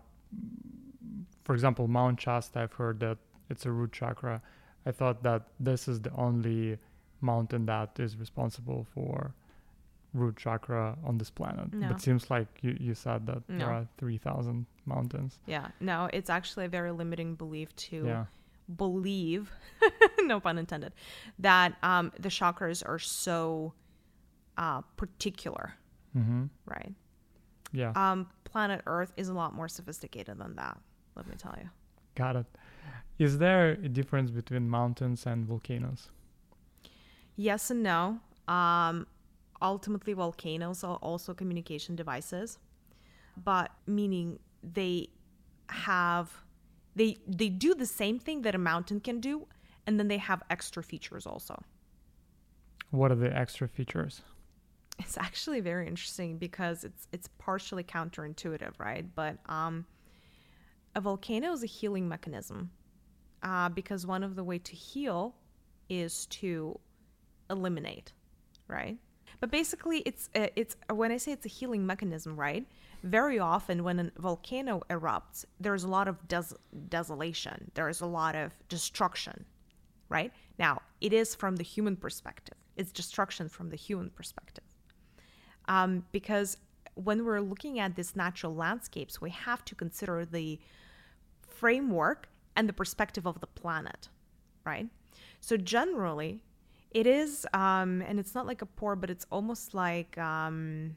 for 1.45 1.53
example, 1.55 1.89
Mount 1.89 2.21
Shasta, 2.21 2.61
I've 2.61 2.73
heard 2.75 3.01
that 3.01 3.19
it's 3.51 3.67
a 3.67 3.73
root 3.73 3.93
chakra. 3.93 4.41
I 4.87 4.93
thought 4.93 5.23
that 5.25 5.43
this 5.59 5.89
is 5.89 6.01
the 6.01 6.13
only 6.15 6.79
mountain 7.21 7.67
that 7.67 7.99
is 7.99 8.17
responsible 8.17 8.87
for 8.95 9.35
root 10.15 10.37
chakra 10.37 10.97
on 11.05 11.19
this 11.19 11.31
planet. 11.31 11.73
No. 11.75 11.89
But 11.89 12.01
seems 12.01 12.31
like 12.31 12.49
you, 12.63 12.77
you 12.81 12.95
said 12.95 13.27
that 13.27 13.43
there 13.49 13.71
are 13.71 13.87
3,000 13.99 14.65
mountains. 14.87 15.39
Yeah, 15.47 15.69
no, 15.81 16.09
it's 16.13 16.31
actually 16.31 16.65
a 16.65 16.69
very 16.69 16.91
limiting 16.93 17.35
belief 17.35 17.75
to 17.77 18.05
Yeah. 18.07 18.25
believe, 18.77 19.51
no 20.21 20.41
pun 20.41 20.57
intended, 20.59 20.95
that 21.39 21.75
um, 21.83 22.13
the 22.19 22.29
chakras 22.31 22.83
are 22.87 22.99
so 22.99 23.73
uh, 24.57 24.81
particular, 24.97 25.75
Mm-hmm. 26.17 26.45
right? 26.67 26.95
Yeah. 27.73 27.93
Um, 27.95 28.29
planet 28.45 28.81
Earth 28.87 29.13
is 29.19 29.29
a 29.29 29.35
lot 29.35 29.53
more 29.55 29.69
sophisticated 29.69 30.39
than 30.39 30.57
that. 30.57 30.79
Let 31.15 31.27
me 31.29 31.35
tell 31.37 31.55
you. 31.63 31.69
Got 32.15 32.37
it. 32.37 32.47
Is 33.19 33.37
there 33.37 33.73
a 33.73 33.89
difference 33.89 34.31
between 34.31 34.67
mountains 34.71 35.27
and 35.27 35.45
volcanoes? 35.47 36.09
Yes 37.37 37.71
and 37.71 37.83
no. 37.83 38.21
Um, 38.49 39.07
ultimately, 39.61 40.15
volcanoes 40.15 40.83
are 40.83 40.97
also 40.97 41.35
communication 41.35 41.97
devices, 41.97 42.59
but 43.37 43.71
meaning 43.87 44.39
they 44.63 45.09
have 45.69 46.31
they 46.95 47.17
they 47.27 47.49
do 47.49 47.75
the 47.75 47.87
same 47.87 48.19
thing 48.19 48.43
that 48.43 48.55
a 48.55 48.59
mountain 48.59 49.01
can 49.01 49.21
do, 49.21 49.47
and 49.87 49.99
then 49.99 50.09
they 50.09 50.19
have 50.19 50.43
extra 50.51 50.83
features 50.83 51.27
also. 51.27 51.63
What 52.91 53.11
are 53.11 53.17
the 53.17 53.37
extra 53.37 53.69
features? 53.69 54.23
It's 54.99 55.19
actually 55.19 55.61
very 55.61 55.87
interesting 55.87 56.39
because 56.39 56.85
it's 56.85 57.07
it's 57.13 57.29
partially 57.39 57.85
counterintuitive, 57.85 58.79
right? 58.79 59.07
But 59.15 59.37
um, 59.47 59.85
a 60.95 61.01
volcano 61.01 61.53
is 61.53 61.63
a 61.63 61.67
healing 61.67 62.09
mechanism 62.09 62.71
uh, 63.43 63.69
because 63.69 64.07
one 64.07 64.25
of 64.25 64.37
the 64.37 64.45
way 64.45 64.59
to 64.59 64.73
heal 64.75 65.35
is 65.91 66.27
to 66.27 66.81
eliminate, 67.51 68.13
right? 68.69 68.99
But 69.41 69.51
basically, 69.51 69.99
it's 70.01 70.31
uh, 70.35 70.49
it's 70.57 70.77
when 70.93 71.13
I 71.13 71.19
say 71.19 71.33
it's 71.33 71.47
a 71.47 71.51
healing 71.51 71.87
mechanism, 71.87 72.37
right? 72.37 72.67
Very 73.03 73.39
often, 73.39 73.85
when 73.85 74.01
a 74.01 74.11
volcano 74.19 74.83
erupts, 74.89 75.45
there's 75.61 75.85
a 75.85 75.89
lot 75.89 76.09
of 76.09 76.27
des- 76.29 76.57
desolation. 76.89 77.71
There's 77.75 78.01
a 78.01 78.07
lot 78.07 78.35
of 78.35 78.53
destruction, 78.69 79.45
right? 80.09 80.33
Now, 80.59 80.81
it 81.01 81.13
is 81.13 81.35
from 81.35 81.57
the 81.57 81.65
human 81.65 81.97
perspective. 81.97 82.57
It's 82.77 82.93
destruction 82.93 83.49
from 83.49 83.71
the 83.71 83.77
human 83.77 84.11
perspective 84.11 84.65
um, 85.69 86.05
because 86.13 86.57
when 86.95 87.25
we're 87.25 87.41
looking 87.41 87.79
at 87.79 87.97
these 87.97 88.17
natural 88.17 88.55
landscapes, 88.55 89.21
we 89.21 89.31
have 89.31 89.65
to 89.67 89.75
consider 89.75 90.25
the 90.25 90.59
framework 91.47 92.29
and 92.55 92.69
the 92.69 92.73
perspective 92.73 93.27
of 93.27 93.41
the 93.41 93.47
planet, 93.47 94.09
right? 94.65 94.89
So 95.41 95.57
generally, 95.57 96.41
it 97.01 97.07
is, 97.07 97.47
um, 97.53 97.91
and 98.09 98.15
it's 98.21 98.35
not 98.39 98.47
like 98.47 98.63
a 98.63 98.67
pore, 98.79 98.97
but 98.97 99.11
it's 99.15 99.27
almost 99.37 99.75
like 99.75 100.17
um, 100.19 100.97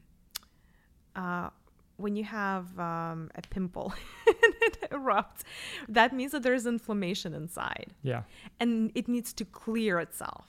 uh, 1.14 1.48
when 1.96 2.16
you 2.16 2.24
have 2.24 2.66
um, 2.78 3.30
a 3.34 3.42
pimple 3.54 3.92
and 4.26 4.54
it 4.68 4.76
erupts. 4.90 5.40
That 5.88 6.10
means 6.18 6.32
that 6.32 6.42
there's 6.42 6.66
inflammation 6.66 7.34
inside 7.34 7.88
Yeah. 8.02 8.22
and 8.58 8.90
it 8.94 9.06
needs 9.08 9.30
to 9.34 9.44
clear 9.44 10.00
itself. 10.06 10.46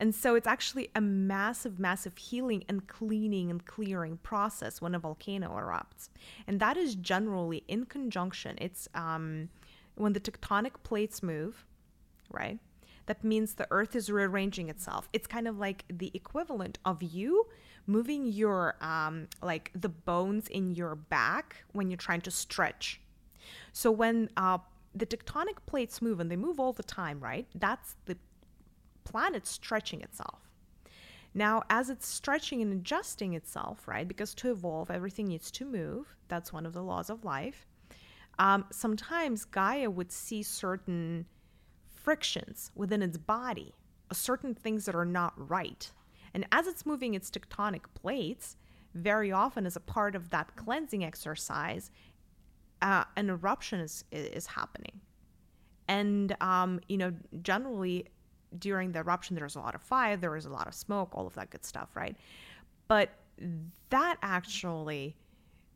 And 0.00 0.14
so 0.22 0.34
it's 0.34 0.48
actually 0.56 0.86
a 0.94 1.00
massive, 1.00 1.78
massive 1.78 2.16
healing 2.18 2.64
and 2.68 2.86
cleaning 2.98 3.50
and 3.52 3.64
clearing 3.64 4.18
process 4.30 4.82
when 4.82 4.94
a 4.94 4.98
volcano 4.98 5.48
erupts. 5.62 6.08
And 6.48 6.58
that 6.64 6.76
is 6.76 6.96
generally 6.96 7.62
in 7.68 7.86
conjunction. 7.86 8.56
It's 8.60 8.88
um, 8.94 9.48
when 9.94 10.12
the 10.12 10.20
tectonic 10.20 10.72
plates 10.82 11.22
move, 11.22 11.64
right? 12.30 12.58
That 13.06 13.22
means 13.22 13.54
the 13.54 13.66
earth 13.70 13.94
is 13.94 14.10
rearranging 14.10 14.68
itself. 14.68 15.08
It's 15.12 15.26
kind 15.26 15.46
of 15.46 15.58
like 15.58 15.84
the 15.88 16.10
equivalent 16.14 16.78
of 16.84 17.02
you 17.02 17.46
moving 17.86 18.26
your, 18.26 18.76
um, 18.80 19.28
like 19.42 19.70
the 19.74 19.90
bones 19.90 20.48
in 20.48 20.74
your 20.74 20.94
back 20.94 21.64
when 21.72 21.90
you're 21.90 21.98
trying 21.98 22.22
to 22.22 22.30
stretch. 22.30 23.00
So 23.72 23.90
when 23.90 24.30
uh, 24.36 24.58
the 24.94 25.06
tectonic 25.06 25.58
plates 25.66 26.00
move, 26.00 26.20
and 26.20 26.30
they 26.30 26.36
move 26.36 26.58
all 26.58 26.72
the 26.72 26.82
time, 26.82 27.20
right? 27.20 27.46
That's 27.54 27.96
the 28.06 28.16
planet 29.04 29.46
stretching 29.46 30.00
itself. 30.00 30.40
Now, 31.34 31.64
as 31.68 31.90
it's 31.90 32.06
stretching 32.06 32.62
and 32.62 32.72
adjusting 32.72 33.34
itself, 33.34 33.88
right? 33.88 34.06
Because 34.06 34.34
to 34.36 34.52
evolve, 34.52 34.90
everything 34.90 35.26
needs 35.26 35.50
to 35.52 35.64
move. 35.64 36.16
That's 36.28 36.52
one 36.52 36.64
of 36.64 36.72
the 36.72 36.82
laws 36.82 37.10
of 37.10 37.24
life. 37.24 37.66
Um, 38.38 38.64
sometimes 38.70 39.44
Gaia 39.44 39.90
would 39.90 40.12
see 40.12 40.42
certain 40.42 41.26
frictions 42.04 42.70
within 42.74 43.02
its 43.02 43.16
body, 43.16 43.74
certain 44.12 44.54
things 44.54 44.84
that 44.84 44.94
are 44.94 45.06
not 45.06 45.32
right. 45.36 45.90
And 46.34 46.46
as 46.52 46.66
it's 46.66 46.84
moving 46.84 47.14
its 47.14 47.30
tectonic 47.30 47.82
plates, 47.94 48.56
very 48.94 49.32
often 49.32 49.66
as 49.66 49.74
a 49.74 49.80
part 49.80 50.14
of 50.14 50.30
that 50.30 50.54
cleansing 50.54 51.02
exercise, 51.02 51.90
uh, 52.82 53.04
an 53.16 53.30
eruption 53.30 53.80
is, 53.80 54.04
is 54.12 54.46
happening. 54.46 55.00
And, 55.88 56.36
um, 56.40 56.80
you 56.88 56.98
know, 56.98 57.12
generally 57.42 58.06
during 58.58 58.92
the 58.92 59.00
eruption, 59.00 59.34
there's 59.34 59.56
a 59.56 59.60
lot 59.60 59.74
of 59.74 59.82
fire, 59.82 60.16
there 60.16 60.36
is 60.36 60.44
a 60.44 60.50
lot 60.50 60.68
of 60.68 60.74
smoke, 60.74 61.10
all 61.14 61.26
of 61.26 61.34
that 61.34 61.50
good 61.50 61.64
stuff, 61.64 61.96
right? 61.96 62.16
But 62.86 63.10
that 63.88 64.18
actually 64.22 65.16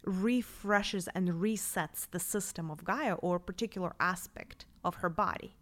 refreshes 0.04 1.08
and 1.14 1.28
resets 1.28 2.08
the 2.10 2.20
system 2.20 2.70
of 2.70 2.84
Gaia 2.84 3.14
or 3.14 3.36
a 3.36 3.40
particular 3.40 3.94
aspect 3.98 4.66
of 4.84 4.96
her 4.96 5.08
body 5.08 5.57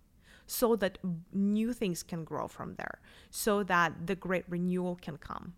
so 0.47 0.77
that 0.77 0.99
new 1.33 1.73
things 1.73 2.03
can 2.03 2.25
grow 2.25 2.49
from 2.49 2.75
there, 2.75 3.01
so 3.31 3.63
that 3.65 4.07
the 4.07 4.15
great 4.15 4.45
renewal 4.49 4.97
can 4.97 5.17
come. 5.17 5.55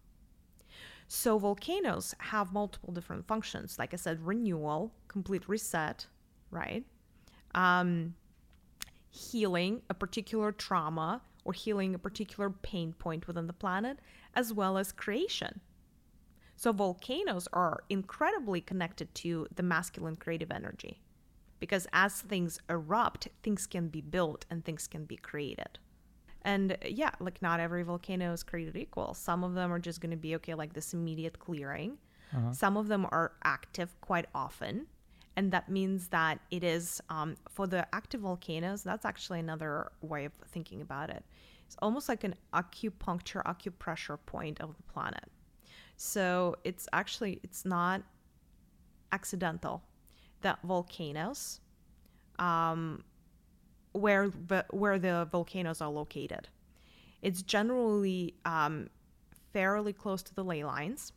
So, 1.07 1.39
volcanoes 1.39 2.15
have 2.19 2.53
multiple 2.53 2.93
different 2.93 3.27
functions. 3.27 3.79
Like 3.79 3.95
I 3.95 3.97
said, 3.97 4.27
renewal, 4.27 4.93
complete 5.09 5.49
reset, 5.49 6.07
right? 6.51 6.85
Um, 7.55 8.15
healing 9.11 9.83
a 9.89 9.95
particular 9.95 10.53
trauma 10.53 11.23
or 11.45 11.55
healing 11.55 11.95
a 11.95 11.99
particular 11.99 12.51
pain 12.51 12.93
point 12.93 13.27
within 13.27 13.47
the 13.47 13.55
planet, 13.55 14.01
as 14.35 14.53
well 14.53 14.77
as 14.77 14.93
creation. 14.93 15.61
So, 16.57 16.73
volcanoes 16.73 17.49
are 17.55 17.85
incredibly 17.89 18.61
connected 18.61 19.15
to 19.17 19.47
the 19.55 19.63
masculine 19.63 20.17
creative 20.17 20.51
energy 20.51 21.01
because 21.61 21.87
as 21.93 22.21
things 22.21 22.59
erupt, 22.69 23.29
things 23.43 23.67
can 23.67 23.89
be 23.89 24.01
built 24.01 24.45
and 24.51 24.65
things 24.65 24.87
can 24.87 25.05
be 25.05 25.17
created. 25.17 25.79
And 26.43 26.79
yeah, 26.85 27.11
like 27.21 27.43
not 27.43 27.61
every 27.61 27.83
volcano 27.83 28.33
is 28.33 28.43
created 28.43 28.77
equal. 28.77 29.15
Some 29.15 29.45
of 29.45 29.55
them 29.55 29.73
are 29.73 29.79
just 29.79 30.01
going 30.01 30.13
to 30.13 30.17
be 30.17 30.35
okay, 30.37 30.55
like 30.55 30.73
this 30.73 30.95
immediate 30.95 31.39
clearing. 31.39 31.99
Uh-huh. 32.35 32.53
Some 32.53 32.77
of 32.77 32.89
them 32.89 33.07
are 33.11 33.33
active 33.45 34.01
quite 34.01 34.27
often. 34.35 34.87
And 35.37 35.53
that 35.53 35.69
means 35.69 36.09
that 36.09 36.41
it 36.51 36.65
is 36.65 37.01
um, 37.11 37.37
for 37.49 37.67
the 37.67 37.87
active 37.95 38.23
volcanoes, 38.23 38.83
that's 38.83 39.05
actually 39.05 39.39
another 39.39 39.93
way 40.01 40.25
of 40.25 40.33
thinking 40.49 40.81
about 40.81 41.11
it. 41.11 41.25
It's 41.65 41.77
almost 41.81 42.09
like 42.09 42.25
an 42.25 42.35
acupuncture, 42.55 43.45
acupressure 43.45 44.19
point 44.27 44.61
of 44.61 44.77
the 44.77 44.83
planet. 44.85 45.31
So 45.97 46.57
it's 46.65 46.89
actually 46.93 47.41
it's 47.43 47.65
not 47.65 48.03
accidental 49.13 49.83
that 50.43 50.59
volcanoes, 50.63 51.61
um, 52.39 53.05
where 53.93 54.29
the 54.29 54.65
where 54.71 54.99
the 54.99 55.29
volcanoes 55.31 55.81
are 55.81 55.91
located, 55.91 56.49
it's 57.23 57.43
generally 57.43 58.35
um, 58.45 58.89
fairly 59.53 59.93
close 59.93 60.23
to 60.23 60.35
the 60.35 60.45
ley 60.45 60.65
lines, 60.65 61.13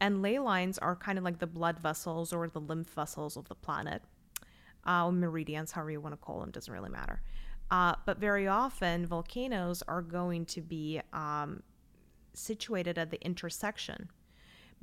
and 0.00 0.22
ley 0.22 0.38
lines 0.38 0.78
are 0.78 0.96
kind 0.96 1.18
of 1.18 1.24
like 1.24 1.38
the 1.38 1.46
blood 1.46 1.78
vessels 1.78 2.32
or 2.32 2.48
the 2.48 2.60
lymph 2.60 2.90
vessels 2.90 3.36
of 3.36 3.48
the 3.48 3.54
planet, 3.54 4.02
uh, 4.84 5.10
meridians, 5.10 5.72
however 5.72 5.90
you 5.90 6.00
want 6.00 6.12
to 6.12 6.18
call 6.18 6.40
them, 6.40 6.50
doesn't 6.50 6.72
really 6.72 6.90
matter. 6.90 7.22
Uh, 7.70 7.94
but 8.04 8.18
very 8.18 8.46
often, 8.46 9.06
volcanoes 9.06 9.82
are 9.88 10.02
going 10.02 10.44
to 10.44 10.60
be 10.60 11.00
um, 11.12 11.62
situated 12.34 12.98
at 12.98 13.10
the 13.10 13.24
intersection 13.24 14.10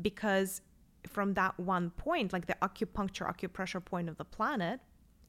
because 0.01 0.61
from 1.07 1.33
that 1.33 1.59
one 1.59 1.89
point, 1.91 2.33
like 2.33 2.47
the 2.47 2.57
acupuncture, 2.61 3.27
acupressure 3.27 3.83
point 3.83 4.09
of 4.09 4.17
the 4.17 4.25
planet, 4.25 4.79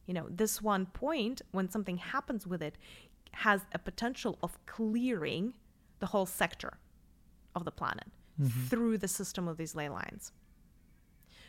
you 0.06 0.14
know, 0.14 0.26
this 0.28 0.60
one 0.60 0.86
point, 0.86 1.42
when 1.52 1.68
something 1.70 1.96
happens 1.96 2.46
with 2.46 2.62
it, 2.62 2.76
has 3.32 3.62
a 3.72 3.78
potential 3.78 4.38
of 4.42 4.58
clearing 4.66 5.54
the 6.00 6.06
whole 6.06 6.26
sector 6.26 6.78
of 7.54 7.64
the 7.64 7.70
planet 7.70 8.06
mm-hmm. 8.40 8.66
through 8.66 8.98
the 8.98 9.08
system 9.08 9.48
of 9.48 9.56
these 9.56 9.74
ley 9.74 9.88
lines. 9.88 10.32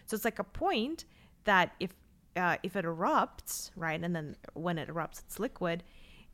So 0.05 0.15
it's 0.15 0.25
like 0.25 0.39
a 0.39 0.43
point 0.43 1.05
that 1.45 1.73
if 1.79 1.91
uh, 2.36 2.57
if 2.63 2.75
it 2.75 2.83
erupts, 2.83 3.69
right, 3.75 4.01
and 4.01 4.15
then 4.15 4.36
when 4.53 4.79
it 4.79 4.89
erupts, 4.89 5.19
it's 5.19 5.39
liquid. 5.39 5.83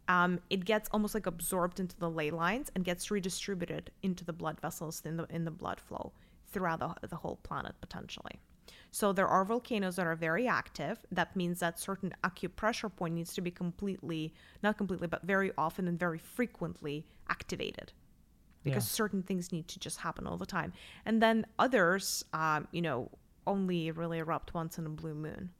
Um, 0.08 0.40
it 0.50 0.64
gets 0.64 0.90
almost 0.92 1.14
like 1.14 1.26
absorbed 1.26 1.80
into 1.80 1.98
the 1.98 2.10
ley 2.10 2.32
lines 2.32 2.72
and 2.74 2.86
gets 2.86 3.12
redistributed 3.12 3.92
into 4.02 4.24
the 4.24 4.34
blood 4.34 4.60
vessels 4.60 5.02
in 5.06 5.18
the 5.18 5.26
in 5.30 5.46
the 5.46 5.52
blood 5.52 5.80
flow 5.80 6.14
throughout 6.52 6.80
the, 6.80 7.08
the 7.08 7.16
whole 7.16 7.38
planet 7.44 7.76
potentially. 7.82 8.40
So 8.92 9.14
there 9.14 9.28
are 9.28 9.46
volcanoes 9.46 9.96
that 9.98 10.08
are 10.08 10.16
very 10.16 10.48
active. 10.48 11.00
That 11.12 11.36
means 11.36 11.60
that 11.60 11.80
certain 11.80 12.14
acupressure 12.24 12.94
point 12.94 13.16
needs 13.16 13.34
to 13.34 13.42
be 13.42 13.52
completely, 13.52 14.34
not 14.64 14.78
completely, 14.78 15.08
but 15.08 15.24
very 15.24 15.52
often 15.58 15.88
and 15.88 16.00
very 16.00 16.18
frequently 16.18 17.06
activated 17.30 17.94
because 18.64 18.86
yeah. 18.86 18.96
certain 18.96 19.24
things 19.24 19.52
need 19.52 19.68
to 19.68 19.80
just 19.80 20.00
happen 20.00 20.28
all 20.28 20.38
the 20.38 20.46
time. 20.46 20.74
And 21.06 21.22
then 21.22 21.46
others, 21.60 22.26
um, 22.34 22.68
you 22.72 22.82
know, 22.82 23.10
only 23.48 23.92
really 23.92 24.20
erupt 24.20 24.54
once 24.54 24.78
in 24.78 24.86
a 24.86 24.90
blue 24.90 25.14
moon. 25.14 25.52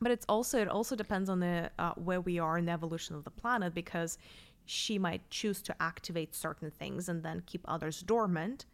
But 0.00 0.10
it's 0.10 0.26
also 0.28 0.60
it 0.60 0.68
also 0.68 0.96
depends 0.96 1.28
on 1.30 1.40
the 1.40 1.70
uh, 1.78 1.92
where 1.94 2.20
we 2.20 2.38
are 2.38 2.58
in 2.58 2.66
the 2.66 2.72
evolution 2.72 3.14
of 3.14 3.24
the 3.24 3.30
planet 3.30 3.72
because 3.74 4.18
she 4.66 4.98
might 4.98 5.28
choose 5.30 5.62
to 5.62 5.82
activate 5.82 6.34
certain 6.34 6.70
things 6.70 7.08
and 7.08 7.22
then 7.22 7.42
keep 7.46 7.64
others 7.66 8.02
dormant 8.02 8.64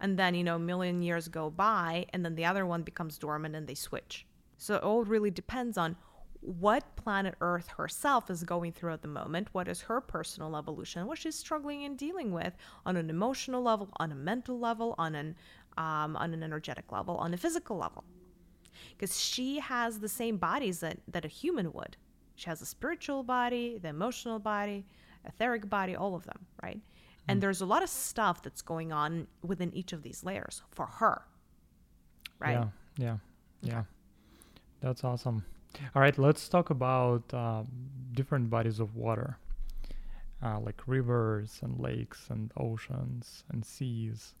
and 0.00 0.18
then 0.18 0.34
you 0.34 0.44
know 0.44 0.56
a 0.56 0.60
million 0.60 1.02
years 1.02 1.28
go 1.28 1.50
by 1.50 2.06
and 2.12 2.24
then 2.24 2.34
the 2.34 2.44
other 2.44 2.66
one 2.66 2.82
becomes 2.82 3.18
dormant 3.18 3.54
and 3.54 3.66
they 3.66 3.74
switch. 3.74 4.26
So 4.56 4.74
it 4.74 4.82
all 4.82 5.04
really 5.04 5.30
depends 5.30 5.78
on 5.78 5.96
what 6.40 6.96
planet 6.96 7.34
earth 7.40 7.68
herself 7.68 8.30
is 8.30 8.44
going 8.44 8.72
through 8.72 8.92
at 8.92 9.02
the 9.02 9.08
moment 9.08 9.48
what 9.52 9.66
is 9.66 9.80
her 9.80 10.00
personal 10.00 10.56
evolution 10.56 11.04
what 11.04 11.18
she's 11.18 11.34
struggling 11.34 11.84
and 11.84 11.98
dealing 11.98 12.30
with 12.30 12.56
on 12.86 12.96
an 12.96 13.10
emotional 13.10 13.60
level 13.60 13.88
on 13.96 14.12
a 14.12 14.14
mental 14.14 14.56
level 14.56 14.94
on 14.98 15.16
an 15.16 15.34
um, 15.78 16.16
on 16.16 16.34
an 16.34 16.42
energetic 16.42 16.90
level 16.92 17.16
on 17.16 17.32
a 17.32 17.36
physical 17.36 17.76
level. 17.76 18.04
Because 18.96 19.18
she 19.18 19.60
has 19.60 20.00
the 20.00 20.08
same 20.08 20.36
bodies 20.36 20.80
that, 20.80 20.98
that 21.08 21.24
a 21.24 21.28
human 21.28 21.72
would. 21.72 21.96
She 22.34 22.46
has 22.46 22.60
a 22.60 22.66
spiritual 22.66 23.22
body 23.22 23.78
the 23.78 23.88
emotional 23.88 24.38
body 24.38 24.84
etheric 25.24 25.68
body 25.68 25.96
all 25.96 26.14
of 26.14 26.24
them 26.24 26.46
right 26.62 26.80
and 27.28 27.38
mm. 27.38 27.40
there's 27.42 27.60
a 27.60 27.66
lot 27.66 27.82
of 27.82 27.88
stuff 27.88 28.42
that's 28.42 28.62
going 28.62 28.92
on 28.92 29.26
within 29.42 29.72
each 29.74 29.92
of 29.92 30.02
these 30.02 30.24
layers 30.24 30.62
for 30.70 30.86
her. 30.86 31.22
Right? 32.38 32.52
Yeah. 32.52 32.66
Yeah. 32.96 33.16
Yeah. 33.62 33.82
That's 34.80 35.04
awesome. 35.04 35.44
All 35.94 36.02
right, 36.02 36.16
let's 36.18 36.48
talk 36.48 36.70
about 36.70 37.22
uh, 37.34 37.62
different 38.12 38.48
bodies 38.48 38.80
of 38.80 38.96
water, 38.96 39.38
uh, 40.42 40.58
like 40.60 40.80
rivers 40.86 41.58
and 41.62 41.78
lakes 41.78 42.26
and 42.30 42.50
oceans 42.56 43.44
and 43.52 43.64
seas. 43.64 44.34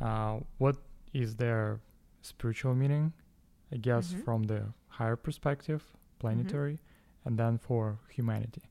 Uh, 0.00 0.38
what 0.58 0.76
is 1.12 1.34
their 1.36 1.80
spiritual 2.22 2.74
meaning? 2.74 3.12
I 3.72 3.76
guess 3.76 4.12
mm-hmm. 4.12 4.22
from 4.22 4.44
the 4.44 4.62
higher 4.88 5.16
perspective, 5.16 5.82
planetary, 6.18 6.74
mm-hmm. 6.74 7.28
and 7.28 7.38
then 7.38 7.58
for 7.58 7.98
humanity 8.08 8.62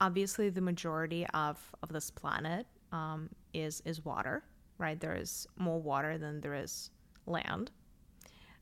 obviously 0.00 0.50
the 0.50 0.60
majority 0.60 1.26
of 1.34 1.58
of 1.82 1.90
this 1.90 2.10
planet 2.10 2.66
um, 2.92 3.28
is 3.52 3.82
is 3.84 4.04
water 4.04 4.44
right? 4.78 4.98
There 5.00 5.14
is 5.14 5.46
more 5.56 5.80
water 5.80 6.18
than 6.18 6.40
there 6.40 6.54
is 6.54 6.90
land. 7.26 7.70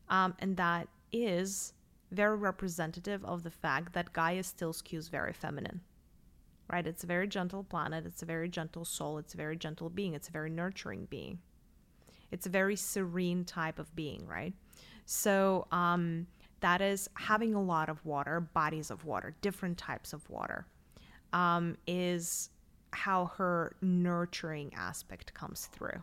Um, 0.08 0.34
and 0.40 0.56
that 0.56 0.88
is 1.10 1.72
very 2.10 2.36
representative 2.36 3.24
of 3.24 3.42
the 3.42 3.50
fact 3.50 3.94
that 3.94 4.12
gaia 4.12 4.42
still 4.42 4.72
skews 4.72 5.10
very 5.10 5.32
feminine 5.32 5.80
right? 6.70 6.86
It's 6.86 7.04
a 7.04 7.06
very 7.06 7.26
gentle 7.26 7.64
planet. 7.64 8.06
It's 8.06 8.22
a 8.22 8.24
very 8.24 8.48
gentle 8.48 8.86
soul. 8.86 9.18
It's 9.18 9.34
a 9.34 9.36
very 9.36 9.56
gentle 9.56 9.90
being. 9.90 10.14
It's 10.14 10.28
a 10.28 10.32
very 10.32 10.48
nurturing 10.48 11.06
being. 11.10 11.38
It's 12.30 12.46
a 12.46 12.48
very 12.48 12.76
serene 12.76 13.44
type 13.44 13.78
of 13.78 13.94
being 13.94 14.26
right? 14.26 14.54
So 15.04 15.66
um, 15.70 16.26
that 16.60 16.80
is 16.80 17.10
having 17.14 17.54
a 17.54 17.62
lot 17.62 17.90
of 17.90 18.02
water 18.06 18.40
bodies 18.40 18.90
of 18.90 19.04
water 19.04 19.34
different 19.42 19.76
types 19.76 20.14
of 20.14 20.28
water 20.30 20.66
um, 21.32 21.76
is 21.86 22.50
how 22.92 23.26
her 23.36 23.76
nurturing 23.80 24.72
aspect 24.74 25.32
comes 25.34 25.66
through, 25.66 26.02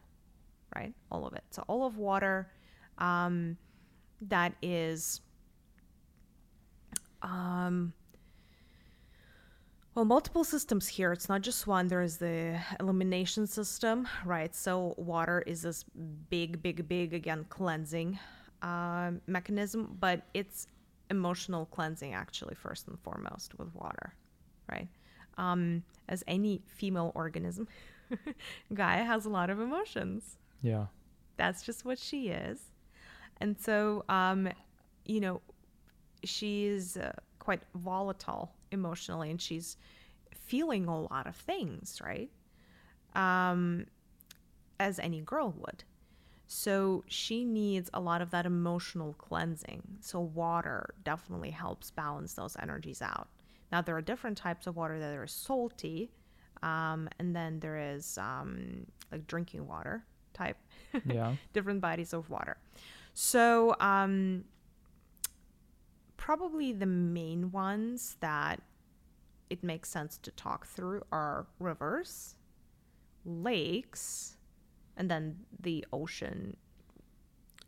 right? 0.75 0.93
All 1.11 1.25
of 1.25 1.33
it. 1.33 1.43
So, 1.51 1.63
all 1.67 1.85
of 1.85 1.97
water 1.97 2.51
um, 2.97 3.57
that 4.21 4.53
is 4.61 5.21
Um, 7.21 7.93
well, 9.95 10.05
multiple 10.05 10.43
systems 10.43 10.87
here. 10.87 11.11
It's 11.11 11.27
not 11.27 11.41
just 11.41 11.67
one. 11.67 11.87
There 11.87 12.01
is 12.01 12.17
the 12.17 12.59
elimination 12.79 13.47
system, 13.47 14.07
right? 14.23 14.55
So 14.55 14.93
water 14.97 15.43
is 15.45 15.61
this 15.61 15.83
big, 16.29 16.61
big, 16.61 16.87
big 16.87 17.13
again 17.13 17.45
cleansing 17.49 18.19
um, 18.61 19.21
mechanism, 19.27 19.97
but 19.99 20.21
it's 20.33 20.67
emotional 21.09 21.65
cleansing 21.65 22.13
actually 22.13 22.55
first 22.55 22.87
and 22.87 22.99
foremost 22.99 23.57
with 23.57 23.73
water, 23.75 24.13
right? 24.71 24.87
Um, 25.39 25.83
as 26.07 26.23
any 26.27 26.61
female 26.67 27.11
organism, 27.15 27.67
Gaia 28.73 29.03
has 29.03 29.25
a 29.25 29.29
lot 29.29 29.49
of 29.49 29.59
emotions. 29.59 30.37
Yeah. 30.61 30.85
That's 31.37 31.63
just 31.63 31.85
what 31.85 31.97
she 31.97 32.29
is, 32.29 32.59
and 33.39 33.57
so 33.57 34.03
um, 34.09 34.49
you 35.05 35.19
know, 35.19 35.41
she's 36.23 36.95
uh, 36.95 37.13
quite 37.39 37.61
volatile 37.73 38.51
emotionally 38.71 39.31
and 39.31 39.41
she's 39.41 39.75
feeling 40.35 40.85
a 40.85 41.01
lot 41.01 41.25
of 41.25 41.35
things, 41.35 41.99
right? 42.03 42.29
Um, 43.15 43.87
as 44.79 44.99
any 44.99 45.21
girl 45.21 45.53
would. 45.57 45.83
So 46.47 47.03
she 47.07 47.43
needs 47.43 47.89
a 47.93 47.99
lot 47.99 48.21
of 48.21 48.29
that 48.31 48.45
emotional 48.45 49.13
cleansing. 49.13 49.81
So 49.99 50.19
water 50.19 50.93
definitely 51.03 51.51
helps 51.51 51.89
balance 51.89 52.33
those 52.33 52.55
energies 52.61 53.01
out. 53.01 53.27
Now 53.71 53.81
there 53.81 53.95
are 53.95 54.01
different 54.01 54.37
types 54.37 54.67
of 54.67 54.75
water. 54.75 54.99
that 54.99 55.15
are 55.15 55.27
salty, 55.27 56.11
um, 56.63 57.07
and 57.19 57.35
then 57.35 57.59
there 57.59 57.77
is 57.77 58.17
um, 58.17 58.85
like 59.11 59.27
drinking 59.27 59.67
water 59.67 60.05
type. 60.33 60.57
Yeah. 61.05 61.35
different 61.53 61.81
bodies 61.81 62.13
of 62.13 62.29
water. 62.31 62.57
So 63.13 63.75
um, 63.79 64.45
probably 66.17 66.71
the 66.73 66.85
main 66.87 67.51
ones 67.51 68.17
that 68.21 68.61
it 69.49 69.63
makes 69.63 69.89
sense 69.89 70.17
to 70.19 70.31
talk 70.31 70.65
through 70.65 71.03
are 71.11 71.45
rivers, 71.59 72.35
lakes, 73.25 74.37
and 74.97 75.09
then 75.09 75.37
the 75.59 75.85
ocean. 75.93 76.55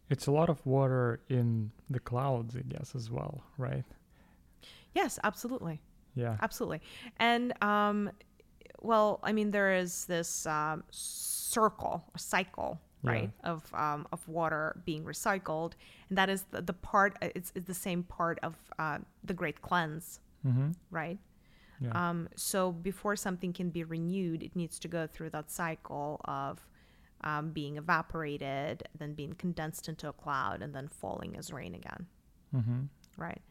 It's 0.10 0.28
a 0.28 0.32
lot 0.32 0.50
of 0.50 0.66
water 0.66 1.22
in 1.30 1.72
the 1.90 2.00
clouds, 2.00 2.56
I 2.56 2.62
guess, 2.62 2.94
as 2.96 3.10
well, 3.10 3.44
right? 3.58 3.86
Yes, 4.94 5.20
absolutely. 5.24 5.80
Yeah. 6.16 6.38
Absolutely. 6.42 6.82
And, 7.18 7.54
um, 7.64 8.12
well, 8.82 9.20
I 9.24 9.32
mean, 9.32 9.52
there 9.52 9.74
is 9.76 10.06
this 10.06 10.46
um, 10.46 10.84
circle, 10.92 12.04
a 12.16 12.20
cycle, 12.20 12.80
right, 13.04 13.32
of, 13.44 13.64
um, 13.74 14.08
of 14.12 14.28
water 14.28 14.82
being 14.86 15.04
recycled. 15.04 15.74
And 16.10 16.18
that 16.18 16.30
is 16.30 16.46
the, 16.52 16.62
the 16.62 16.74
part, 16.74 17.18
it's, 17.22 17.52
it's 17.56 17.66
the 17.66 17.74
same 17.74 18.04
part 18.04 18.40
of 18.44 18.56
uh, 18.80 19.00
the 19.24 19.34
Great 19.34 19.62
Cleanse, 19.62 20.20
Mm-hmm. 20.46 20.72
right? 20.90 21.20
Yeah. 21.80 22.10
Um, 22.10 22.30
so 22.36 22.72
before 22.72 23.16
something 23.16 23.54
can 23.54 23.70
be 23.70 23.84
renewed, 23.84 24.44
it 24.44 24.56
needs 24.56 24.80
to 24.80 24.88
go 24.88 25.08
through 25.08 25.32
that 25.32 25.52
cycle 25.52 26.22
of 26.26 26.68
um, 27.24 27.52
being 27.52 27.78
evaporated, 27.78 28.84
then 28.98 29.14
being 29.14 29.34
condensed 29.34 29.88
into 29.88 30.08
a 30.08 30.14
cloud, 30.14 30.62
and 30.62 30.74
then 30.74 30.88
falling 30.88 31.36
as 31.38 31.52
rain 31.52 31.76
again, 31.76 32.08
mm-hmm. 32.56 32.82
right? 33.18 33.42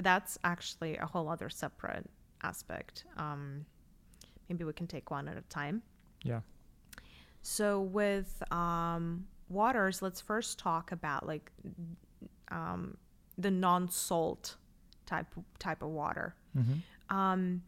But 0.00 0.04
that's 0.04 0.38
actually 0.44 0.96
a 0.96 1.04
whole 1.04 1.28
other 1.28 1.50
separate 1.50 2.08
aspect. 2.42 3.04
Um, 3.18 3.66
maybe 4.48 4.64
we 4.64 4.72
can 4.72 4.86
take 4.86 5.10
one 5.10 5.28
at 5.28 5.36
a 5.36 5.42
time. 5.42 5.82
Yeah. 6.22 6.40
So 7.42 7.82
with 7.82 8.42
um, 8.50 9.26
waters, 9.50 10.00
let's 10.00 10.18
first 10.18 10.58
talk 10.58 10.90
about 10.92 11.26
like 11.26 11.52
um, 12.50 12.96
the 13.36 13.50
non-salt 13.50 14.56
type 15.04 15.26
type 15.58 15.82
of 15.82 15.90
water. 15.90 16.34
Mm-hmm. 16.56 17.14
Um, 17.14 17.62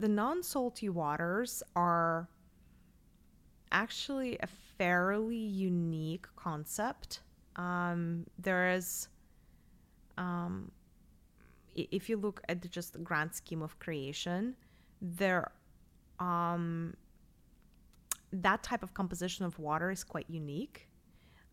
the 0.00 0.08
non-salty 0.08 0.88
waters 0.88 1.62
are 1.76 2.28
actually 3.70 4.36
a 4.40 4.48
fairly 4.78 5.36
unique 5.36 6.26
concept. 6.34 7.20
Um, 7.54 8.26
there 8.36 8.72
is, 8.72 9.06
um, 10.18 10.72
if 11.74 12.08
you 12.08 12.16
look 12.16 12.42
at 12.48 12.62
the, 12.62 12.68
just 12.68 12.92
the 12.92 12.98
grand 12.98 13.34
scheme 13.34 13.62
of 13.62 13.78
creation, 13.78 14.56
there, 15.00 15.50
um, 16.18 16.94
that 18.32 18.62
type 18.62 18.82
of 18.82 18.94
composition 18.94 19.44
of 19.44 19.58
water 19.58 19.90
is 19.90 20.04
quite 20.04 20.26
unique, 20.28 20.88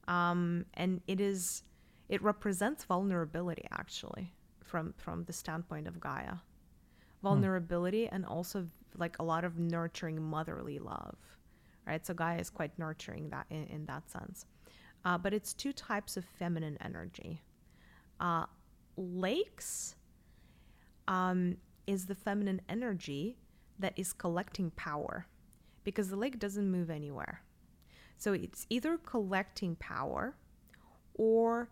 um, 0.07 0.65
and 0.75 1.01
it 1.07 1.19
is, 1.19 1.63
it 2.09 2.21
represents 2.23 2.83
vulnerability 2.85 3.67
actually 3.71 4.33
from 4.63 4.93
from 4.97 5.23
the 5.25 5.33
standpoint 5.33 5.87
of 5.87 5.99
Gaia. 5.99 6.35
Vulnerability 7.21 8.07
and 8.07 8.25
also 8.25 8.67
like 8.97 9.17
a 9.19 9.23
lot 9.23 9.43
of 9.43 9.59
nurturing 9.59 10.21
motherly 10.21 10.79
love 10.79 11.17
right? 11.89 12.05
So 12.05 12.13
gaia 12.13 12.37
is 12.37 12.49
quite 12.49 12.77
nurturing 12.77 13.29
that 13.29 13.47
in, 13.49 13.65
in 13.65 13.85
that 13.85 14.09
sense. 14.09 14.45
Uh, 15.03 15.17
but 15.17 15.33
it's 15.33 15.53
two 15.53 15.73
types 15.73 16.17
of 16.17 16.25
feminine 16.25 16.77
energy. 16.81 17.41
Uh, 18.19 18.45
lakes 18.95 19.95
um, 21.09 21.57
is 21.85 22.05
the 22.05 22.15
feminine 22.15 22.61
energy 22.69 23.35
that 23.77 23.91
is 23.97 24.13
collecting 24.13 24.71
power 24.71 25.27
because 25.83 26.09
the 26.09 26.15
lake 26.15 26.39
doesn't 26.39 26.71
move 26.71 26.89
anywhere 26.89 27.41
so 28.19 28.33
it's 28.33 28.65
either 28.69 28.97
collecting 28.97 29.75
power 29.75 30.35
or 31.15 31.69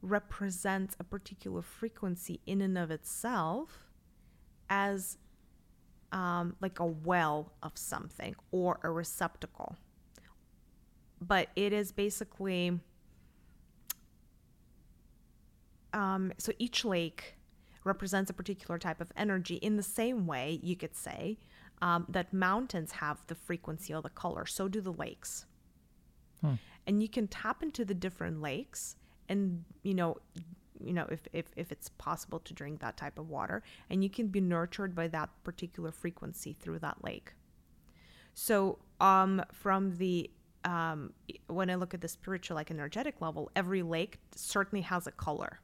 represents 0.00 0.96
a 1.00 1.04
particular 1.04 1.60
frequency 1.60 2.40
in 2.46 2.60
and 2.60 2.78
of 2.78 2.92
itself 2.92 3.88
as 4.70 5.18
um, 6.12 6.54
like 6.60 6.78
a 6.78 6.86
well 6.86 7.52
of 7.64 7.76
something 7.76 8.36
or 8.52 8.78
a 8.84 8.90
receptacle. 8.90 9.76
But 11.20 11.48
it 11.56 11.72
is 11.72 11.90
basically 11.90 12.78
um, 15.92 16.32
so 16.38 16.52
each 16.58 16.84
lake 16.84 17.37
represents 17.88 18.30
a 18.30 18.34
particular 18.34 18.78
type 18.78 19.00
of 19.00 19.10
energy. 19.16 19.56
In 19.56 19.76
the 19.76 19.82
same 19.82 20.26
way, 20.26 20.60
you 20.62 20.76
could 20.76 20.94
say 20.94 21.38
um, 21.82 22.06
that 22.08 22.32
mountains 22.32 22.92
have 22.92 23.18
the 23.26 23.34
frequency 23.34 23.92
or 23.92 24.02
the 24.02 24.10
color, 24.10 24.46
so 24.46 24.68
do 24.68 24.80
the 24.80 24.92
lakes. 24.92 25.46
Hmm. 26.40 26.54
And 26.86 27.02
you 27.02 27.08
can 27.08 27.26
tap 27.26 27.62
into 27.62 27.84
the 27.84 27.94
different 27.94 28.40
lakes 28.40 28.96
and 29.28 29.64
you 29.82 29.94
know 29.94 30.16
you 30.82 30.92
know 30.92 31.06
if, 31.10 31.20
if 31.32 31.46
if 31.56 31.72
it's 31.72 31.88
possible 31.90 32.38
to 32.40 32.54
drink 32.54 32.80
that 32.80 32.96
type 32.96 33.18
of 33.18 33.28
water 33.28 33.62
and 33.90 34.02
you 34.02 34.10
can 34.10 34.28
be 34.28 34.40
nurtured 34.40 34.94
by 34.94 35.08
that 35.08 35.28
particular 35.44 35.90
frequency 35.90 36.56
through 36.60 36.78
that 36.78 36.96
lake 37.02 37.32
so 38.34 38.78
um 39.00 39.42
from 39.52 39.96
the 39.96 40.30
um 40.64 41.12
when 41.48 41.70
i 41.70 41.74
look 41.74 41.94
at 41.94 42.00
the 42.00 42.08
spiritual 42.08 42.54
like 42.54 42.70
energetic 42.70 43.20
level 43.20 43.50
every 43.56 43.82
lake 43.82 44.18
certainly 44.34 44.82
has 44.82 45.06
a 45.06 45.12
color 45.12 45.60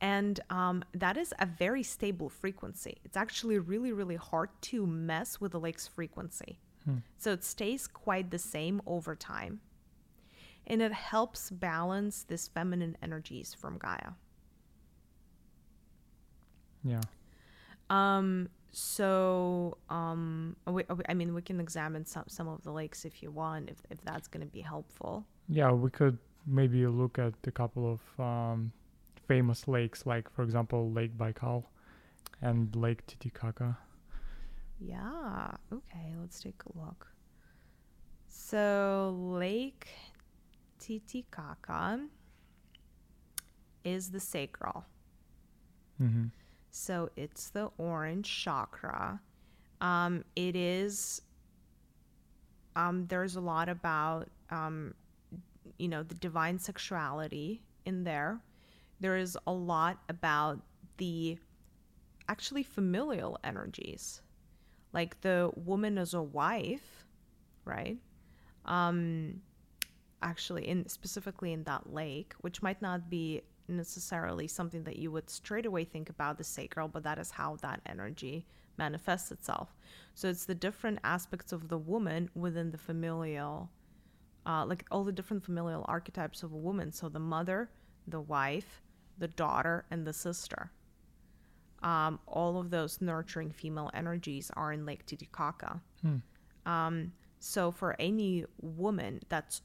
and 0.00 0.40
um, 0.50 0.84
that 0.92 1.16
is 1.16 1.32
a 1.38 1.46
very 1.46 1.82
stable 1.82 2.28
frequency 2.28 2.98
it's 3.04 3.16
actually 3.16 3.58
really 3.58 3.92
really 3.92 4.16
hard 4.16 4.50
to 4.60 4.86
mess 4.86 5.40
with 5.40 5.52
the 5.52 5.60
lake's 5.60 5.86
frequency 5.88 6.58
so 7.16 7.32
it 7.32 7.42
stays 7.42 7.86
quite 7.86 8.30
the 8.30 8.38
same 8.38 8.82
over 8.86 9.16
time 9.16 9.60
and 10.66 10.82
it 10.82 10.92
helps 10.92 11.50
balance 11.50 12.24
this 12.24 12.48
feminine 12.48 12.96
energies 13.02 13.54
from 13.54 13.78
gaia 13.78 14.12
Yeah. 16.84 17.00
Um. 17.90 18.48
So, 18.70 19.78
um, 19.88 20.56
we, 20.66 20.82
I 21.08 21.14
mean, 21.14 21.32
we 21.32 21.42
can 21.42 21.60
examine 21.60 22.04
some 22.04 22.24
some 22.26 22.48
of 22.48 22.62
the 22.62 22.72
lakes 22.72 23.04
if 23.04 23.22
you 23.22 23.30
want, 23.30 23.70
if 23.70 23.78
if 23.90 24.00
that's 24.02 24.28
going 24.28 24.44
to 24.44 24.52
be 24.52 24.60
helpful. 24.60 25.24
Yeah, 25.48 25.70
we 25.72 25.90
could 25.90 26.18
maybe 26.46 26.86
look 26.86 27.18
at 27.18 27.34
a 27.46 27.50
couple 27.50 27.92
of 27.92 28.00
um, 28.20 28.72
famous 29.26 29.66
lakes, 29.68 30.06
like 30.06 30.30
for 30.30 30.42
example 30.42 30.90
Lake 30.90 31.16
Baikal 31.16 31.64
and 32.42 32.74
Lake 32.74 33.06
Titicaca. 33.06 33.76
Yeah. 34.80 35.50
Okay. 35.72 36.14
Let's 36.20 36.40
take 36.40 36.60
a 36.66 36.78
look. 36.78 37.08
So, 38.26 39.16
Lake 39.18 39.88
Titicaca 40.78 42.00
is 43.84 44.10
the 44.10 44.20
sacral. 44.20 44.84
Mm-hmm. 46.02 46.26
So 46.70 47.10
it's 47.16 47.50
the 47.50 47.70
orange 47.78 48.28
chakra. 48.28 49.20
Um, 49.80 50.24
it 50.34 50.56
is. 50.56 51.22
Um, 52.76 53.06
there's 53.06 53.36
a 53.36 53.40
lot 53.40 53.68
about 53.68 54.28
um, 54.50 54.94
you 55.78 55.88
know 55.88 56.02
the 56.02 56.16
divine 56.16 56.58
sexuality 56.58 57.62
in 57.84 58.04
there. 58.04 58.40
There 59.04 59.18
is 59.18 59.36
a 59.46 59.52
lot 59.52 59.98
about 60.08 60.62
the 60.96 61.36
actually 62.26 62.62
familial 62.62 63.38
energies, 63.44 64.22
like 64.94 65.20
the 65.20 65.50
woman 65.56 65.98
as 65.98 66.14
a 66.14 66.22
wife, 66.22 67.04
right? 67.66 67.98
Um, 68.64 69.42
actually, 70.22 70.66
in 70.66 70.88
specifically 70.88 71.52
in 71.52 71.64
that 71.64 71.92
lake, 71.92 72.32
which 72.40 72.62
might 72.62 72.80
not 72.80 73.10
be 73.10 73.42
necessarily 73.68 74.48
something 74.48 74.84
that 74.84 74.96
you 74.96 75.10
would 75.10 75.28
straight 75.28 75.66
away 75.66 75.84
think 75.84 76.08
about 76.08 76.38
the 76.38 76.44
sacral, 76.44 76.88
but 76.88 77.02
that 77.02 77.18
is 77.18 77.30
how 77.30 77.56
that 77.56 77.82
energy 77.84 78.46
manifests 78.78 79.30
itself. 79.30 79.76
So 80.14 80.30
it's 80.30 80.46
the 80.46 80.54
different 80.54 80.98
aspects 81.04 81.52
of 81.52 81.68
the 81.68 81.76
woman 81.76 82.30
within 82.34 82.70
the 82.70 82.78
familial, 82.78 83.68
uh, 84.46 84.64
like 84.64 84.86
all 84.90 85.04
the 85.04 85.12
different 85.12 85.44
familial 85.44 85.84
archetypes 85.88 86.42
of 86.42 86.54
a 86.54 86.56
woman. 86.56 86.90
So 86.90 87.10
the 87.10 87.18
mother, 87.18 87.68
the 88.08 88.22
wife, 88.22 88.80
the 89.18 89.28
daughter, 89.28 89.84
and 89.90 90.06
the 90.06 90.12
sister. 90.12 90.70
Um, 91.82 92.18
all 92.26 92.58
of 92.58 92.70
those 92.70 93.00
nurturing 93.00 93.50
female 93.50 93.90
energies 93.92 94.50
are 94.56 94.72
in 94.72 94.86
Lake 94.86 95.04
Titicaca. 95.04 95.80
Hmm. 96.00 96.16
Um, 96.66 97.12
so 97.40 97.70
for 97.70 97.94
any 97.98 98.46
woman 98.62 99.20
that's 99.28 99.60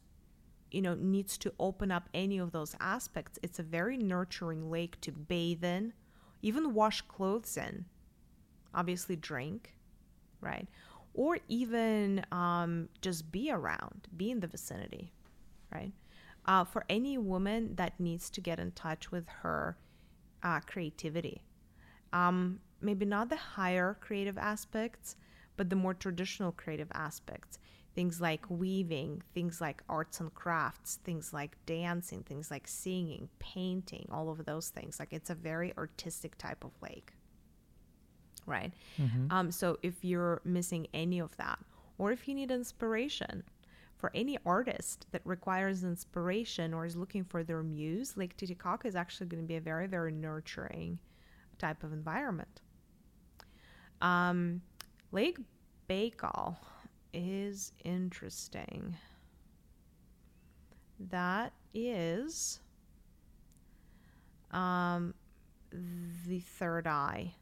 you 0.71 0.81
know 0.81 0.95
needs 0.95 1.37
to 1.37 1.53
open 1.59 1.91
up 1.91 2.09
any 2.13 2.37
of 2.37 2.51
those 2.51 2.75
aspects, 2.79 3.39
it's 3.41 3.59
a 3.59 3.63
very 3.63 3.97
nurturing 3.97 4.69
lake 4.69 4.99
to 5.01 5.11
bathe 5.11 5.63
in, 5.63 5.93
even 6.41 6.73
wash 6.73 7.01
clothes 7.01 7.57
in. 7.57 7.85
Obviously, 8.73 9.15
drink, 9.15 9.73
right? 10.41 10.67
Or 11.13 11.39
even 11.47 12.23
um, 12.31 12.89
just 13.01 13.31
be 13.31 13.49
around, 13.49 14.07
be 14.15 14.29
in 14.29 14.41
the 14.41 14.47
vicinity, 14.47 15.11
right? 15.73 15.91
Uh, 16.45 16.63
for 16.63 16.83
any 16.89 17.17
woman 17.17 17.75
that 17.75 17.99
needs 17.99 18.29
to 18.29 18.41
get 18.41 18.59
in 18.59 18.71
touch 18.71 19.11
with 19.11 19.27
her 19.27 19.77
uh, 20.41 20.59
creativity, 20.61 21.43
um, 22.11 22.59
maybe 22.81 23.05
not 23.05 23.29
the 23.29 23.35
higher 23.35 23.97
creative 24.01 24.37
aspects, 24.37 25.15
but 25.57 25.69
the 25.69 25.75
more 25.75 25.93
traditional 25.93 26.51
creative 26.51 26.87
aspects. 26.93 27.59
Things 27.93 28.21
like 28.21 28.49
weaving, 28.49 29.21
things 29.33 29.59
like 29.59 29.83
arts 29.89 30.19
and 30.21 30.33
crafts, 30.33 30.99
things 31.03 31.33
like 31.33 31.57
dancing, 31.65 32.23
things 32.23 32.49
like 32.49 32.67
singing, 32.67 33.29
painting, 33.39 34.07
all 34.11 34.29
of 34.29 34.45
those 34.45 34.69
things. 34.69 34.99
Like 34.99 35.11
it's 35.11 35.29
a 35.29 35.35
very 35.35 35.73
artistic 35.77 36.37
type 36.37 36.63
of 36.63 36.71
lake, 36.81 37.11
right? 38.45 38.71
Mhm. 38.97 39.31
Um, 39.31 39.51
so 39.51 39.77
if 39.83 40.03
you're 40.03 40.41
missing 40.45 40.87
any 40.93 41.19
of 41.19 41.35
that, 41.37 41.59
or 41.97 42.11
if 42.11 42.27
you 42.27 42.33
need 42.35 42.51
inspiration, 42.51 43.43
for 43.99 44.11
any 44.15 44.37
artist 44.45 45.05
that 45.11 45.21
requires 45.25 45.83
inspiration 45.83 46.73
or 46.73 46.85
is 46.85 46.95
looking 46.95 47.25
for 47.25 47.43
their 47.43 47.61
muse, 47.61 48.15
Lake 48.15 48.35
Titicaca 48.37 48.87
is 48.87 48.95
actually 48.95 49.27
going 49.27 49.43
to 49.43 49.47
be 49.47 49.57
a 49.57 49.61
very, 49.61 49.87
very 49.87 50.13
nurturing 50.13 50.97
type 51.57 51.83
of 51.83 51.91
environment. 51.91 52.61
Um, 54.01 54.61
Lake 55.11 55.37
Baikal 55.89 56.55
is 57.13 57.73
interesting. 57.83 58.95
That 61.11 61.51
is 61.73 62.61
um, 64.51 65.13
the 66.25 66.39
third 66.39 66.87
eye. 66.87 67.33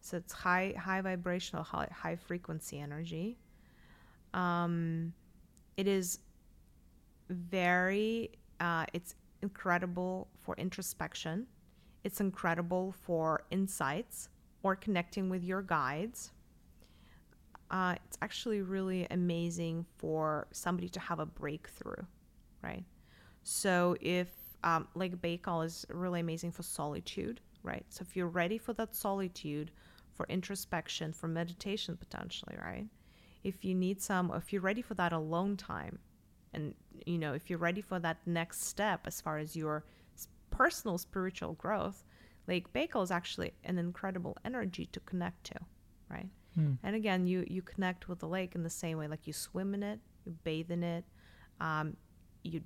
So 0.00 0.18
it's 0.18 0.32
high, 0.32 0.74
high 0.78 1.00
vibrational, 1.00 1.64
high, 1.64 1.88
high 1.92 2.16
frequency 2.16 2.78
energy. 2.78 3.38
Um, 4.32 5.12
it 5.78 5.86
is 5.86 6.18
very, 7.30 8.32
uh, 8.60 8.84
it's 8.92 9.14
incredible 9.42 10.28
for 10.40 10.56
introspection. 10.56 11.46
It's 12.02 12.20
incredible 12.20 12.92
for 12.92 13.44
insights 13.50 14.28
or 14.64 14.74
connecting 14.74 15.30
with 15.30 15.44
your 15.44 15.62
guides. 15.62 16.32
Uh, 17.70 17.94
it's 18.04 18.18
actually 18.22 18.60
really 18.60 19.06
amazing 19.12 19.86
for 19.98 20.48
somebody 20.50 20.88
to 20.88 21.00
have 21.00 21.20
a 21.20 21.26
breakthrough, 21.26 22.04
right? 22.60 22.84
So 23.44 23.96
if 24.00 24.28
um, 24.64 24.88
Lake 24.96 25.20
Baikal 25.22 25.64
is 25.64 25.86
really 25.90 26.18
amazing 26.18 26.50
for 26.50 26.64
solitude, 26.64 27.40
right? 27.62 27.84
So 27.88 28.02
if 28.02 28.16
you're 28.16 28.26
ready 28.26 28.58
for 28.58 28.72
that 28.72 28.96
solitude, 28.96 29.70
for 30.14 30.26
introspection, 30.28 31.12
for 31.12 31.28
meditation 31.28 31.96
potentially, 31.96 32.56
right? 32.60 32.86
If 33.48 33.64
you 33.64 33.74
need 33.74 34.02
some, 34.02 34.30
if 34.34 34.52
you're 34.52 34.62
ready 34.62 34.82
for 34.82 34.94
that 34.94 35.12
alone 35.12 35.56
time, 35.56 35.98
and 36.52 36.74
you 37.06 37.18
know, 37.18 37.32
if 37.32 37.48
you're 37.48 37.58
ready 37.58 37.80
for 37.80 37.98
that 37.98 38.18
next 38.26 38.64
step 38.64 39.06
as 39.06 39.20
far 39.20 39.38
as 39.38 39.56
your 39.56 39.84
personal 40.50 40.98
spiritual 40.98 41.54
growth, 41.54 42.04
Lake 42.46 42.72
Baikal 42.72 43.02
is 43.02 43.10
actually 43.10 43.52
an 43.64 43.78
incredible 43.78 44.36
energy 44.44 44.86
to 44.92 45.00
connect 45.00 45.44
to, 45.44 45.54
right? 46.10 46.28
Hmm. 46.54 46.74
And 46.82 46.94
again, 46.94 47.26
you 47.26 47.44
you 47.48 47.62
connect 47.62 48.08
with 48.08 48.18
the 48.18 48.28
lake 48.28 48.54
in 48.54 48.62
the 48.62 48.70
same 48.70 48.98
way, 48.98 49.08
like 49.08 49.26
you 49.26 49.32
swim 49.32 49.74
in 49.74 49.82
it, 49.82 50.00
you 50.24 50.32
bathe 50.44 50.70
in 50.70 50.82
it, 50.82 51.04
um, 51.60 51.96
you 52.42 52.62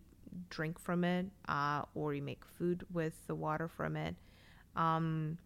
drink 0.51 0.79
from 0.79 1.05
it, 1.05 1.27
uh, 1.49 1.83
or 1.95 2.15
you 2.15 2.23
make 2.23 2.45
food 2.59 2.85
with 2.93 3.15
the 3.27 3.35
water 3.35 3.69
from 3.69 3.97
it, 3.97 4.17
um, 4.75 5.39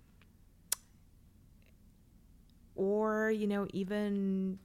or 2.75 3.31
you 3.31 3.47
know 3.47 3.67
even 3.73 4.59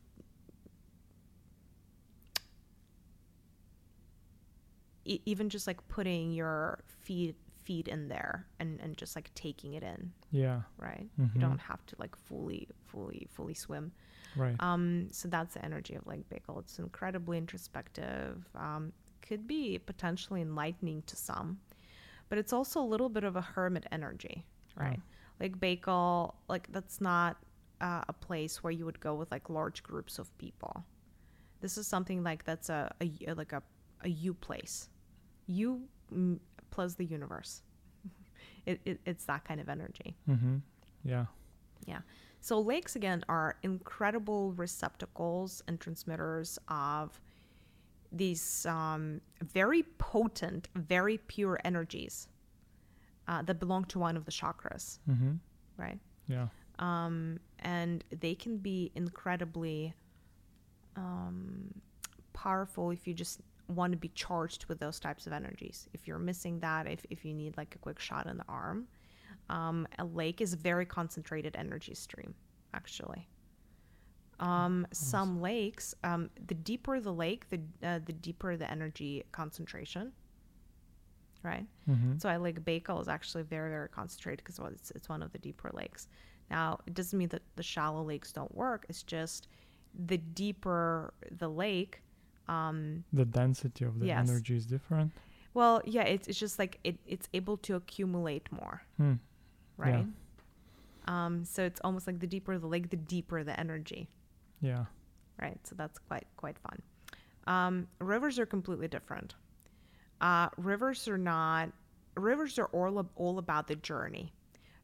e- 5.12 5.22
even 5.26 5.50
just 5.50 5.68
like 5.68 5.86
putting 5.88 6.32
your 6.34 6.80
feet 7.06 7.36
feet 7.64 7.88
in 7.88 8.08
there 8.08 8.48
and 8.60 8.80
and 8.82 8.98
just 8.98 9.16
like 9.16 9.30
taking 9.36 9.74
it 9.76 9.84
in 9.84 10.12
Yeah. 10.32 10.62
right 10.78 11.08
Mhm. 11.20 11.36
you 11.36 11.42
don't 11.42 11.60
have 11.60 11.86
to 11.88 11.96
like 12.00 12.16
fully 12.16 12.68
fully 12.90 13.28
fully 13.36 13.54
swim 13.54 13.92
Right. 14.36 14.56
um 14.60 15.10
so 15.12 15.28
that's 15.28 15.54
the 15.56 15.64
energy 15.64 15.94
of 15.96 16.08
like 16.08 16.28
Baikal. 16.30 16.60
it's 16.60 16.80
incredibly 16.80 17.38
introspective 17.38 18.48
um 18.56 18.94
could 19.22 19.46
be 19.48 19.78
potentially 19.78 20.42
enlightening 20.42 21.04
to 21.04 21.16
some 21.16 21.60
but 22.30 22.38
it's 22.38 22.54
also 22.54 22.82
a 22.82 22.88
little 22.94 23.10
bit 23.10 23.24
of 23.24 23.36
a 23.36 23.42
hermit 23.42 23.86
energy 23.92 24.46
right 24.76 25.00
like 25.40 25.60
Baikal, 25.60 26.34
like 26.48 26.72
that's 26.72 27.02
not 27.02 27.38
uh, 27.82 28.04
a 28.08 28.14
place 28.14 28.64
where 28.64 28.72
you 28.72 28.86
would 28.86 29.00
go 29.00 29.14
with 29.16 29.32
like 29.32 29.50
large 29.50 29.82
groups 29.84 30.18
of 30.20 30.36
people 30.38 30.84
this 31.62 31.78
is 31.78 31.86
something 31.88 32.24
like 32.24 32.44
that's 32.46 32.70
a, 32.70 32.92
a 33.02 33.34
like 33.34 33.54
a, 33.54 33.62
a 34.04 34.10
you 34.10 34.34
place 34.34 34.90
you 35.52 35.82
mm, 36.14 36.40
plus 36.70 36.96
the 36.96 37.06
universe 37.06 37.62
it, 38.66 38.80
it, 38.86 39.00
it's 39.06 39.26
that 39.26 39.44
kind 39.44 39.60
of 39.60 39.68
energy 39.70 40.16
mm-hmm. 40.30 40.58
Yeah. 41.04 41.26
yeah. 41.88 42.02
So 42.42 42.60
lakes 42.60 42.96
again 42.96 43.24
are 43.28 43.58
incredible 43.64 44.54
receptacles 44.54 45.64
and 45.68 45.80
transmitters 45.80 46.60
of 46.68 47.20
these 48.12 48.66
um, 48.68 49.22
very 49.42 49.84
potent, 49.98 50.68
very 50.76 51.18
pure 51.18 51.60
energies 51.66 52.28
uh, 53.28 53.42
that 53.44 53.60
belong 53.60 53.86
to 53.86 54.00
one 54.00 54.16
of 54.16 54.26
the 54.26 54.32
chakras, 54.32 55.00
Mm-hmm. 55.10 55.34
right? 55.78 56.00
Yeah. 56.28 56.48
Um, 56.78 57.40
and 57.60 58.04
they 58.20 58.36
can 58.36 58.58
be 58.58 58.92
incredibly 58.96 59.94
um, 60.96 61.74
powerful 62.34 62.92
if 62.92 63.08
you 63.08 63.14
just 63.16 63.40
want 63.72 63.92
to 63.94 63.98
be 63.98 64.10
charged 64.10 64.66
with 64.66 64.80
those 64.80 65.00
types 65.00 65.28
of 65.28 65.34
energies. 65.34 65.90
If 65.94 66.08
you're 66.08 66.20
missing 66.20 66.60
that, 66.60 66.88
if, 66.88 67.06
if 67.10 67.26
you 67.26 67.34
need 67.34 67.58
like 67.58 67.76
a 67.76 67.80
quick 67.80 68.00
shot 68.00 68.28
in 68.28 68.38
the 68.38 68.46
arm, 68.48 68.88
um, 69.50 69.88
a 70.00 70.06
lake 70.06 70.42
is 70.42 70.54
a 70.54 70.58
very 70.58 70.86
concentrated 70.86 71.56
energy 71.56 71.96
stream, 71.96 72.34
actually. 72.74 73.28
Um, 74.40 74.88
some 74.92 75.42
lakes, 75.42 75.94
um, 76.04 76.30
the 76.48 76.56
deeper 76.56 77.00
the 77.00 77.14
lake, 77.14 77.50
the 77.50 77.60
uh, 77.88 78.00
the 78.04 78.14
deeper 78.14 78.58
the 78.58 78.70
energy 78.70 79.24
concentration. 79.32 80.12
Right. 81.44 81.66
Mm-hmm. 81.90 82.18
So 82.20 82.30
I 82.30 82.38
Lake 82.38 82.64
Baikal 82.64 83.02
is 83.02 83.08
actually 83.08 83.44
very, 83.44 83.72
very 83.72 83.90
concentrated 83.90 84.44
because 84.44 84.60
it's, 84.74 84.92
it's 84.92 85.10
one 85.10 85.24
of 85.24 85.32
the 85.32 85.40
deeper 85.40 85.72
lakes. 85.74 86.08
Now, 86.52 86.80
it 86.86 86.94
doesn't 86.94 87.18
mean 87.18 87.30
that 87.30 87.42
the 87.56 87.64
shallow 87.64 88.04
lakes 88.04 88.32
don't 88.32 88.54
work. 88.54 88.86
It's 88.90 89.02
just 89.02 89.48
the 90.08 90.18
deeper 90.18 91.14
the 91.32 91.50
lake, 91.50 92.02
um, 92.48 93.04
The 93.14 93.26
density 93.26 93.86
of 93.86 94.00
the 94.00 94.08
Yes. 94.08 94.30
energy 94.30 94.56
is 94.56 94.66
different. 94.66 95.12
well, 95.54 95.82
yeah, 95.86 96.04
it's, 96.04 96.28
it's 96.28 96.40
just 96.40 96.58
like 96.60 96.80
it, 96.84 96.98
it's 97.06 97.28
able 97.34 97.58
to 97.58 97.76
accumulate 97.76 98.50
more, 98.52 98.82
Hmm. 98.98 99.16
right? 99.78 100.06
Um, 101.08 101.44
so 101.46 101.64
it's 101.64 101.82
almost 101.84 102.08
like 102.08 102.20
the 102.20 102.28
deeper 102.28 102.58
the 102.58 102.68
lake, 102.68 102.90
the 102.90 102.98
deeper 102.98 103.44
the 103.44 103.60
energy, 103.60 104.08
Yeah. 104.62 104.86
right? 105.42 105.60
So 105.68 105.76
that's 105.76 105.98
quite 106.00 106.28
quite 106.38 106.58
fun. 106.60 106.82
Um, 107.48 107.88
rivers 108.00 108.38
are 108.40 108.46
completely 108.46 108.88
different. 108.88 109.36
Uh, 110.22 110.50
rivers 110.58 111.08
are 111.08 111.18
not. 111.18 111.72
Rivers 112.16 112.60
are 112.60 112.66
all 112.68 113.00
ab- 113.00 113.10
all 113.16 113.40
about 113.40 113.68
the 113.68 113.76
journey. 113.76 114.34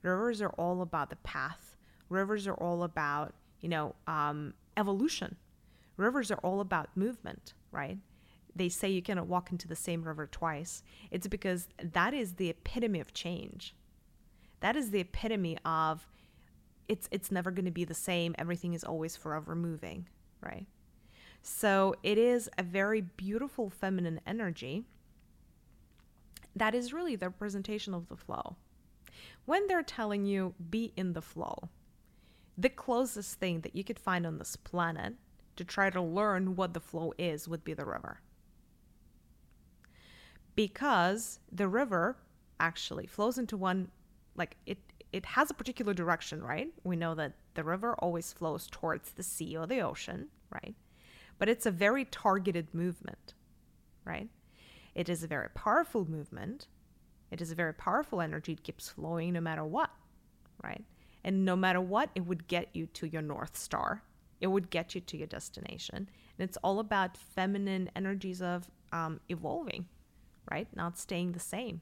Rivers 0.01 0.41
are 0.41 0.49
all 0.57 0.81
about 0.81 1.09
the 1.09 1.15
path. 1.17 1.75
Rivers 2.09 2.47
are 2.47 2.55
all 2.55 2.83
about 2.83 3.35
you 3.61 3.69
know 3.69 3.95
um, 4.07 4.53
evolution. 4.75 5.35
Rivers 5.97 6.31
are 6.31 6.39
all 6.43 6.61
about 6.61 6.95
movement, 6.95 7.53
right? 7.71 7.97
They 8.55 8.69
say 8.69 8.89
you 8.89 9.01
cannot 9.01 9.27
walk 9.27 9.51
into 9.51 9.67
the 9.67 9.75
same 9.75 10.03
river 10.03 10.27
twice. 10.27 10.83
It's 11.11 11.27
because 11.27 11.67
that 11.83 12.13
is 12.13 12.33
the 12.33 12.49
epitome 12.49 12.99
of 12.99 13.13
change. 13.13 13.75
That 14.61 14.75
is 14.75 14.91
the 14.91 14.99
epitome 14.99 15.57
of 15.65 16.07
it's 16.87 17.07
it's 17.11 17.31
never 17.31 17.51
going 17.51 17.65
to 17.65 17.71
be 17.71 17.83
the 17.83 17.93
same. 17.93 18.33
Everything 18.37 18.73
is 18.73 18.83
always 18.83 19.15
forever 19.15 19.55
moving, 19.55 20.07
right? 20.41 20.65
So 21.41 21.95
it 22.03 22.17
is 22.17 22.49
a 22.57 22.63
very 22.63 23.01
beautiful 23.01 23.69
feminine 23.69 24.21
energy 24.25 24.85
that 26.55 26.73
is 26.73 26.93
really 26.93 27.15
the 27.15 27.29
representation 27.29 27.93
of 27.93 28.07
the 28.07 28.17
flow. 28.17 28.55
When 29.45 29.67
they're 29.67 29.83
telling 29.83 30.25
you 30.25 30.55
be 30.69 30.91
in 30.97 31.13
the 31.13 31.21
flow, 31.21 31.69
the 32.57 32.69
closest 32.69 33.39
thing 33.39 33.61
that 33.61 33.75
you 33.75 33.83
could 33.83 33.99
find 33.99 34.25
on 34.25 34.39
this 34.39 34.55
planet 34.55 35.13
to 35.57 35.65
try 35.65 35.89
to 35.89 36.01
learn 36.01 36.55
what 36.55 36.73
the 36.73 36.79
flow 36.79 37.13
is 37.17 37.47
would 37.47 37.63
be 37.63 37.73
the 37.73 37.85
river. 37.85 38.21
Because 40.55 41.39
the 41.51 41.67
river 41.67 42.17
actually 42.59 43.05
flows 43.05 43.37
into 43.37 43.57
one 43.57 43.91
like 44.35 44.57
it 44.65 44.79
it 45.13 45.25
has 45.25 45.49
a 45.49 45.53
particular 45.53 45.93
direction, 45.93 46.43
right? 46.43 46.69
We 46.83 46.95
know 46.95 47.15
that 47.15 47.33
the 47.53 47.63
river 47.63 47.95
always 47.99 48.33
flows 48.33 48.67
towards 48.69 49.11
the 49.11 49.23
sea 49.23 49.55
or 49.55 49.65
the 49.65 49.81
ocean, 49.81 50.27
right? 50.51 50.75
But 51.39 51.49
it's 51.49 51.65
a 51.65 51.71
very 51.71 52.05
targeted 52.05 52.73
movement, 52.73 53.33
right? 54.03 54.29
It 54.95 55.09
is 55.09 55.23
a 55.23 55.27
very 55.27 55.49
powerful 55.49 56.09
movement. 56.09 56.67
It 57.31 57.41
is 57.41 57.51
a 57.51 57.55
very 57.55 57.73
powerful 57.73 58.21
energy. 58.21 58.53
It 58.53 58.63
keeps 58.63 58.89
flowing 58.89 59.33
no 59.33 59.41
matter 59.41 59.63
what, 59.63 59.91
right? 60.63 60.83
And 61.23 61.45
no 61.45 61.55
matter 61.55 61.81
what, 61.81 62.09
it 62.15 62.25
would 62.25 62.47
get 62.47 62.69
you 62.73 62.87
to 62.87 63.07
your 63.07 63.21
North 63.21 63.57
Star. 63.57 64.03
It 64.39 64.47
would 64.47 64.69
get 64.69 64.95
you 64.95 65.01
to 65.01 65.17
your 65.17 65.27
destination. 65.27 65.97
And 65.97 66.49
it's 66.49 66.57
all 66.63 66.79
about 66.79 67.17
feminine 67.17 67.89
energies 67.95 68.41
of 68.41 68.69
um, 68.91 69.19
evolving, 69.29 69.87
right? 70.51 70.67
Not 70.75 70.97
staying 70.97 71.31
the 71.31 71.39
same. 71.39 71.81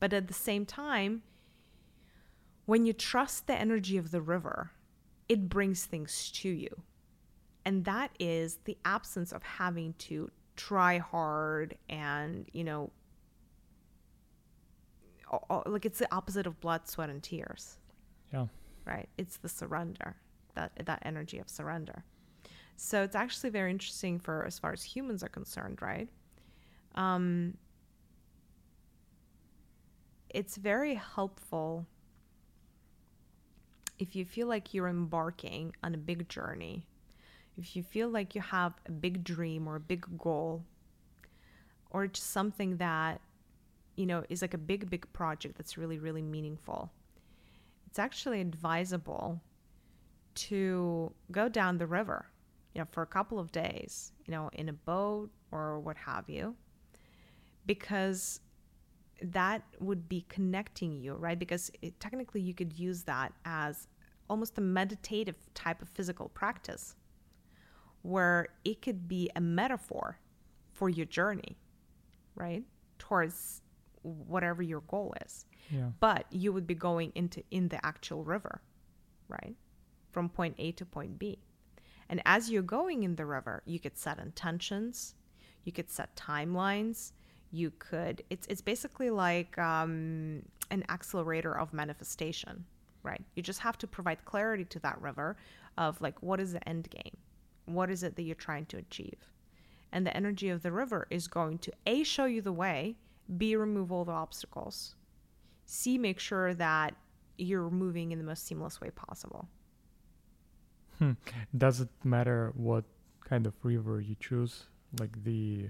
But 0.00 0.12
at 0.12 0.28
the 0.28 0.34
same 0.34 0.66
time, 0.66 1.22
when 2.66 2.84
you 2.84 2.92
trust 2.92 3.46
the 3.46 3.54
energy 3.54 3.96
of 3.96 4.10
the 4.10 4.20
river, 4.20 4.72
it 5.28 5.48
brings 5.48 5.84
things 5.84 6.30
to 6.32 6.48
you. 6.48 6.82
And 7.64 7.84
that 7.84 8.10
is 8.20 8.58
the 8.64 8.76
absence 8.84 9.32
of 9.32 9.42
having 9.42 9.94
to 9.98 10.30
try 10.56 10.98
hard 10.98 11.76
and, 11.88 12.48
you 12.52 12.64
know, 12.64 12.90
like 15.66 15.84
it's 15.84 15.98
the 15.98 16.12
opposite 16.14 16.46
of 16.46 16.60
blood, 16.60 16.88
sweat, 16.88 17.10
and 17.10 17.22
tears. 17.22 17.78
Yeah. 18.32 18.46
Right? 18.84 19.08
It's 19.18 19.38
the 19.38 19.48
surrender, 19.48 20.16
that, 20.56 20.72
that 20.84 21.02
energy 21.04 21.38
of 21.38 21.48
surrender. 21.48 22.02
So 22.76 23.02
it's 23.02 23.16
actually 23.16 23.50
very 23.50 23.70
interesting 23.70 24.18
for 24.18 24.44
as 24.44 24.58
far 24.58 24.72
as 24.72 24.82
humans 24.82 25.22
are 25.22 25.28
concerned, 25.28 25.80
right? 25.80 26.08
Um, 26.94 27.56
it's 30.28 30.56
very 30.56 30.94
helpful 30.94 31.86
if 33.98 34.14
you 34.14 34.24
feel 34.24 34.46
like 34.46 34.74
you're 34.74 34.88
embarking 34.88 35.74
on 35.82 35.94
a 35.94 35.98
big 35.98 36.28
journey, 36.28 36.86
if 37.56 37.74
you 37.74 37.82
feel 37.82 38.10
like 38.10 38.34
you 38.34 38.42
have 38.42 38.74
a 38.86 38.92
big 38.92 39.24
dream 39.24 39.66
or 39.66 39.76
a 39.76 39.80
big 39.80 40.06
goal, 40.18 40.62
or 41.90 42.06
just 42.06 42.30
something 42.30 42.76
that, 42.76 43.22
you 43.96 44.04
know, 44.04 44.22
is 44.28 44.42
like 44.42 44.52
a 44.52 44.58
big, 44.58 44.90
big 44.90 45.10
project 45.14 45.56
that's 45.56 45.78
really, 45.78 45.98
really 45.98 46.20
meaningful, 46.20 46.92
it's 47.86 47.98
actually 47.98 48.42
advisable 48.42 49.40
to 50.36 51.12
go 51.30 51.48
down 51.48 51.78
the 51.78 51.86
river, 51.86 52.26
you 52.74 52.80
know, 52.80 52.86
for 52.90 53.02
a 53.02 53.06
couple 53.06 53.38
of 53.38 53.50
days, 53.52 54.12
you 54.26 54.32
know, 54.32 54.50
in 54.52 54.68
a 54.68 54.72
boat 54.72 55.30
or 55.50 55.80
what 55.80 55.96
have 55.96 56.28
you, 56.28 56.54
because 57.66 58.40
that 59.22 59.62
would 59.80 60.08
be 60.08 60.24
connecting 60.28 60.94
you, 60.94 61.14
right? 61.14 61.38
Because 61.38 61.70
it, 61.82 61.98
technically 62.00 62.40
you 62.40 62.54
could 62.54 62.78
use 62.78 63.02
that 63.04 63.32
as 63.44 63.88
almost 64.28 64.58
a 64.58 64.60
meditative 64.60 65.36
type 65.54 65.80
of 65.80 65.88
physical 65.88 66.28
practice 66.28 66.94
where 68.02 68.48
it 68.64 68.82
could 68.82 69.08
be 69.08 69.30
a 69.36 69.40
metaphor 69.40 70.18
for 70.72 70.88
your 70.88 71.06
journey, 71.06 71.56
right? 72.34 72.62
Towards 72.98 73.62
whatever 74.02 74.62
your 74.62 74.82
goal 74.82 75.14
is. 75.24 75.46
Yeah. 75.70 75.90
But 75.98 76.26
you 76.30 76.52
would 76.52 76.66
be 76.66 76.74
going 76.74 77.10
into 77.14 77.42
in 77.50 77.68
the 77.68 77.84
actual 77.84 78.22
river, 78.22 78.60
right? 79.28 79.56
From 80.16 80.30
point 80.30 80.54
A 80.58 80.72
to 80.72 80.86
point 80.86 81.18
B. 81.18 81.38
And 82.08 82.22
as 82.24 82.50
you're 82.50 82.62
going 82.62 83.02
in 83.02 83.16
the 83.16 83.26
river, 83.26 83.62
you 83.66 83.78
could 83.78 83.98
set 83.98 84.18
intentions, 84.18 85.14
you 85.64 85.72
could 85.72 85.90
set 85.90 86.16
timelines, 86.16 87.12
you 87.50 87.70
could 87.78 88.24
it's 88.30 88.46
it's 88.46 88.62
basically 88.62 89.10
like 89.10 89.58
um, 89.58 90.42
an 90.70 90.84
accelerator 90.88 91.52
of 91.58 91.74
manifestation 91.74 92.64
right? 93.02 93.22
You 93.34 93.42
just 93.42 93.60
have 93.60 93.76
to 93.78 93.86
provide 93.86 94.24
clarity 94.24 94.64
to 94.64 94.78
that 94.80 95.00
river 95.00 95.36
of 95.76 96.00
like 96.00 96.22
what 96.22 96.40
is 96.40 96.54
the 96.54 96.66
end 96.66 96.88
game? 96.88 97.18
What 97.66 97.90
is 97.90 98.02
it 98.02 98.16
that 98.16 98.22
you're 98.22 98.34
trying 98.34 98.66
to 98.66 98.78
achieve? 98.78 99.20
And 99.92 100.06
the 100.06 100.16
energy 100.16 100.48
of 100.48 100.62
the 100.62 100.72
river 100.72 101.06
is 101.10 101.28
going 101.28 101.58
to 101.58 101.72
a 101.86 102.02
show 102.04 102.24
you 102.24 102.40
the 102.40 102.52
way 102.52 102.96
b 103.36 103.54
remove 103.54 103.92
all 103.92 104.06
the 104.06 104.12
obstacles 104.12 104.94
c 105.66 105.98
make 105.98 106.18
sure 106.18 106.54
that 106.54 106.94
you're 107.38 107.70
moving 107.70 108.12
in 108.12 108.18
the 108.18 108.24
most 108.24 108.46
seamless 108.46 108.80
way 108.80 108.90
possible 108.90 109.48
hmm. 110.98 111.12
does 111.56 111.80
it 111.80 111.88
matter 112.04 112.52
what 112.56 112.84
kind 113.24 113.46
of 113.46 113.54
river 113.62 114.00
you 114.00 114.16
choose 114.20 114.64
like 114.98 115.24
the 115.24 115.68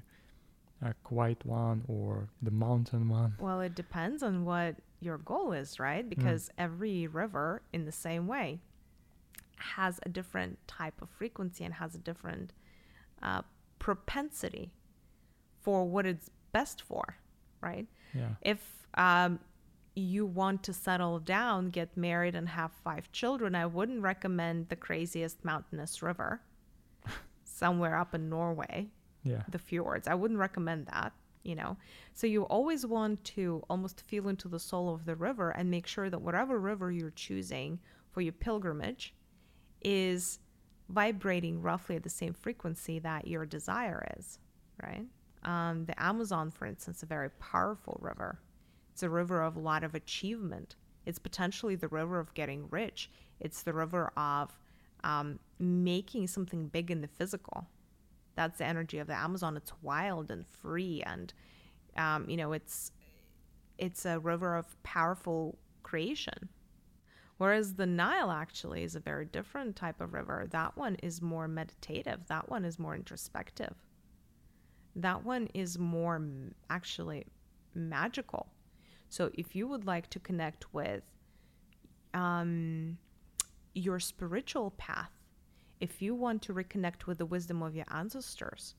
a 0.82 0.92
quiet 1.04 1.44
one 1.46 1.82
or 1.88 2.28
the 2.42 2.50
mountain 2.50 3.08
one? 3.08 3.34
Well, 3.38 3.60
it 3.60 3.74
depends 3.74 4.22
on 4.22 4.44
what 4.44 4.76
your 5.00 5.18
goal 5.18 5.52
is, 5.52 5.78
right? 5.78 6.04
Hmm. 6.04 6.08
Because 6.08 6.48
mm. 6.48 6.52
every 6.58 7.06
river, 7.06 7.62
in 7.72 7.84
the 7.84 7.92
same 7.92 8.26
way, 8.26 8.60
has 9.56 9.98
a 10.02 10.08
different 10.08 10.58
type 10.66 11.00
of 11.00 11.08
frequency 11.08 11.64
and 11.64 11.74
has 11.74 11.94
a 11.94 11.98
different 11.98 12.52
uh, 13.22 13.42
propensity 13.78 14.70
for 15.60 15.84
what 15.88 16.06
it's 16.06 16.30
best 16.52 16.82
for, 16.82 17.16
right? 17.60 17.86
Yeah. 18.14 18.34
If 18.42 18.60
um, 18.94 19.40
you 19.96 20.26
want 20.26 20.62
to 20.64 20.72
settle 20.72 21.18
down, 21.18 21.70
get 21.70 21.96
married, 21.96 22.34
and 22.34 22.48
have 22.48 22.70
five 22.84 23.10
children, 23.10 23.54
I 23.54 23.66
wouldn't 23.66 24.02
recommend 24.02 24.68
the 24.68 24.76
craziest 24.76 25.44
mountainous 25.44 26.02
river 26.02 26.42
somewhere 27.44 27.96
up 27.96 28.14
in 28.14 28.28
Norway 28.28 28.90
yeah. 29.26 29.42
the 29.48 29.58
fjords. 29.58 30.08
I 30.08 30.14
wouldn't 30.14 30.38
recommend 30.38 30.86
that, 30.86 31.12
you 31.42 31.54
know. 31.54 31.76
So 32.14 32.26
you 32.26 32.44
always 32.44 32.86
want 32.86 33.22
to 33.24 33.62
almost 33.68 34.02
feel 34.02 34.28
into 34.28 34.48
the 34.48 34.60
soul 34.60 34.94
of 34.94 35.04
the 35.04 35.16
river 35.16 35.50
and 35.50 35.70
make 35.70 35.86
sure 35.86 36.08
that 36.08 36.20
whatever 36.20 36.58
river 36.58 36.90
you're 36.90 37.10
choosing 37.10 37.78
for 38.10 38.20
your 38.20 38.32
pilgrimage 38.32 39.14
is 39.82 40.38
vibrating 40.88 41.60
roughly 41.60 41.96
at 41.96 42.02
the 42.02 42.08
same 42.08 42.32
frequency 42.32 42.98
that 43.00 43.26
your 43.26 43.44
desire 43.44 44.06
is, 44.18 44.38
right? 44.82 45.06
Um, 45.42 45.84
the 45.84 46.00
Amazon, 46.02 46.50
for 46.50 46.66
instance, 46.66 47.02
a 47.02 47.06
very 47.06 47.30
powerful 47.30 47.98
river. 48.00 48.38
It's 48.96 49.02
a 49.02 49.10
river 49.10 49.42
of 49.42 49.56
a 49.56 49.60
lot 49.60 49.84
of 49.84 49.94
achievement. 49.94 50.74
It's 51.04 51.18
potentially 51.18 51.74
the 51.74 51.88
river 51.88 52.18
of 52.18 52.32
getting 52.32 52.66
rich. 52.70 53.10
It's 53.40 53.62
the 53.62 53.74
river 53.74 54.10
of 54.16 54.58
um, 55.04 55.38
making 55.58 56.28
something 56.28 56.68
big 56.68 56.90
in 56.90 57.02
the 57.02 57.06
physical, 57.06 57.66
that's 58.36 58.56
the 58.56 58.64
energy 58.64 58.98
of 58.98 59.06
the 59.06 59.14
Amazon. 59.14 59.54
It's 59.54 59.72
wild 59.82 60.30
and 60.30 60.46
free, 60.46 61.02
and 61.04 61.34
um, 61.98 62.26
you 62.26 62.38
know, 62.38 62.54
it's 62.54 62.90
it's 63.76 64.06
a 64.06 64.18
river 64.18 64.56
of 64.56 64.82
powerful 64.82 65.58
creation. 65.82 66.48
Whereas 67.36 67.74
the 67.74 67.84
Nile 67.84 68.30
actually 68.30 68.82
is 68.82 68.96
a 68.96 69.00
very 69.00 69.26
different 69.26 69.76
type 69.76 70.00
of 70.00 70.14
river. 70.14 70.46
That 70.50 70.74
one 70.74 70.94
is 71.02 71.20
more 71.20 71.46
meditative. 71.48 72.26
That 72.28 72.48
one 72.48 72.64
is 72.64 72.78
more 72.78 72.94
introspective. 72.94 73.74
That 74.94 75.22
one 75.22 75.48
is 75.52 75.78
more 75.78 76.18
actually 76.70 77.26
magical. 77.74 78.46
So 79.08 79.30
if 79.34 79.54
you 79.54 79.68
would 79.68 79.86
like 79.86 80.10
to 80.10 80.20
connect 80.20 80.72
with 80.74 81.02
um, 82.14 82.98
your 83.74 84.00
spiritual 84.00 84.72
path, 84.72 85.10
if 85.80 86.00
you 86.00 86.14
want 86.14 86.42
to 86.42 86.54
reconnect 86.54 87.06
with 87.06 87.18
the 87.18 87.26
wisdom 87.26 87.62
of 87.62 87.76
your 87.76 87.84
ancestors, 87.90 88.74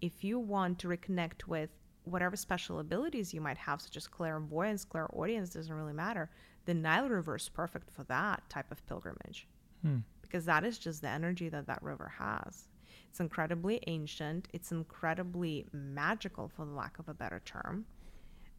if 0.00 0.24
you 0.24 0.38
want 0.38 0.78
to 0.80 0.88
reconnect 0.88 1.46
with 1.46 1.70
whatever 2.04 2.36
special 2.36 2.80
abilities 2.80 3.32
you 3.32 3.40
might 3.40 3.58
have, 3.58 3.80
such 3.80 3.96
as 3.96 4.08
clairvoyance, 4.08 4.84
clairaudience, 4.84 5.50
doesn't 5.50 5.74
really 5.74 5.92
matter. 5.92 6.30
The 6.64 6.74
Nile 6.74 7.08
River 7.08 7.36
is 7.36 7.48
perfect 7.48 7.90
for 7.90 8.02
that 8.04 8.42
type 8.48 8.70
of 8.72 8.84
pilgrimage 8.86 9.46
hmm. 9.82 9.98
because 10.20 10.44
that 10.46 10.64
is 10.64 10.78
just 10.78 11.02
the 11.02 11.08
energy 11.08 11.48
that 11.48 11.66
that 11.66 11.82
river 11.82 12.12
has. 12.18 12.66
It's 13.08 13.20
incredibly 13.20 13.80
ancient. 13.86 14.48
It's 14.52 14.72
incredibly 14.72 15.66
magical, 15.72 16.48
for 16.48 16.64
the 16.64 16.72
lack 16.72 16.98
of 16.98 17.08
a 17.08 17.14
better 17.14 17.40
term, 17.44 17.84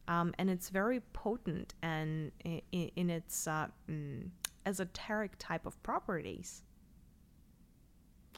um, 0.08 0.34
and 0.38 0.50
it's 0.50 0.68
very 0.68 1.00
potent 1.12 1.74
and 1.82 2.32
in, 2.44 2.90
in 2.96 3.10
its 3.10 3.46
uh, 3.46 3.68
mm, 3.90 4.28
esoteric 4.66 5.32
type 5.38 5.66
of 5.66 5.82
properties. 5.82 6.62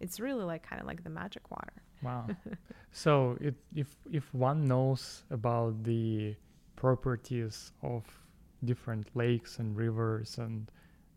It's 0.01 0.21
really 0.21 0.45
like 0.45 0.63
kind 0.63 0.81
of 0.81 0.87
like 0.87 1.03
the 1.03 1.11
magic 1.11 1.51
water. 1.51 1.73
Wow. 2.03 2.27
so 2.93 3.37
it, 3.41 3.55
if 3.75 3.97
if 4.13 4.33
one 4.35 4.67
knows 4.67 5.25
about 5.31 5.83
the 5.85 6.37
properties 6.77 7.73
of 7.83 8.05
different 8.65 9.09
lakes 9.15 9.59
and 9.59 9.77
rivers 9.77 10.39
and 10.39 10.71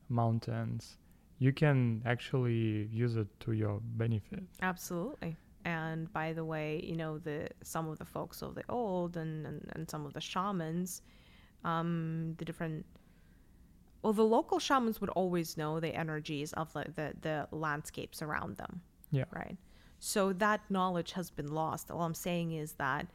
mountains, 0.08 0.98
you 1.40 1.52
can 1.52 2.02
actually 2.06 2.88
use 2.92 3.16
it 3.18 3.28
to 3.42 3.52
your 3.52 3.80
benefit. 3.98 4.44
Absolutely. 4.62 5.36
And 5.70 6.12
by 6.12 6.34
the 6.34 6.44
way, 6.44 6.82
you 6.84 6.96
know, 6.96 7.20
the 7.20 7.50
some 7.64 7.88
of 7.88 8.00
the 8.00 8.06
folks 8.06 8.42
of 8.42 8.56
the 8.56 8.64
old 8.70 9.18
and, 9.18 9.46
and, 9.46 9.72
and 9.76 9.90
some 9.90 10.06
of 10.06 10.14
the 10.14 10.22
shamans, 10.22 11.02
um, 11.64 12.34
the 12.38 12.46
different 12.46 12.86
well, 14.02 14.14
the 14.14 14.24
local 14.24 14.60
shamans 14.60 15.00
would 15.02 15.10
always 15.12 15.58
know 15.58 15.80
the 15.80 15.94
energies 15.94 16.54
of 16.54 16.72
the, 16.74 16.86
the, 16.96 17.14
the 17.22 17.48
landscapes 17.52 18.22
around 18.22 18.58
them. 18.58 18.82
Yeah. 19.12 19.26
Right. 19.32 19.58
So 20.00 20.34
that 20.34 20.62
knowledge 20.70 21.12
has 21.14 21.30
been 21.30 21.52
lost. 21.54 21.92
All 21.92 22.02
I'm 22.04 22.14
saying 22.14 22.54
is 22.54 22.74
that, 22.74 23.08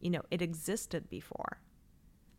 you 0.00 0.10
know, 0.10 0.22
it 0.32 0.42
existed 0.42 1.08
before. 1.08 1.60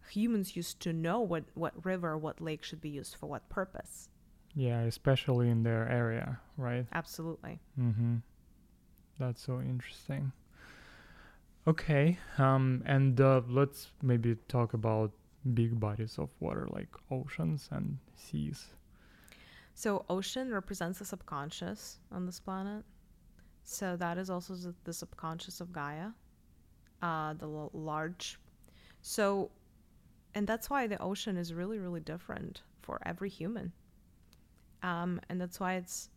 Humans 0.09 0.57
used 0.57 0.81
to 0.81 0.91
know 0.91 1.21
what, 1.21 1.45
what 1.53 1.85
river, 1.85 2.17
what 2.17 2.41
lake 2.41 2.63
should 2.63 2.81
be 2.81 2.89
used 2.89 3.15
for 3.15 3.27
what 3.27 3.47
purpose. 3.47 4.09
Yeah, 4.53 4.81
especially 4.81 5.49
in 5.49 5.63
their 5.63 5.87
area, 5.89 6.39
right? 6.57 6.85
Absolutely. 6.91 7.59
Mm-hmm. 7.79 8.17
That's 9.19 9.41
so 9.41 9.59
interesting. 9.61 10.31
Okay, 11.65 12.17
um, 12.37 12.83
and 12.85 13.19
uh, 13.21 13.41
let's 13.47 13.91
maybe 14.01 14.35
talk 14.47 14.73
about 14.73 15.11
big 15.53 15.79
bodies 15.79 16.17
of 16.17 16.29
water 16.39 16.67
like 16.71 16.89
oceans 17.09 17.69
and 17.71 17.97
seas. 18.15 18.67
So, 19.75 20.05
ocean 20.09 20.51
represents 20.51 20.99
the 20.99 21.05
subconscious 21.05 21.99
on 22.11 22.25
this 22.25 22.39
planet. 22.39 22.83
So, 23.63 23.95
that 23.95 24.17
is 24.17 24.29
also 24.29 24.55
the, 24.83 24.93
subconscious 24.93 25.61
of 25.61 25.71
Gaia, 25.71 26.09
uh, 27.01 27.33
the 27.33 27.45
l- 27.45 27.71
large. 27.73 28.39
So, 29.01 29.49
and 30.35 30.45
that's 30.45 30.69
why 30.69 30.87
the 30.87 31.01
ocean 31.01 31.37
is 31.37 31.53
really, 31.53 31.79
really 31.79 32.01
different 32.01 32.61
for 32.81 32.99
every 33.05 33.29
human. 33.29 33.71
Um, 34.83 35.21
and 35.29 35.39
that's 35.39 35.59
why 35.59 35.75
it's 35.75 36.09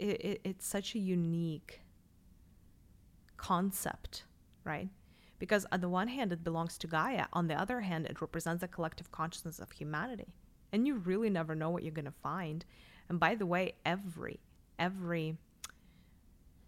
it, 0.00 0.20
it, 0.20 0.40
it's 0.44 0.66
such 0.66 0.94
a 0.94 0.98
unique 0.98 1.82
concept, 3.36 4.24
right? 4.64 4.88
Because 5.38 5.66
on 5.72 5.80
the 5.80 5.88
one 5.88 6.08
hand, 6.08 6.32
it 6.32 6.42
belongs 6.42 6.78
to 6.78 6.86
Gaia. 6.86 7.26
On 7.32 7.46
the 7.46 7.54
other 7.54 7.80
hand, 7.82 8.06
it 8.06 8.20
represents 8.20 8.62
the 8.62 8.68
collective 8.68 9.12
consciousness 9.12 9.58
of 9.58 9.70
humanity. 9.72 10.34
And 10.72 10.86
you 10.86 10.96
really 10.96 11.30
never 11.30 11.54
know 11.54 11.70
what 11.70 11.82
you're 11.82 11.92
going 11.92 12.04
to 12.06 12.22
find. 12.22 12.64
And 13.08 13.20
by 13.20 13.34
the 13.34 13.46
way, 13.46 13.74
every, 13.84 14.40
every 14.78 15.36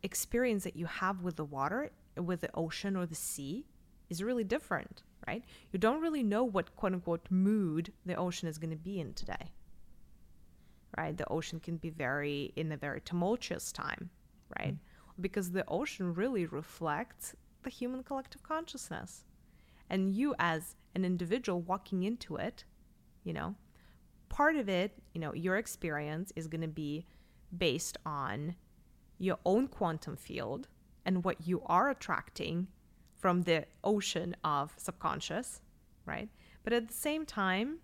experience 0.03 0.65
that 0.65 0.77
you 0.77 0.87
have 0.87 1.23
with 1.23 1.37
the 1.37 1.45
water, 1.45 1.91
with 2.17 2.41
the 2.41 2.51
ocean 2.55 2.97
or 2.97 3.07
the 3.07 3.15
sea, 3.15 3.67
is 4.11 4.23
really 4.23 4.45
different, 4.45 5.05
right? 5.27 5.43
You 5.71 5.79
don't 5.79 6.01
really 6.01 6.23
know 6.23 6.45
what 6.45 6.77
quote 6.77 6.93
unquote 6.93 7.27
mood 7.31 7.93
the 8.05 8.17
ocean 8.17 8.49
is 8.49 8.59
going 8.59 8.71
to 8.71 8.77
be 8.77 9.01
in 9.01 9.15
today, 9.15 9.53
right? 10.97 11.17
The 11.17 11.29
ocean 11.29 11.61
can 11.61 11.77
be 11.77 11.91
very, 11.91 12.53
in 12.57 12.73
a 12.73 12.77
very 12.77 13.01
tumultuous 13.01 13.73
time, 13.73 14.11
right? 14.59 14.75
Mm. 14.75 14.79
Because 15.21 15.51
the 15.51 15.65
ocean 15.69 16.15
really 16.15 16.47
reflects 16.47 17.35
the 17.63 17.71
human 17.71 18.03
collective 18.03 18.43
consciousness. 18.43 19.25
And 19.89 20.15
you, 20.15 20.35
as 20.39 20.77
an 20.95 21.05
individual 21.05 21.61
walking 21.61 22.03
into 22.03 22.37
it, 22.37 22.65
you 23.25 23.33
know, 23.33 23.55
part 24.29 24.57
of 24.57 24.69
it, 24.69 24.93
you 25.15 25.21
know, 25.21 25.35
your 25.35 25.57
experience 25.57 26.33
is 26.37 26.47
going 26.47 26.63
to 26.63 26.69
be 26.69 27.07
based 27.57 27.99
on 28.07 28.57
your 29.19 29.39
own 29.45 29.69
quantum 29.69 30.17
field 30.17 30.69
and 31.05 31.25
what 31.25 31.47
you 31.47 31.63
are 31.67 31.91
attracting 31.91 32.67
from 33.17 33.43
the 33.43 33.65
ocean 33.85 34.35
of 34.43 34.75
subconscious, 34.77 35.61
right? 36.07 36.29
But 36.65 36.73
at 36.73 36.89
the 36.89 36.95
same 36.95 37.25
time, 37.25 37.79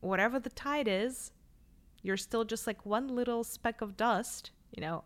whatever 0.00 0.38
the 0.38 0.50
tide 0.50 0.88
is, 0.88 1.32
you're 2.06 2.16
still 2.16 2.44
just 2.44 2.68
like 2.68 2.86
one 2.86 3.08
little 3.08 3.42
speck 3.42 3.80
of 3.80 3.96
dust, 3.96 4.52
you 4.70 4.80
know, 4.80 5.02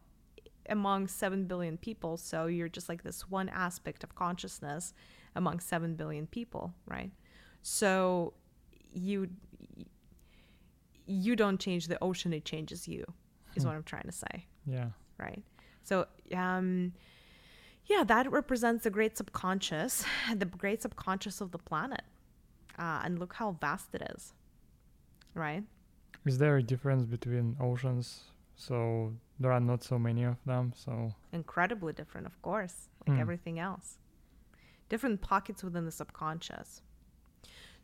among 0.68 1.06
7 1.06 1.46
billion 1.46 1.78
people. 1.78 2.18
So 2.18 2.44
you're 2.44 2.68
just 2.68 2.90
like 2.90 3.02
this 3.02 3.30
one 3.30 3.48
aspect 3.48 4.04
of 4.04 4.14
consciousness 4.14 4.92
among 5.34 5.60
7 5.60 5.94
billion 5.94 6.26
people, 6.26 6.74
right? 6.86 7.10
So 7.62 8.34
you 8.92 9.30
you 11.06 11.34
don't 11.34 11.58
change 11.58 11.88
the 11.88 11.98
ocean, 12.02 12.32
it 12.34 12.44
changes 12.44 12.86
you, 12.86 13.04
is 13.56 13.64
what 13.64 13.74
I'm 13.74 13.82
trying 13.82 14.04
to 14.04 14.12
say. 14.12 14.46
Yeah. 14.66 14.90
Right. 15.18 15.42
So 15.82 16.06
um 16.34 16.92
yeah, 17.86 18.04
that 18.04 18.30
represents 18.30 18.84
the 18.84 18.90
great 18.90 19.16
subconscious, 19.16 20.04
the 20.36 20.44
great 20.44 20.82
subconscious 20.82 21.40
of 21.40 21.50
the 21.50 21.58
planet. 21.58 22.02
Uh, 22.78 23.00
and 23.04 23.18
look 23.18 23.34
how 23.34 23.52
vast 23.52 23.94
it 23.94 24.02
is. 24.14 24.32
Right? 25.34 25.64
Is 26.26 26.38
there 26.38 26.56
a 26.56 26.62
difference 26.62 27.04
between 27.06 27.56
oceans 27.60 28.30
so 28.60 29.14
there 29.38 29.52
are 29.52 29.60
not 29.60 29.82
so 29.82 29.98
many 29.98 30.22
of 30.24 30.36
them. 30.44 30.74
So 30.76 31.14
incredibly 31.32 31.94
different, 31.94 32.26
of 32.26 32.40
course, 32.42 32.90
like 33.06 33.16
mm. 33.16 33.20
everything 33.20 33.58
else. 33.58 33.96
Different 34.90 35.22
pockets 35.22 35.64
within 35.64 35.86
the 35.86 35.90
subconscious. 35.90 36.82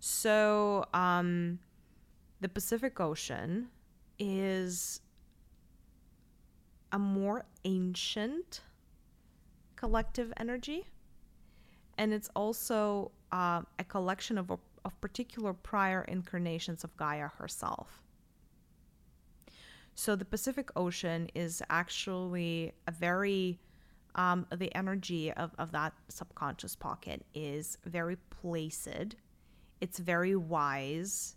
So 0.00 0.84
um, 0.92 1.60
the 2.42 2.48
Pacific 2.50 3.00
Ocean 3.00 3.68
is 4.18 5.00
a 6.92 6.98
more 6.98 7.46
ancient 7.64 8.60
collective 9.76 10.30
energy, 10.36 10.86
and 11.96 12.12
it's 12.12 12.28
also 12.36 13.12
uh, 13.32 13.62
a 13.78 13.84
collection 13.84 14.36
of, 14.36 14.50
of 14.50 15.00
particular 15.00 15.54
prior 15.54 16.02
incarnations 16.02 16.84
of 16.84 16.94
Gaia 16.98 17.28
herself. 17.38 18.02
So 19.98 20.14
the 20.14 20.26
Pacific 20.26 20.68
Ocean 20.76 21.30
is 21.34 21.62
actually 21.70 22.74
a 22.86 22.92
very 22.92 23.58
um, 24.14 24.46
the 24.54 24.74
energy 24.74 25.32
of, 25.32 25.54
of 25.58 25.72
that 25.72 25.94
subconscious 26.08 26.76
pocket 26.76 27.24
is 27.34 27.78
very 27.86 28.16
placid. 28.28 29.16
It's 29.80 29.98
very 29.98 30.36
wise. 30.36 31.36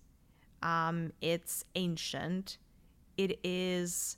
Um, 0.61 1.13
it's 1.21 1.63
ancient. 1.75 2.57
It 3.17 3.39
is 3.45 4.17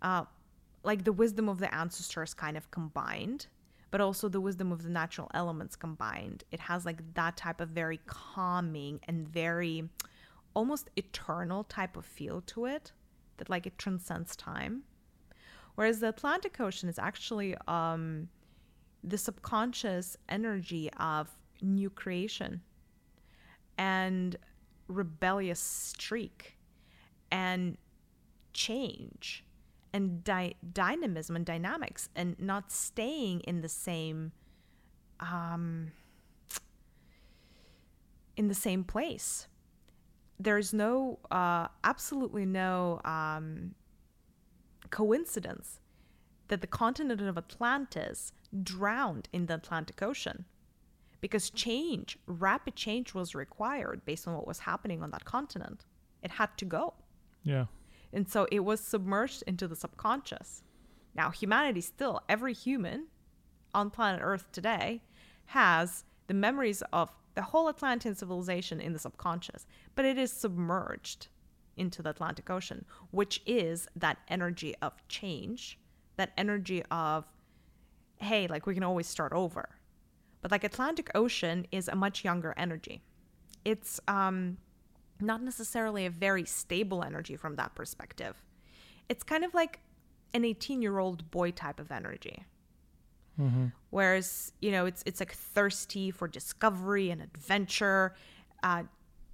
uh, 0.00 0.24
like 0.84 1.04
the 1.04 1.12
wisdom 1.12 1.48
of 1.48 1.58
the 1.58 1.72
ancestors 1.74 2.34
kind 2.34 2.56
of 2.56 2.70
combined, 2.70 3.46
but 3.90 4.00
also 4.00 4.28
the 4.28 4.40
wisdom 4.40 4.70
of 4.70 4.84
the 4.84 4.90
natural 4.90 5.28
elements 5.34 5.74
combined. 5.74 6.44
It 6.52 6.60
has 6.60 6.86
like 6.86 7.14
that 7.14 7.36
type 7.36 7.60
of 7.60 7.70
very 7.70 7.98
calming 8.06 9.00
and 9.08 9.28
very 9.28 9.88
almost 10.54 10.88
eternal 10.96 11.64
type 11.64 11.96
of 11.96 12.04
feel 12.04 12.40
to 12.42 12.66
it 12.66 12.92
that 13.38 13.50
like 13.50 13.66
it 13.66 13.78
transcends 13.78 14.36
time. 14.36 14.82
Whereas 15.74 16.00
the 16.00 16.08
Atlantic 16.08 16.58
Ocean 16.60 16.88
is 16.88 16.98
actually 16.98 17.56
um, 17.68 18.28
the 19.04 19.18
subconscious 19.18 20.16
energy 20.28 20.90
of 20.98 21.28
new 21.60 21.90
creation 21.90 22.62
and 23.78 24.36
rebellious 24.88 25.60
streak 25.60 26.56
and 27.30 27.76
change 28.52 29.44
and 29.92 30.24
dynamism 30.72 31.36
and 31.36 31.44
dynamics 31.44 32.08
and 32.14 32.38
not 32.38 32.70
staying 32.70 33.40
in 33.40 33.60
the 33.60 33.68
same 33.68 34.32
um, 35.20 35.92
in 38.36 38.48
the 38.48 38.54
same 38.54 38.84
place 38.84 39.46
there's 40.38 40.72
no, 40.72 41.18
uh, 41.30 41.68
absolutely 41.84 42.44
no 42.44 43.00
um, 43.04 43.74
coincidence 44.90 45.80
that 46.48 46.60
the 46.60 46.66
continent 46.66 47.20
of 47.20 47.36
Atlantis 47.38 48.32
drowned 48.62 49.28
in 49.32 49.46
the 49.46 49.54
Atlantic 49.54 50.02
Ocean 50.02 50.44
because 51.20 51.50
change, 51.50 52.18
rapid 52.26 52.76
change 52.76 53.14
was 53.14 53.34
required 53.34 54.04
based 54.04 54.28
on 54.28 54.34
what 54.34 54.46
was 54.46 54.60
happening 54.60 55.02
on 55.02 55.10
that 55.10 55.24
continent. 55.24 55.84
It 56.22 56.32
had 56.32 56.56
to 56.58 56.64
go. 56.64 56.94
Yeah. 57.42 57.66
And 58.12 58.28
so 58.28 58.46
it 58.52 58.60
was 58.60 58.80
submerged 58.80 59.42
into 59.46 59.66
the 59.66 59.76
subconscious. 59.76 60.62
Now, 61.14 61.30
humanity 61.30 61.80
still, 61.80 62.20
every 62.28 62.52
human 62.52 63.06
on 63.74 63.90
planet 63.90 64.20
Earth 64.22 64.52
today 64.52 65.02
has 65.46 66.04
the 66.26 66.34
memories 66.34 66.82
of 66.92 67.10
the 67.36 67.42
whole 67.42 67.68
Atlantean 67.68 68.14
civilization 68.14 68.80
in 68.80 68.92
the 68.92 68.98
subconscious, 68.98 69.66
but 69.94 70.04
it 70.04 70.18
is 70.18 70.32
submerged 70.32 71.28
into 71.76 72.02
the 72.02 72.10
Atlantic 72.10 72.48
Ocean, 72.50 72.84
which 73.10 73.42
is 73.44 73.86
that 73.94 74.16
energy 74.28 74.74
of 74.80 74.94
change, 75.08 75.78
that 76.16 76.32
energy 76.38 76.82
of, 76.90 77.26
hey, 78.16 78.46
like 78.46 78.66
we 78.66 78.72
can 78.72 78.82
always 78.82 79.06
start 79.06 79.34
over. 79.34 79.68
But 80.40 80.50
like 80.50 80.64
Atlantic 80.64 81.10
Ocean 81.14 81.66
is 81.70 81.88
a 81.88 81.94
much 81.94 82.24
younger 82.24 82.54
energy. 82.56 83.02
It's 83.66 84.00
um, 84.08 84.56
not 85.20 85.42
necessarily 85.42 86.06
a 86.06 86.10
very 86.10 86.46
stable 86.46 87.04
energy 87.04 87.36
from 87.36 87.56
that 87.56 87.74
perspective. 87.74 88.42
It's 89.10 89.22
kind 89.22 89.44
of 89.44 89.52
like 89.52 89.80
an 90.32 90.46
18 90.46 90.80
year 90.80 90.98
old 90.98 91.30
boy 91.30 91.50
type 91.50 91.80
of 91.80 91.92
energy. 91.92 92.44
Mm-hmm. 93.40 93.66
Whereas, 93.90 94.52
you 94.60 94.70
know, 94.70 94.86
it's 94.86 95.02
it's 95.06 95.20
like 95.20 95.32
thirsty 95.32 96.10
for 96.10 96.28
discovery 96.28 97.10
and 97.10 97.22
adventure. 97.22 98.14
Uh, 98.62 98.84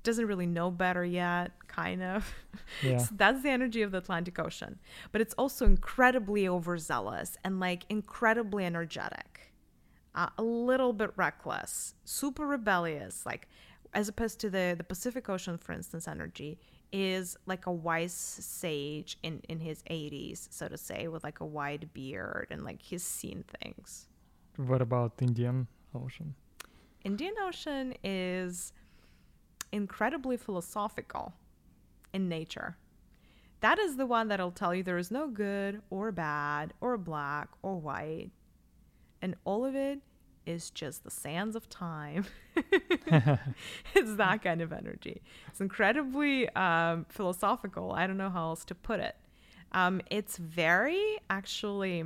doesn't 0.02 0.26
really 0.26 0.46
know 0.46 0.70
better 0.70 1.04
yet, 1.04 1.52
kind 1.68 2.02
of. 2.02 2.34
Yeah. 2.82 2.98
So 2.98 3.14
that's 3.16 3.42
the 3.42 3.50
energy 3.50 3.82
of 3.82 3.92
the 3.92 3.98
Atlantic 3.98 4.38
Ocean. 4.38 4.78
But 5.10 5.20
it's 5.20 5.34
also 5.34 5.66
incredibly 5.66 6.48
overzealous 6.48 7.36
and 7.44 7.60
like 7.60 7.84
incredibly 7.88 8.64
energetic, 8.64 9.52
uh, 10.14 10.28
a 10.38 10.42
little 10.42 10.92
bit 10.92 11.12
reckless, 11.16 11.94
super 12.04 12.46
rebellious. 12.46 13.26
Like, 13.26 13.48
as 13.94 14.08
opposed 14.08 14.38
to 14.40 14.50
the, 14.50 14.74
the 14.76 14.84
Pacific 14.84 15.28
Ocean, 15.28 15.58
for 15.58 15.72
instance, 15.72 16.08
energy 16.08 16.58
is 16.92 17.36
like 17.46 17.66
a 17.66 17.72
wise 17.72 18.12
sage 18.12 19.18
in, 19.22 19.40
in 19.48 19.60
his 19.60 19.82
80s, 19.84 20.48
so 20.50 20.68
to 20.68 20.76
say, 20.76 21.08
with 21.08 21.24
like 21.24 21.40
a 21.40 21.46
wide 21.46 21.88
beard 21.94 22.48
and 22.50 22.62
like 22.62 22.82
he's 22.82 23.02
seen 23.02 23.44
things. 23.60 24.08
What 24.56 24.82
about 24.82 25.12
Indian 25.20 25.66
Ocean? 25.94 26.34
Indian 27.04 27.34
Ocean 27.42 27.94
is 28.04 28.72
incredibly 29.72 30.36
philosophical 30.36 31.32
in 32.12 32.28
nature. 32.28 32.76
That 33.60 33.78
is 33.78 33.96
the 33.96 34.06
one 34.06 34.28
that'll 34.28 34.50
tell 34.50 34.74
you 34.74 34.82
there 34.82 34.98
is 34.98 35.10
no 35.10 35.28
good 35.28 35.80
or 35.88 36.12
bad 36.12 36.74
or 36.80 36.98
black 36.98 37.48
or 37.62 37.76
white. 37.76 38.30
And 39.22 39.36
all 39.44 39.64
of 39.64 39.74
it 39.74 40.00
is 40.46 40.70
just 40.70 41.04
the 41.04 41.10
sands 41.10 41.56
of 41.56 41.68
time. 41.68 42.24
it's 42.56 44.14
that 44.16 44.42
kind 44.42 44.60
of 44.60 44.72
energy. 44.72 45.22
It's 45.48 45.60
incredibly 45.60 46.48
um, 46.50 47.06
philosophical. 47.08 47.92
I 47.92 48.06
don't 48.06 48.16
know 48.16 48.30
how 48.30 48.48
else 48.48 48.64
to 48.66 48.74
put 48.74 49.00
it. 49.00 49.16
Um, 49.72 50.00
it's 50.10 50.36
very 50.36 51.18
actually 51.30 52.04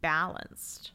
balanced. 0.00 0.92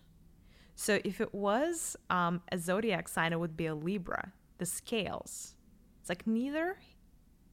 So 0.75 0.99
if 1.03 1.19
it 1.21 1.33
was 1.33 1.95
um, 2.09 2.41
a 2.51 2.57
zodiac 2.57 3.07
sign, 3.07 3.33
it 3.33 3.39
would 3.39 3.57
be 3.57 3.65
a 3.65 3.73
Libra, 3.73 4.31
the 4.59 4.65
scales. 4.65 5.55
It's 5.99 6.09
like 6.09 6.27
neither 6.27 6.77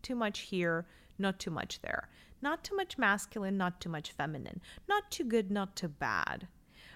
too 0.03 0.15
much 0.15 0.41
here, 0.41 0.87
not 1.19 1.39
too 1.39 1.51
much 1.51 1.81
there. 1.81 2.09
Not 2.43 2.63
too 2.63 2.77
much 2.77 2.99
masculine, 2.99 3.57
not 3.57 3.81
too 3.81 3.89
much 3.89 4.13
feminine. 4.13 4.61
Not 4.87 5.11
too 5.11 5.25
good, 5.25 5.51
not 5.51 5.75
too 5.77 5.89
bad. 5.89 6.47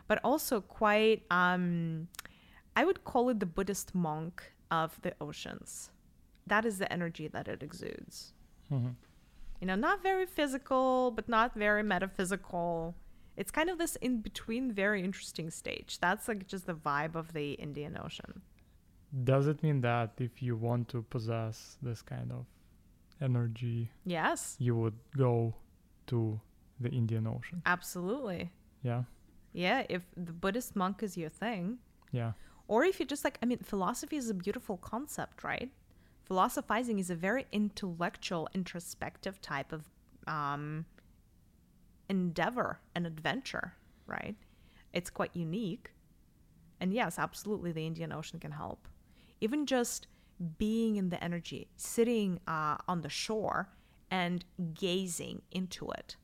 But 0.09 0.19
also 0.25 0.61
quite, 0.61 1.23
um, 1.31 2.09
I 2.75 2.85
would 2.85 3.05
call 3.05 3.29
it 3.29 3.39
the 3.41 3.47
Buddhist 3.47 3.95
monk 3.95 4.53
of 4.71 5.01
the 5.03 5.13
oceans. 5.21 5.91
That 6.47 6.65
is 6.65 6.79
the 6.79 6.91
energy 6.93 7.29
that 7.29 7.47
it 7.49 7.63
exudes. 7.63 8.33
Mhm. 8.71 8.95
You 9.61 9.67
know, 9.67 9.75
not 9.77 10.03
very 10.03 10.27
physical, 10.27 11.11
but 11.11 11.29
not 11.29 11.55
very 11.55 11.83
metaphysical. 11.83 12.95
It's 13.37 13.51
kind 13.51 13.69
of 13.71 13.79
this 13.79 13.97
in 13.97 14.21
between, 14.23 14.73
very 14.73 15.03
interesting 15.05 15.51
stage. 15.51 15.99
That's 16.01 16.27
like 16.29 16.47
just 16.47 16.67
the 16.67 16.75
vibe 16.75 17.15
of 17.15 17.33
the 17.33 17.53
Indian 17.53 17.97
Ocean. 18.03 18.43
Does 19.25 19.47
it 19.47 19.63
mean 19.63 19.81
that 19.83 20.13
if 20.19 20.43
you 20.43 20.57
want 20.57 20.89
to 20.89 21.03
possess 21.03 21.79
this 21.83 22.03
kind 22.03 22.31
of 22.33 22.47
energy, 23.21 23.91
Yes, 24.05 24.57
you 24.59 24.77
would 24.77 24.99
go 25.17 25.55
to 26.07 26.41
the 26.81 26.91
Indian 26.91 27.27
Ocean? 27.27 27.63
absolutely. 27.67 28.51
Yeah. 28.83 29.05
Yeah, 29.53 29.85
if 29.89 30.03
the 30.17 30.33
Buddhist 30.33 30.77
monk 30.77 31.03
is 31.03 31.17
your 31.17 31.31
thing, 31.31 31.79
Yeah. 32.13 32.33
or 32.67 32.85
if 32.85 32.99
you're 33.01 33.07
just 33.07 33.25
like, 33.25 33.39
I 33.43 33.47
mean, 33.47 33.59
philosophy 33.59 34.17
is 34.17 34.31
a 34.31 34.35
beautiful 34.35 34.77
concept, 34.77 35.43
right? 35.43 35.71
Philosophizing 36.25 36.99
is 36.99 37.11
a 37.11 37.15
very 37.15 37.47
intellectual, 37.53 38.49
introspective 38.55 39.41
type 39.41 39.73
of 39.73 39.89
um, 40.27 40.85
endeavor 42.09 42.81
and 42.95 43.07
adventure, 43.07 43.75
right? 44.07 44.37
It's 44.93 45.11
quite 45.11 45.35
unique. 45.35 45.93
And 46.81 46.93
yes, 46.93 47.19
absolutely, 47.19 47.73
the 47.73 47.87
Indian 47.87 48.13
Ocean 48.13 48.39
can 48.39 48.53
help. 48.53 48.87
Even 49.41 49.67
just 49.67 50.07
being 50.59 50.97
in 50.97 51.09
the 51.09 51.23
energy, 51.23 51.69
sitting 51.77 52.41
uh, 52.47 52.77
on 52.87 53.01
the 53.01 53.09
shore 53.09 53.69
and 54.11 54.45
gazing 54.75 55.43
into 55.51 55.91
it 55.91 56.17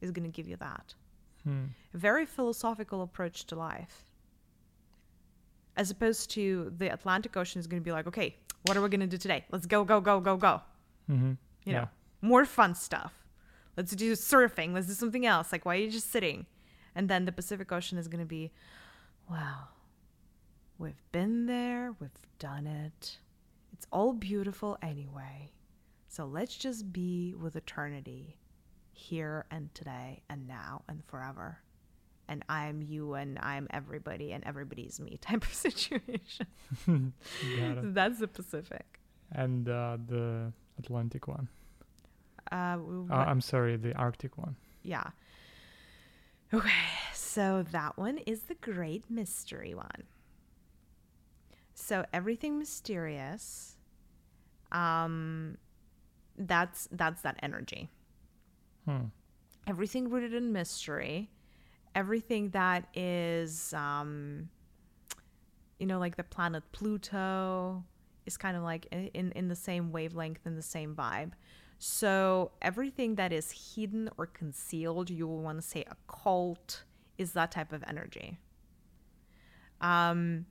is 0.00 0.10
going 0.10 0.30
to 0.30 0.34
give 0.34 0.48
you 0.48 0.56
that. 0.56 0.94
Hmm. 1.44 1.66
A 1.94 1.98
very 1.98 2.26
philosophical 2.26 3.02
approach 3.02 3.44
to 3.46 3.56
life. 3.56 4.04
As 5.76 5.90
opposed 5.90 6.30
to 6.32 6.72
the 6.76 6.92
Atlantic 6.92 7.36
Ocean 7.36 7.58
is 7.58 7.66
going 7.66 7.80
to 7.80 7.84
be 7.84 7.92
like, 7.92 8.06
okay, 8.06 8.36
what 8.66 8.76
are 8.76 8.82
we 8.82 8.88
going 8.88 9.00
to 9.00 9.06
do 9.06 9.16
today? 9.16 9.44
Let's 9.50 9.66
go, 9.66 9.84
go, 9.84 10.00
go, 10.00 10.20
go, 10.20 10.36
go. 10.36 10.60
Mm-hmm. 11.10 11.30
You 11.30 11.36
yeah. 11.64 11.72
know, 11.72 11.88
more 12.20 12.44
fun 12.44 12.74
stuff. 12.74 13.14
Let's 13.76 13.92
do 13.92 14.12
surfing. 14.12 14.74
Let's 14.74 14.88
do 14.88 14.92
something 14.92 15.24
else. 15.24 15.52
Like, 15.52 15.64
why 15.64 15.76
are 15.76 15.80
you 15.80 15.90
just 15.90 16.10
sitting? 16.10 16.46
And 16.94 17.08
then 17.08 17.24
the 17.24 17.32
Pacific 17.32 17.72
Ocean 17.72 17.98
is 17.98 18.08
going 18.08 18.20
to 18.20 18.26
be, 18.26 18.50
wow, 19.30 19.68
we've 20.78 21.02
been 21.12 21.46
there, 21.46 21.94
we've 21.98 22.10
done 22.38 22.66
it. 22.66 23.18
It's 23.72 23.86
all 23.92 24.12
beautiful 24.12 24.76
anyway. 24.82 25.52
So 26.08 26.26
let's 26.26 26.56
just 26.56 26.92
be 26.92 27.34
with 27.40 27.56
eternity 27.56 28.36
here 29.00 29.46
and 29.50 29.74
today 29.74 30.22
and 30.28 30.46
now 30.46 30.82
and 30.88 31.02
forever. 31.06 31.58
And 32.28 32.44
I'm 32.48 32.82
you 32.82 33.14
and 33.14 33.38
I'm 33.40 33.66
everybody 33.70 34.32
and 34.32 34.44
everybody's 34.44 35.00
me 35.00 35.16
type 35.20 35.42
of 35.42 35.52
situation. 35.52 36.46
That's 36.86 38.20
the 38.20 38.28
Pacific. 38.28 39.00
And 39.32 39.68
uh, 39.68 39.96
the 40.06 40.52
Atlantic 40.78 41.26
one. 41.28 41.48
Uh, 42.52 42.78
Uh, 43.10 43.14
I'm 43.14 43.40
sorry, 43.40 43.76
the 43.76 43.94
Arctic 43.94 44.36
one. 44.38 44.56
yeah. 44.82 45.10
Okay, 46.52 46.68
so 47.14 47.62
that 47.70 47.96
one 47.96 48.18
is 48.18 48.40
the 48.42 48.56
great 48.56 49.08
mystery 49.08 49.72
one. 49.72 50.02
So 51.74 52.04
everything 52.12 52.58
mysterious, 52.58 53.76
um, 54.72 55.56
that's 56.36 56.88
that's 56.90 57.22
that 57.22 57.36
energy. 57.40 57.88
Hmm. 58.90 59.04
Everything 59.66 60.10
rooted 60.10 60.34
in 60.34 60.52
mystery, 60.52 61.30
everything 61.94 62.50
that 62.50 62.88
is, 62.94 63.72
um, 63.74 64.48
you 65.78 65.86
know, 65.86 65.98
like 65.98 66.16
the 66.16 66.24
planet 66.24 66.64
Pluto 66.72 67.84
is 68.26 68.36
kind 68.36 68.56
of 68.56 68.62
like 68.62 68.86
in 68.90 69.32
in 69.32 69.48
the 69.48 69.56
same 69.56 69.92
wavelength 69.92 70.40
and 70.44 70.58
the 70.58 70.62
same 70.62 70.94
vibe. 70.94 71.32
So 71.78 72.50
everything 72.60 73.14
that 73.14 73.32
is 73.32 73.74
hidden 73.74 74.10
or 74.18 74.26
concealed, 74.26 75.08
you 75.08 75.26
will 75.26 75.40
want 75.40 75.58
to 75.58 75.66
say 75.66 75.84
occult, 75.90 76.84
is 77.16 77.32
that 77.32 77.52
type 77.52 77.72
of 77.72 77.84
energy. 77.86 78.38
Um, 79.80 80.46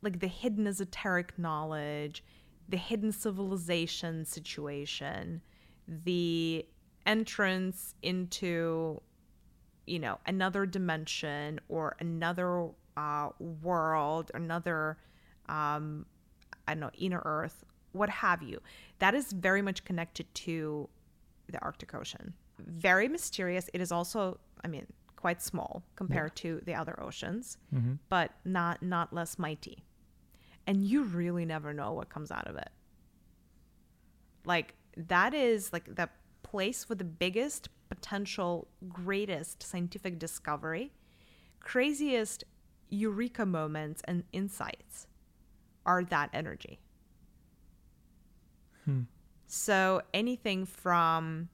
like 0.00 0.18
the 0.18 0.26
hidden 0.28 0.66
esoteric 0.66 1.38
knowledge, 1.38 2.24
the 2.68 2.76
hidden 2.76 3.12
civilization 3.12 4.24
situation, 4.24 5.42
the 5.86 6.66
entrance 7.06 7.94
into, 8.02 9.00
you 9.86 9.98
know, 9.98 10.18
another 10.26 10.66
dimension 10.66 11.60
or 11.68 11.96
another 12.00 12.68
uh, 12.96 13.30
world, 13.38 14.30
another, 14.34 14.98
um, 15.48 16.06
I 16.68 16.74
don't 16.74 16.80
know, 16.80 16.90
inner 16.98 17.22
earth, 17.24 17.64
what 17.92 18.08
have 18.08 18.42
you. 18.42 18.60
That 19.00 19.14
is 19.14 19.32
very 19.32 19.62
much 19.62 19.84
connected 19.84 20.32
to 20.36 20.88
the 21.48 21.58
Arctic 21.60 21.94
Ocean. 21.94 22.34
Very 22.58 23.08
mysterious. 23.08 23.68
It 23.74 23.80
is 23.80 23.90
also, 23.92 24.38
I 24.64 24.68
mean, 24.68 24.86
quite 25.16 25.42
small 25.42 25.82
compared 25.96 26.34
to 26.36 26.60
the 26.64 26.74
other 26.74 27.00
oceans, 27.00 27.56
Mhm. 27.74 27.98
but 28.08 28.32
not 28.44 28.82
not 28.82 29.12
less 29.12 29.38
mighty. 29.38 29.84
And 30.66 30.82
you 30.84 31.02
really 31.04 31.44
never 31.44 31.72
know 31.72 31.92
what 31.92 32.08
comes 32.08 32.30
out 32.30 32.46
of 32.48 32.56
it. 32.56 32.70
Like 34.44 34.74
that 34.96 35.32
is 35.34 35.72
like 35.72 35.94
the 35.94 36.08
place 36.52 36.86
with 36.86 36.98
the 36.98 37.04
biggest 37.04 37.70
potential, 37.88 38.68
greatest 38.90 39.62
scientific 39.62 40.18
discovery, 40.18 40.92
craziest 41.60 42.44
eureka 42.90 43.46
moments 43.46 44.02
and 44.04 44.22
insights 44.32 45.06
are 45.86 46.04
that 46.04 46.28
energy. 46.34 46.78
Hmm. 48.84 49.02
So 49.46 50.02
anything 50.12 50.66
from 50.66 51.48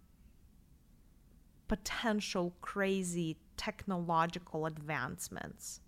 potential 1.68 2.56
crazy 2.60 3.36
technological 3.56 4.66
advancements 4.66 5.80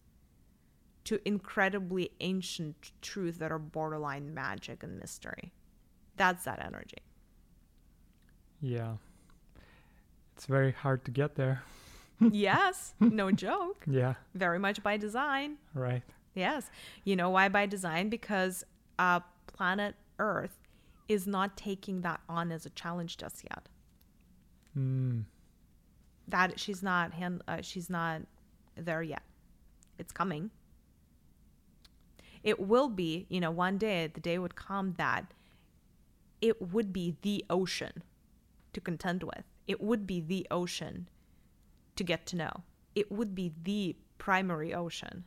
to 1.02 1.18
incredibly 1.24 2.12
ancient 2.20 2.92
truths 3.02 3.38
that 3.38 3.50
are 3.50 3.58
borderline 3.58 4.32
magic 4.32 4.84
and 4.84 5.00
mystery. 5.00 5.52
That's 6.16 6.44
that 6.44 6.64
energy. 6.64 6.98
Yeah. 8.60 8.94
It's 10.36 10.46
very 10.46 10.72
hard 10.72 11.04
to 11.04 11.10
get 11.10 11.34
there. 11.34 11.62
yes, 12.30 12.94
no 13.00 13.30
joke. 13.30 13.84
Yeah, 13.86 14.14
Very 14.34 14.58
much 14.58 14.82
by 14.82 14.96
design. 14.96 15.56
right. 15.74 16.02
Yes. 16.34 16.70
You 17.04 17.16
know 17.16 17.30
why 17.30 17.48
by 17.48 17.66
design? 17.66 18.08
Because 18.08 18.64
uh, 18.98 19.20
planet 19.48 19.96
Earth 20.18 20.56
is 21.08 21.26
not 21.26 21.56
taking 21.56 22.02
that 22.02 22.20
on 22.28 22.52
as 22.52 22.64
a 22.66 22.70
challenge 22.70 23.16
just 23.16 23.42
yet. 23.42 23.68
Mm. 24.78 25.24
That 26.28 26.60
she's 26.60 26.82
not 26.84 27.12
hand, 27.14 27.42
uh, 27.48 27.62
she's 27.62 27.90
not 27.90 28.22
there 28.76 29.02
yet. 29.02 29.22
It's 29.98 30.12
coming. 30.12 30.50
it 32.42 32.58
will 32.60 32.88
be, 32.88 33.26
you 33.28 33.40
know, 33.40 33.50
one 33.50 33.76
day 33.76 34.06
the 34.06 34.20
day 34.20 34.38
would 34.38 34.54
come 34.54 34.94
that 34.96 35.34
it 36.40 36.72
would 36.72 36.90
be 36.92 37.16
the 37.22 37.44
ocean 37.50 38.02
to 38.72 38.80
contend 38.80 39.22
with. 39.22 39.44
It 39.66 39.80
would 39.80 40.06
be 40.06 40.20
the 40.20 40.46
ocean 40.50 41.08
to 41.96 42.04
get 42.04 42.26
to 42.26 42.36
know. 42.36 42.62
It 42.94 43.10
would 43.10 43.34
be 43.34 43.52
the 43.62 43.96
primary 44.18 44.74
ocean. 44.74 45.24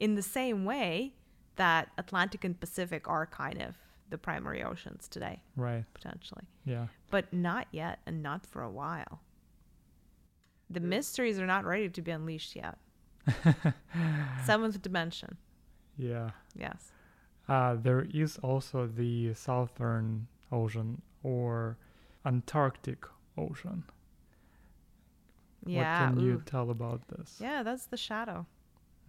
In 0.00 0.14
the 0.14 0.22
same 0.22 0.64
way 0.64 1.14
that 1.56 1.90
Atlantic 1.98 2.44
and 2.44 2.58
Pacific 2.58 3.08
are 3.08 3.26
kind 3.26 3.62
of 3.62 3.76
the 4.10 4.18
primary 4.18 4.62
oceans 4.62 5.08
today, 5.08 5.40
Right. 5.56 5.84
potentially. 5.94 6.44
Yeah. 6.64 6.88
But 7.10 7.32
not 7.32 7.68
yet 7.70 8.00
and 8.06 8.22
not 8.22 8.44
for 8.46 8.62
a 8.62 8.70
while. 8.70 9.20
The 10.70 10.80
mysteries 10.80 11.38
are 11.38 11.46
not 11.46 11.64
ready 11.64 11.88
to 11.88 12.02
be 12.02 12.10
unleashed 12.10 12.56
yet. 12.56 12.78
Seventh 14.44 14.82
dimension. 14.82 15.36
Yeah. 15.96 16.30
Yes. 16.56 16.92
Uh, 17.48 17.74
there 17.76 18.06
is 18.12 18.38
also 18.38 18.86
the 18.86 19.32
Southern 19.34 20.26
Ocean 20.50 21.00
or 21.22 21.76
Antarctic 22.24 23.04
Ocean. 23.36 23.84
Yeah. 25.66 26.10
What 26.10 26.14
can 26.16 26.24
you 26.24 26.42
tell 26.44 26.70
about 26.70 27.08
this? 27.08 27.38
Yeah, 27.40 27.62
that's 27.62 27.86
the 27.86 27.96
shadow. 27.96 28.46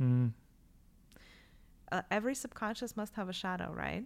Mm, 0.01 0.31
uh, 1.91 2.01
every 2.11 2.35
subconscious 2.35 2.97
must 2.97 3.15
have 3.15 3.29
a 3.29 3.33
shadow, 3.33 3.71
right? 3.73 4.03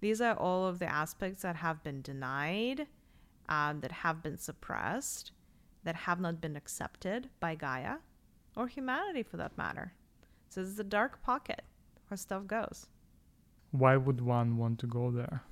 These 0.00 0.20
are 0.20 0.34
all 0.34 0.66
of 0.66 0.78
the 0.78 0.86
aspects 0.86 1.42
that 1.42 1.56
have 1.56 1.82
been 1.82 2.02
denied, 2.02 2.86
um, 3.48 3.80
that 3.80 3.92
have 3.92 4.22
been 4.22 4.36
suppressed, 4.36 5.32
that 5.84 5.94
have 5.96 6.20
not 6.20 6.40
been 6.40 6.54
accepted 6.56 7.30
by 7.40 7.54
Gaia 7.54 7.96
or 8.56 8.66
humanity 8.68 9.22
for 9.22 9.36
that 9.38 9.56
matter. 9.56 9.92
So 10.50 10.60
this 10.62 10.70
is 10.70 10.78
a 10.78 10.84
dark 10.84 11.22
pocket 11.22 11.62
where 12.08 12.18
stuff 12.18 12.46
goes. 12.46 12.86
why 13.72 13.96
would 13.96 14.20
one 14.20 14.56
want 14.56 14.78
to 14.80 14.86
go 14.86 15.10
there? 15.10 15.42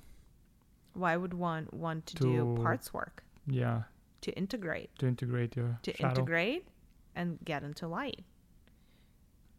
Why 0.95 1.17
would 1.17 1.33
one 1.33 1.67
want 1.71 2.05
to, 2.07 2.15
do 2.15 2.55
parts 2.63 2.93
work? 2.93 3.23
Yeah, 3.47 3.83
To 4.21 4.31
integrate. 4.31 4.89
to 4.99 5.07
integrate 5.07 5.55
your 5.55 5.77
To 5.83 5.93
shadow. 5.93 6.09
integrate 6.09 6.67
and 7.15 7.37
get 7.43 7.63
into 7.63 7.87
light. 7.87 8.23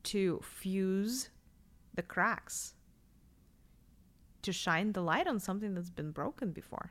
To 0.04 0.40
fuse 0.42 1.30
the 1.94 2.02
cracks. 2.02 2.74
To 4.42 4.52
shine 4.52 4.92
the 4.92 5.02
light 5.02 5.26
on 5.26 5.38
something 5.40 5.74
that's 5.74 5.90
been 5.90 6.10
broken 6.10 6.52
before. 6.52 6.90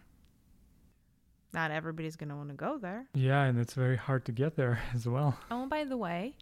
Not 1.54 1.72
everybody's 1.72 2.16
going 2.18 2.30
to 2.30 2.36
want 2.36 2.50
to 2.50 2.56
go 2.56 2.78
there. 2.78 3.08
Yeah, 3.14 3.43
and 3.43 3.58
it's 3.60 3.74
very 3.74 3.96
hard 3.98 4.26
to 4.26 4.32
get 4.32 4.56
there 4.56 4.80
as 4.93 5.08
well. 5.08 5.38
Oh, 5.50 5.66
by 5.68 5.86
the 5.86 5.98
way, 5.98 6.36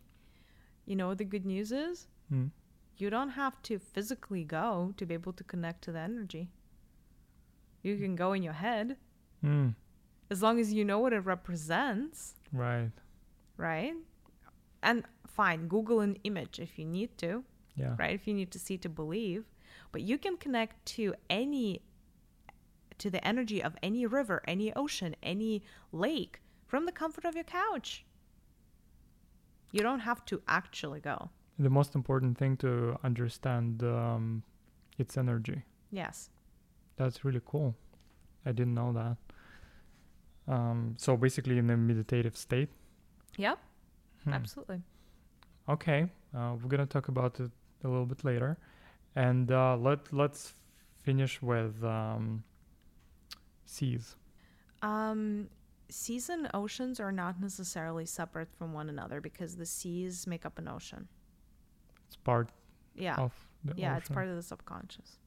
you 0.85 0.95
know 0.95 1.07
what 1.07 1.19
the 1.19 1.25
good 1.25 1.45
news 1.45 1.71
is? 1.71 2.07
Mm. 2.31 2.49
You 2.97 3.09
don't 3.09 3.29
have 3.29 3.61
to 3.63 3.79
physically 3.79 4.43
go 4.43 4.93
to 4.97 5.05
be 5.05 5.13
able 5.13 5.33
to 5.33 5.43
connect 5.43 5.83
to 5.85 5.91
the 5.91 5.99
energy. 5.99 6.49
You 7.83 7.97
can 7.97 8.15
go 8.15 8.33
in 8.33 8.41
your 8.43 8.53
head 8.53 8.97
Mm, 9.43 9.75
as 10.29 10.41
long 10.41 10.57
as 10.59 10.71
you 10.71 10.85
know 10.85 10.99
what 10.99 11.11
it 11.11 11.19
represents, 11.19 12.35
right. 12.53 12.91
right? 13.57 13.93
And 14.81 15.03
fine, 15.27 15.67
Google 15.67 15.99
an 15.99 16.15
image 16.23 16.59
if 16.59 16.79
you 16.79 16.85
need 16.85 17.17
to, 17.17 17.43
Yeah. 17.75 17.95
right? 17.99 18.13
If 18.13 18.25
you 18.25 18.33
need 18.33 18.49
to 18.51 18.59
see 18.59 18.77
to 18.77 18.89
believe. 18.89 19.43
But 19.91 20.01
you 20.01 20.17
can 20.17 20.37
connect 20.37 20.85
to 20.95 21.13
any 21.29 21.81
to 22.99 23.09
the 23.09 23.25
energy 23.27 23.61
of 23.61 23.75
any 23.83 24.05
river, 24.05 24.41
any 24.47 24.71
ocean, 24.75 25.15
any 25.23 25.61
lake 25.91 26.41
from 26.67 26.85
the 26.85 26.91
comfort 26.91 27.25
of 27.25 27.35
your 27.35 27.43
couch. 27.43 28.05
You 29.71 29.81
don't 29.81 29.99
have 30.01 30.23
to 30.25 30.41
actually 30.47 31.01
go. 31.01 31.29
The 31.59 31.69
most 31.69 31.95
important 31.95 32.37
thing 32.37 32.55
to 32.57 32.97
understand 33.03 33.83
um, 33.83 34.43
its 34.97 35.17
energy. 35.17 35.63
Yes. 35.91 36.29
That's 36.97 37.23
really 37.25 37.41
cool. 37.45 37.75
I 38.45 38.51
didn't 38.51 38.73
know 38.75 38.93
that. 38.93 39.17
Um, 40.53 40.95
so 40.97 41.15
basically, 41.17 41.57
in 41.57 41.69
a 41.69 41.77
meditative 41.77 42.35
state. 42.35 42.69
Yep. 43.37 43.57
Hmm. 44.25 44.33
Absolutely. 44.33 44.81
Okay, 45.69 46.07
uh, 46.35 46.55
we're 46.61 46.67
gonna 46.69 46.85
talk 46.85 47.07
about 47.07 47.39
it 47.39 47.49
a 47.83 47.87
little 47.87 48.05
bit 48.05 48.23
later, 48.25 48.57
and 49.15 49.49
uh, 49.51 49.77
let 49.77 50.11
let's 50.11 50.53
finish 51.01 51.41
with 51.41 51.81
um, 51.83 52.43
seas. 53.65 54.15
Um, 54.81 55.47
seas 55.89 56.29
and 56.29 56.49
oceans 56.53 56.99
are 56.99 57.11
not 57.13 57.39
necessarily 57.39 58.05
separate 58.05 58.49
from 58.57 58.73
one 58.73 58.89
another 58.89 59.21
because 59.21 59.55
the 59.55 59.65
seas 59.65 60.27
make 60.27 60.45
up 60.45 60.59
an 60.59 60.67
ocean. 60.67 61.07
It's 62.07 62.17
part 62.17 62.49
Yeah. 62.95 63.15
of 63.15 63.31
the 63.63 63.73
yeah, 63.77 63.95
it's 63.97 64.09
part 64.09 64.27
of 64.27 64.35
the 64.35 64.43
subconscious. 64.43 65.17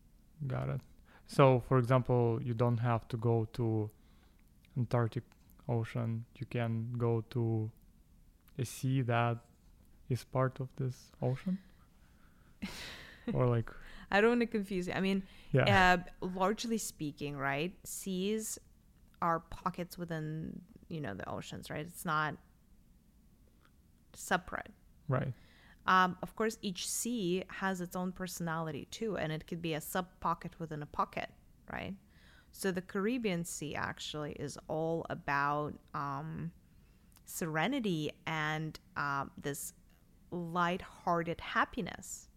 Got 0.46 0.68
it. 0.68 0.80
So, 1.26 1.62
for 1.68 1.78
example, 1.78 2.40
you 2.42 2.54
don't 2.54 2.78
have 2.78 3.08
to 3.08 3.16
go 3.16 3.48
to 3.54 3.90
Antarctic 4.76 5.24
Ocean. 5.68 6.24
You 6.38 6.46
can 6.46 6.94
go 6.96 7.24
to 7.30 7.70
a 8.58 8.64
sea 8.64 9.02
that 9.02 9.38
is 10.08 10.24
part 10.24 10.60
of 10.60 10.68
this 10.76 11.10
ocean, 11.20 11.58
or 13.32 13.46
like 13.46 13.70
I 14.10 14.20
don't 14.20 14.30
want 14.30 14.40
to 14.40 14.46
confuse 14.46 14.86
you. 14.86 14.94
I 14.94 15.00
mean, 15.00 15.24
yeah, 15.52 15.98
uh, 15.98 16.26
largely 16.26 16.78
speaking, 16.78 17.36
right? 17.36 17.72
Seas 17.84 18.58
are 19.20 19.40
pockets 19.40 19.98
within, 19.98 20.60
you 20.88 21.00
know, 21.00 21.14
the 21.14 21.28
oceans, 21.28 21.70
right? 21.70 21.86
It's 21.86 22.04
not 22.04 22.36
separate. 24.12 24.70
right. 25.08 25.32
Um, 25.86 26.16
of 26.22 26.34
course, 26.34 26.58
each 26.62 26.88
sea 26.88 27.44
has 27.48 27.80
its 27.80 27.94
own 27.94 28.12
personality 28.12 28.88
too, 28.90 29.16
and 29.16 29.32
it 29.32 29.46
could 29.46 29.62
be 29.62 29.74
a 29.74 29.80
sub 29.80 30.06
pocket 30.20 30.52
within 30.58 30.82
a 30.82 30.86
pocket, 30.86 31.30
right? 31.72 31.94
So 32.50 32.72
the 32.72 32.82
Caribbean 32.82 33.44
Sea 33.44 33.74
actually 33.74 34.32
is 34.32 34.58
all 34.66 35.06
about 35.10 35.74
um, 35.94 36.50
serenity 37.24 38.10
and 38.26 38.78
um, 38.96 39.30
this 39.40 39.74
light-hearted 40.30 41.40
happiness, 41.40 42.28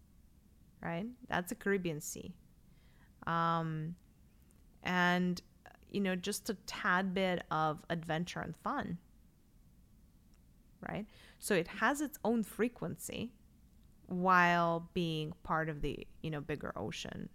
right? 0.82 1.06
That's 1.28 1.48
the 1.48 1.56
Caribbean 1.56 2.00
Sea, 2.00 2.32
um, 3.26 3.96
and 4.84 5.42
you 5.90 6.00
know, 6.00 6.14
just 6.14 6.48
a 6.50 6.54
tad 6.66 7.14
bit 7.14 7.42
of 7.50 7.84
adventure 7.90 8.38
and 8.38 8.54
fun, 8.56 8.98
right? 10.88 11.06
So 11.40 11.54
it 11.56 11.66
has 11.66 12.00
its 12.00 12.16
own 12.24 12.44
frequency 12.44 13.32
while 14.10 14.88
being 14.92 15.32
part 15.44 15.68
of 15.68 15.80
the, 15.82 16.06
you 16.22 16.30
know, 16.30 16.40
bigger 16.40 16.72
ocean. 16.76 17.28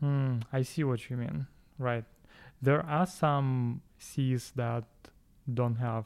Hmm, 0.00 0.38
I 0.52 0.62
see 0.62 0.84
what 0.84 1.08
you 1.10 1.16
mean. 1.16 1.46
Right. 1.78 2.04
There 2.60 2.84
are 2.84 3.06
some 3.06 3.80
seas 3.98 4.52
that 4.56 4.84
don't 5.52 5.76
have 5.76 6.04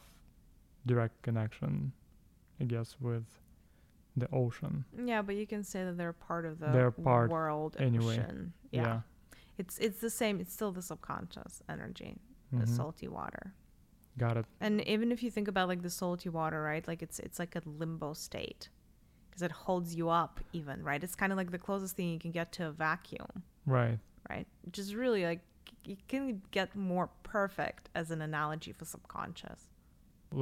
direct 0.87 1.23
connection, 1.23 1.93
I 2.61 2.65
guess, 2.65 2.97
with 3.01 3.25
the 4.17 4.29
ocean. 4.33 4.85
Yeah, 5.05 5.23
but 5.23 5.35
you 5.35 5.47
can 5.47 5.65
say 5.65 5.85
that 5.85 5.97
they're 5.97 6.13
part 6.13 6.45
of 6.47 6.59
the 6.61 6.69
They're 6.69 6.91
part 6.91 7.31
world 7.31 7.77
anyway. 7.79 8.19
ocean. 8.19 8.53
Yeah. 8.71 9.01
It's 9.59 9.79
it's 9.79 10.01
the 10.01 10.11
same. 10.11 10.41
It's 10.41 10.53
still 10.53 10.73
the 10.73 10.83
subconscious 10.83 11.63
energy, 11.69 12.17
the 12.53 12.65
Mhm. 12.65 12.69
salty 12.69 13.09
water. 13.09 13.53
Got 14.25 14.37
it. 14.37 14.45
And 14.61 14.75
even 14.95 15.09
if 15.13 15.23
you 15.25 15.31
think 15.37 15.49
about 15.49 15.67
like 15.73 15.83
the 15.83 15.89
salty 16.01 16.29
water, 16.29 16.61
right? 16.71 16.87
Like 16.91 17.01
it's 17.07 17.19
it's 17.27 17.39
like 17.43 17.55
a 17.57 17.63
limbo 17.81 18.13
state 18.13 18.69
because 19.29 19.43
it 19.49 19.53
holds 19.65 19.95
you 20.01 20.07
up 20.23 20.35
even, 20.53 20.77
right? 20.91 21.03
It's 21.07 21.15
kind 21.23 21.33
of 21.33 21.39
like 21.41 21.51
the 21.57 21.63
closest 21.69 21.97
thing 21.97 22.09
you 22.11 22.19
can 22.27 22.31
get 22.41 22.53
to 22.57 22.67
a 22.67 22.73
vacuum, 22.89 23.33
Right. 23.77 23.99
right? 24.29 24.47
Which 24.67 24.79
is 24.79 24.89
really 24.95 25.25
like 25.31 25.41
you 25.91 25.97
can 26.13 26.43
get 26.51 26.69
more 26.77 27.09
perfect 27.23 27.89
as 27.95 28.11
an 28.11 28.21
analogy 28.21 28.73
for 28.79 28.85
subconscious. 28.85 29.61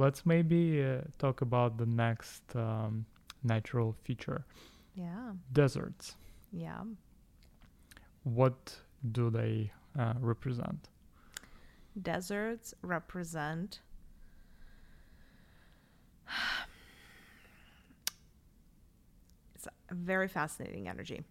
Let's 0.03 0.21
maybe 0.25 0.61
uh, 0.83 1.01
talk 1.17 1.37
about 1.41 1.77
the 1.77 1.85
next 2.05 2.43
um, 2.55 3.05
natural 3.43 3.89
feature 4.03 4.41
Yeah. 4.93 5.31
deserts. 5.53 6.05
Yeah. 6.51 6.81
What 8.23 8.75
do 9.11 9.29
they 9.29 9.71
uh, 9.97 10.13
represent? 10.19 10.89
Deserts 12.01 12.73
represent 12.81 13.81
it's 19.55 19.67
a 19.67 19.71
very 19.93 20.27
fascinating 20.27 20.87
energy. 20.87 21.23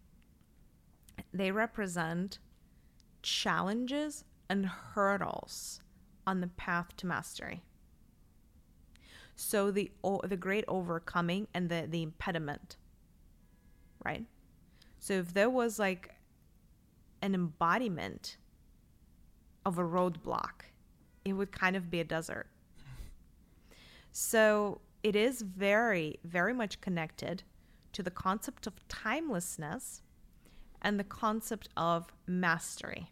They 1.33 1.51
represent 1.53 2.39
challenges 3.23 4.25
and 4.49 4.67
hurdles 4.67 5.81
on 6.27 6.41
the 6.41 6.49
path 6.49 6.97
to 6.99 7.07
mastery. 7.07 7.63
So 9.37 9.71
the 9.71 9.93
the 10.25 10.37
great 10.37 10.65
overcoming 10.67 11.47
and 11.55 11.69
the 11.69 11.87
the 11.89 12.03
impediment, 12.03 12.77
right? 14.05 14.25
So 14.99 15.15
if 15.15 15.33
there 15.33 15.49
was 15.49 15.79
like 15.79 16.15
an 17.23 17.35
embodiment 17.35 18.37
of 19.65 19.79
a 19.79 19.83
roadblock, 19.83 20.63
it 21.25 21.33
would 21.35 21.53
kind 21.53 21.77
of 21.77 21.91
be 21.91 22.01
a 22.01 22.05
desert. 22.05 22.47
So 24.13 24.81
it 25.03 25.15
is 25.15 25.43
very, 25.43 26.19
very 26.25 26.53
much 26.53 26.81
connected 26.81 27.43
to 27.93 28.03
the 28.03 28.11
concept 28.11 28.67
of 28.67 28.75
timelessness 28.89 30.03
and 30.83 30.99
the 30.99 31.05
concept 31.05 31.69
of 31.77 32.13
mastery. 32.27 33.11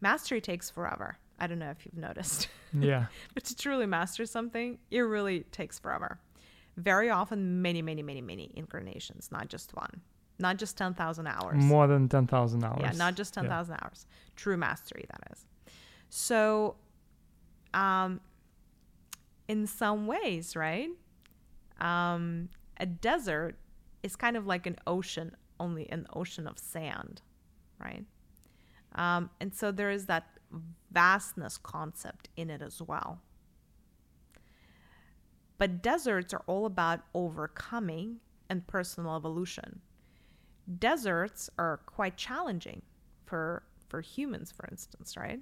Mastery 0.00 0.40
takes 0.40 0.70
forever. 0.70 1.18
I 1.38 1.46
don't 1.46 1.58
know 1.58 1.70
if 1.70 1.84
you've 1.84 1.96
noticed. 1.96 2.48
Yeah. 2.72 3.06
but 3.34 3.42
to 3.46 3.56
truly 3.56 3.86
master 3.86 4.24
something, 4.26 4.78
it 4.92 5.00
really 5.00 5.40
takes 5.50 5.80
forever. 5.80 6.20
Very 6.76 7.10
often, 7.10 7.60
many, 7.62 7.82
many, 7.82 8.00
many, 8.00 8.20
many 8.20 8.52
incarnations, 8.54 9.28
not 9.32 9.48
just 9.48 9.74
one, 9.74 10.02
not 10.40 10.56
just 10.56 10.76
10,000 10.76 11.26
hours. 11.26 11.62
More 11.62 11.86
than 11.86 12.08
10,000 12.08 12.64
hours. 12.64 12.80
Yeah, 12.80 12.92
not 12.92 13.14
just 13.14 13.36
Yeah. 13.36 13.42
10,000 13.42 13.76
hours. 13.82 14.06
True 14.36 14.56
mastery, 14.56 15.04
that 15.10 15.32
is. 15.32 15.46
So, 16.08 16.76
um, 17.74 18.20
in 19.46 19.66
some 19.66 20.06
ways, 20.06 20.56
right? 20.56 20.90
Um, 21.80 22.48
a 22.78 22.86
desert 22.86 23.56
is 24.02 24.16
kind 24.16 24.36
of 24.36 24.46
like 24.46 24.66
an 24.66 24.76
ocean, 24.86 25.36
only 25.58 25.90
an 25.90 26.06
ocean 26.14 26.46
of 26.46 26.58
sand, 26.58 27.22
right? 27.78 28.04
Um, 28.94 29.30
and 29.40 29.54
so 29.54 29.70
there 29.70 29.90
is 29.90 30.06
that 30.06 30.38
vastness 30.90 31.58
concept 31.58 32.28
in 32.36 32.50
it 32.50 32.62
as 32.62 32.80
well. 32.82 33.20
But 35.58 35.82
deserts 35.82 36.32
are 36.32 36.42
all 36.46 36.64
about 36.64 37.00
overcoming 37.14 38.20
and 38.48 38.66
personal 38.66 39.14
evolution. 39.14 39.80
Deserts 40.78 41.50
are 41.58 41.78
quite 41.86 42.16
challenging 42.16 42.82
for 43.24 43.62
for 43.88 44.00
humans, 44.00 44.52
for 44.52 44.66
instance, 44.70 45.16
right? 45.16 45.40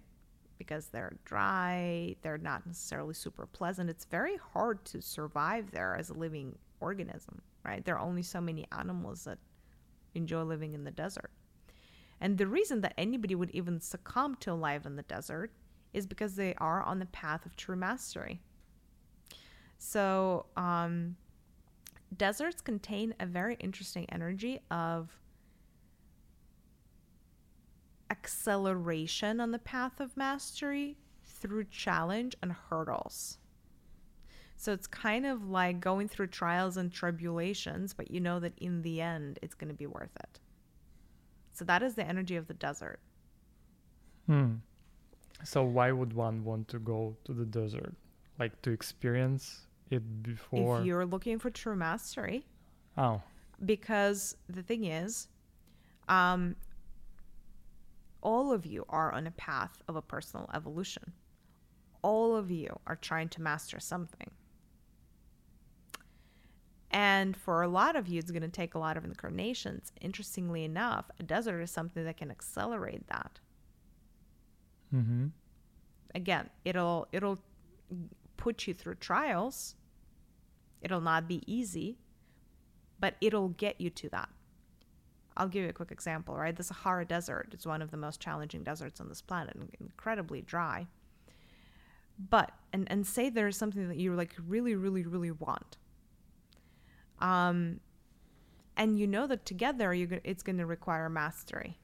Because 0.57 0.87
they're 0.87 1.18
dry, 1.24 2.16
they're 2.22 2.39
not 2.39 2.66
necessarily 2.66 3.14
super 3.14 3.47
pleasant. 3.47 3.91
It's 3.91 4.07
very 4.07 4.37
hard 4.37 4.85
to 4.87 5.03
survive 5.03 5.70
there 5.70 5.95
as 5.97 6.09
a 6.09 6.14
living 6.14 6.57
organism, 6.81 7.43
right? 7.64 7.85
There 7.85 7.97
are 7.97 8.07
only 8.07 8.22
so 8.22 8.41
many 8.41 8.66
animals 8.72 9.24
that 9.24 9.39
enjoy 10.14 10.43
living 10.43 10.72
in 10.74 10.85
the 10.85 10.91
desert. 10.91 11.31
And 12.20 12.39
the 12.39 12.47
reason 12.47 12.81
that 12.81 12.95
anybody 12.97 13.35
would 13.35 13.51
even 13.51 13.81
succumb 13.81 14.35
to 14.37 14.55
life 14.55 14.87
in 14.87 14.97
the 14.97 15.03
desert 15.03 15.53
is 15.93 16.07
because 16.07 16.35
they 16.35 16.55
are 16.55 16.83
on 16.83 16.99
the 16.99 17.07
path 17.07 17.47
of 17.47 17.55
true 17.57 17.76
mastery. 17.76 18.41
So, 19.79 20.47
um, 20.57 21.16
deserts 22.16 22.61
contain 22.61 23.14
a 23.20 23.26
very 23.26 23.56
interesting 23.56 24.06
energy 24.11 24.61
of 24.70 25.11
acceleration 28.11 29.40
on 29.40 29.50
the 29.50 29.59
path 29.59 30.00
of 30.00 30.16
mastery 30.16 30.96
through 31.24 31.64
challenge 31.64 32.34
and 32.42 32.52
hurdles. 32.52 33.38
So 34.56 34.72
it's 34.72 34.88
kind 34.88 35.24
of 35.24 35.48
like 35.48 35.80
going 35.80 36.09
through 36.09 36.28
trials 36.28 36.76
and 36.76 36.92
tribulations, 36.92 37.94
but 37.94 38.11
you 38.11 38.18
know 38.18 38.40
that 38.40 38.59
in 38.59 38.82
the 38.82 39.00
end 39.00 39.38
it's 39.40 39.54
going 39.54 39.68
to 39.68 39.74
be 39.74 39.86
worth 39.86 40.16
it. 40.16 40.40
So 41.52 41.64
that 41.66 41.82
is 41.82 41.94
the 41.94 42.06
energy 42.06 42.36
of 42.36 42.48
the 42.48 42.54
desert. 42.54 42.98
Hmm. 44.26 44.54
So 45.44 45.62
why 45.62 45.92
would 45.92 46.12
one 46.12 46.44
want 46.44 46.66
to 46.68 46.80
go 46.80 47.16
to 47.24 47.32
the 47.32 47.44
desert? 47.44 47.94
Like 48.38 48.61
to 48.62 48.70
experience 48.70 49.68
it 49.91 50.22
before? 50.22 50.80
If 50.80 50.86
you're 50.86 51.07
looking 51.07 51.39
for 51.39 51.51
true 51.51 51.76
mastery, 51.76 52.47
oh, 52.97 53.20
because 53.64 54.36
the 54.49 54.62
thing 54.62 54.84
is, 54.84 55.28
um, 56.09 56.57
all 58.22 58.53
of 58.53 58.66
you 58.66 58.84
are 58.89 59.12
on 59.12 59.26
a 59.26 59.30
path 59.32 59.82
of 59.89 59.97
a 59.97 60.03
personal 60.03 60.51
evolution. 60.55 61.12
All 62.03 62.36
of 62.36 62.51
you 62.51 62.78
are 62.86 62.97
trying 62.97 63.28
to 63.30 63.43
master 63.43 63.80
something. 63.80 64.30
And 66.91 67.36
for 67.36 67.62
a 67.62 67.68
lot 67.68 67.97
of 67.97 68.09
you, 68.09 68.18
it's 68.18 68.30
going 68.30 68.43
to 68.43 68.49
take 68.49 68.74
a 68.74 68.78
lot 68.78 68.97
of 68.97 69.05
incarnations. 69.05 69.93
Interestingly 70.01 70.64
enough, 70.64 71.11
a 71.20 71.22
desert 71.22 71.61
is 71.61 71.70
something 71.70 72.05
that 72.05 72.16
can 72.16 72.30
accelerate 72.30 73.07
that. 73.09 73.41
mm-hmm. 74.95 75.26
Again, 76.14 76.49
it'll 76.64 77.07
it'll 77.12 77.39
put 78.39 78.66
you 78.66 78.72
through 78.72 78.95
trials. 78.95 79.74
It'll 80.80 81.03
not 81.03 81.28
be 81.28 81.43
easy, 81.47 81.99
but 82.99 83.16
it'll 83.20 83.51
get 83.51 83.78
you 83.78 83.91
to 83.91 84.09
that. 84.09 84.30
I'll 85.36 85.49
give 85.49 85.62
you 85.62 85.70
a 85.70 85.74
quick 85.74 85.93
example, 85.93 86.36
right? 86.36 86.57
The 86.57 86.64
Sahara 86.64 87.05
Desert 87.05 87.53
is 87.53 87.66
one 87.66 87.82
of 87.82 87.91
the 87.91 87.97
most 87.97 88.20
challenging 88.20 88.64
deserts 88.64 89.01
on 89.01 89.09
this 89.09 89.20
planet, 89.20 89.57
incredibly 89.78 90.41
dry. 90.41 90.86
But 92.30 92.51
and 92.72 92.91
and 92.91 93.07
say 93.07 93.28
there's 93.28 93.57
something 93.57 93.89
that 93.89 93.97
you 93.97 94.14
like 94.14 94.34
really, 94.49 94.74
really, 94.74 95.05
really 95.05 95.30
want. 95.30 95.76
Um, 97.20 97.78
and 98.76 98.99
you 98.99 99.07
know 99.07 99.28
that 99.28 99.45
together 99.45 99.95
you 99.95 100.20
it's 100.24 100.43
going 100.43 100.59
to 100.59 100.66
require 100.66 101.09
mastery, 101.09 101.78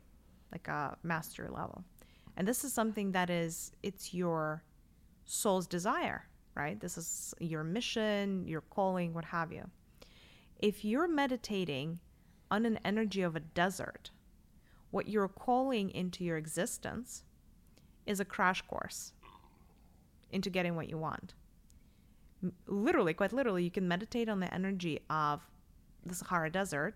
like 0.51 0.67
a 0.67 0.97
mastery 1.05 1.49
level, 1.49 1.85
and 2.37 2.49
this 2.49 2.65
is 2.65 2.73
something 2.73 3.13
that 3.13 3.31
is 3.31 3.71
it's 3.85 4.13
your 4.13 4.65
soul's 5.25 5.69
desire, 5.69 6.27
right? 6.55 6.79
This 6.81 6.97
is 6.97 7.35
your 7.41 7.65
mission, 7.65 8.47
your 8.47 8.61
calling, 8.63 9.13
what 9.13 9.25
have 9.25 9.53
you. 9.53 9.65
If 10.59 10.85
you're 10.85 11.09
meditating 11.09 11.99
on 12.51 12.65
an 12.65 12.79
energy 12.85 13.23
of 13.23 13.37
a 13.37 13.41
desert, 13.41 14.11
what 14.91 15.09
you're 15.09 15.29
calling 15.29 15.91
into 15.91 16.25
your 16.25 16.37
existence 16.37 17.25
is 18.07 18.21
a 18.21 18.25
crash 18.25 18.63
course 18.63 19.13
into 20.31 20.51
getting 20.51 20.77
what 20.77 20.89
you 20.89 20.99
want. 20.99 21.35
Literally, 22.67 23.15
quite 23.15 23.33
literally, 23.33 23.65
you 23.65 23.71
can 23.71 23.89
meditate 23.89 24.29
on 24.29 24.41
the 24.41 24.53
energy 24.53 25.01
of 25.09 25.41
the 26.05 26.15
Sahara 26.15 26.51
Desert 26.51 26.95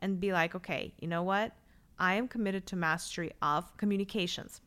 and 0.00 0.20
be 0.20 0.32
like, 0.32 0.54
okay, 0.54 0.92
you 1.00 1.08
know 1.08 1.22
what? 1.22 1.52
I 1.98 2.14
am 2.14 2.28
committed 2.28 2.66
to 2.66 2.76
mastery 2.76 3.32
of 3.42 3.76
communications. 3.76 4.60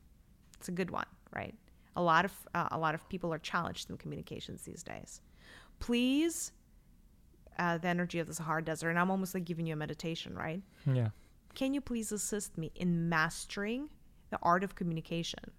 It's 0.57 0.69
a 0.69 0.71
good 0.71 0.91
one, 0.91 1.07
right? 1.35 1.55
A 1.95 2.01
lot 2.01 2.25
of 2.25 2.31
uh, 2.53 2.69
a 2.71 2.77
lot 2.77 2.95
of 2.95 3.07
people 3.09 3.33
are 3.33 3.39
challenged 3.39 3.89
in 3.89 3.97
communications 3.97 4.63
these 4.63 4.83
days. 4.83 5.21
Please, 5.79 6.51
uh, 7.59 7.77
the 7.77 7.87
energy 7.87 8.19
of 8.19 8.27
the 8.27 8.33
Sahara 8.33 8.63
Desert, 8.63 8.89
and 8.89 8.99
I'm 8.99 9.11
almost 9.11 9.33
like 9.33 9.45
giving 9.45 9.67
you 9.67 9.73
a 9.73 9.77
meditation, 9.77 10.35
right? 10.35 10.61
yeah. 10.91 11.09
can 11.53 11.73
you 11.73 11.81
please 11.81 12.11
assist 12.11 12.57
me 12.57 12.71
in 12.75 13.09
mastering 13.09 13.89
the 14.31 14.39
art 14.41 14.63
of 14.63 14.73
communication 14.73 15.51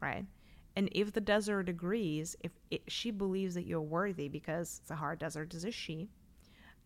right 0.00 0.26
and 0.74 0.88
if 0.92 1.12
the 1.12 1.20
desert 1.20 1.68
agrees 1.68 2.34
if 2.42 2.50
it, 2.70 2.82
she 2.88 3.12
believes 3.12 3.54
that 3.54 3.64
you're 3.64 3.80
worthy 3.80 4.28
because 4.28 4.80
sahara 4.84 5.16
desert 5.16 5.54
is 5.54 5.64
a 5.64 5.70
she 5.70 6.08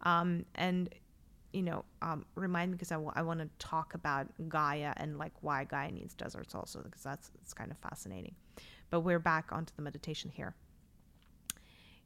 um, 0.03 0.45
and 0.57 0.95
you 1.53 1.62
know 1.62 1.84
um, 2.01 2.24
remind 2.34 2.70
me 2.70 2.76
because 2.76 2.93
I 2.93 2.97
want 2.97 3.40
to 3.40 3.49
talk 3.59 3.95
about 3.95 4.26
gaia 4.49 4.93
and 4.97 5.18
like 5.18 5.32
why 5.43 5.64
gaia 5.64 5.90
needs 5.90 6.14
deserts 6.14 6.55
also 6.55 6.80
because 6.82 7.03
that's 7.03 7.30
it's 7.40 7.55
kind 7.55 7.70
of 7.70 7.78
fascinating 7.78 8.34
but 8.93 9.01
we're 9.01 9.18
back 9.18 9.51
onto 9.51 9.74
the 9.74 9.82
meditation 9.82 10.30
here 10.30 10.55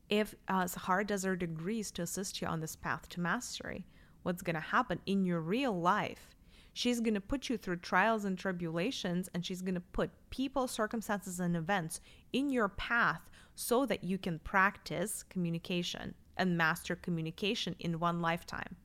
if 0.09 0.35
uh, 0.49 0.67
Sahara 0.67 1.05
Desert 1.05 1.43
agrees 1.43 1.91
to 1.93 2.03
assist 2.03 2.41
you 2.41 2.47
on 2.47 2.61
this 2.61 2.77
path 2.77 3.09
to 3.11 3.21
mastery, 3.21 3.87
what's 4.23 4.43
going 4.43 4.55
to 4.55 4.61
happen 4.61 5.01
in 5.07 5.25
your 5.25 5.41
real 5.41 5.79
life? 5.79 6.31
She's 6.73 7.01
going 7.01 7.15
to 7.15 7.21
put 7.21 7.49
you 7.49 7.57
through 7.57 7.79
trials 7.79 8.25
and 8.25 8.39
tribulations, 8.39 9.31
and 9.33 9.45
she's 9.45 9.63
going 9.63 9.75
to 9.75 9.81
put 9.81 10.11
people, 10.31 10.69
circumstances, 10.69 11.41
and 11.41 11.57
events 11.57 12.01
in 12.33 12.51
your 12.51 12.69
path 12.69 13.23
so 13.55 13.87
that 13.87 14.05
you 14.05 14.19
can 14.19 14.39
practice 14.41 15.23
communication 15.23 16.15
and 16.37 16.57
master 16.57 16.95
communication 16.95 17.75
in 17.81 17.99
one 17.99 18.21
lifetime. 18.21 18.77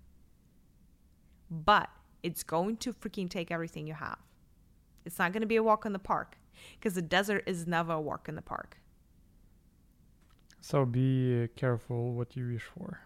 But 1.50 1.90
it's 2.24 2.44
going 2.44 2.78
to 2.78 2.94
freaking 2.94 3.30
take 3.30 3.52
everything 3.52 3.86
you 3.86 3.94
have. 3.94 4.20
It's 5.04 5.20
not 5.20 5.34
going 5.34 5.42
to 5.42 5.48
be 5.48 5.58
a 5.58 5.64
walk 5.64 5.86
in 5.86 5.92
the 5.92 6.00
park 6.00 6.38
because 6.80 6.94
the 6.94 7.02
desert 7.02 7.44
is 7.46 7.68
never 7.68 7.94
a 7.94 8.02
walk 8.02 8.28
in 8.28 8.36
the 8.36 8.42
park. 8.42 8.78
So 10.62 10.86
be 10.86 11.50
careful 11.56 12.14
what 12.14 12.36
you 12.36 12.48
wish 12.48 12.64
for. 12.64 13.00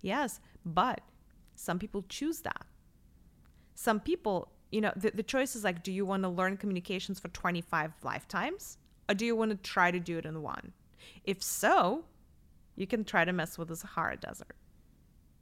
Yes, 0.00 0.40
but 0.64 1.00
some 1.54 1.78
people 1.78 2.04
choose 2.08 2.40
that. 2.40 2.66
Some 3.74 4.00
people, 4.00 4.50
you 4.70 4.80
know, 4.80 4.92
the, 4.96 5.10
the 5.10 5.22
choice 5.22 5.54
is 5.54 5.64
like, 5.64 5.82
do 5.82 5.92
you 5.92 6.04
want 6.04 6.24
to 6.24 6.28
learn 6.28 6.56
communications 6.56 7.20
for 7.20 7.28
25 7.28 7.92
lifetimes 8.02 8.78
or 9.08 9.14
do 9.14 9.24
you 9.24 9.34
want 9.34 9.50
to 9.50 9.56
try 9.56 9.90
to 9.90 10.00
do 10.00 10.18
it 10.18 10.26
in 10.26 10.42
one? 10.42 10.72
If 11.24 11.42
so, 11.42 12.04
you 12.76 12.86
can 12.86 13.04
try 13.04 13.24
to 13.24 13.32
mess 13.32 13.58
with 13.58 13.68
the 13.68 13.76
Sahara 13.76 14.16
Desert 14.16 14.56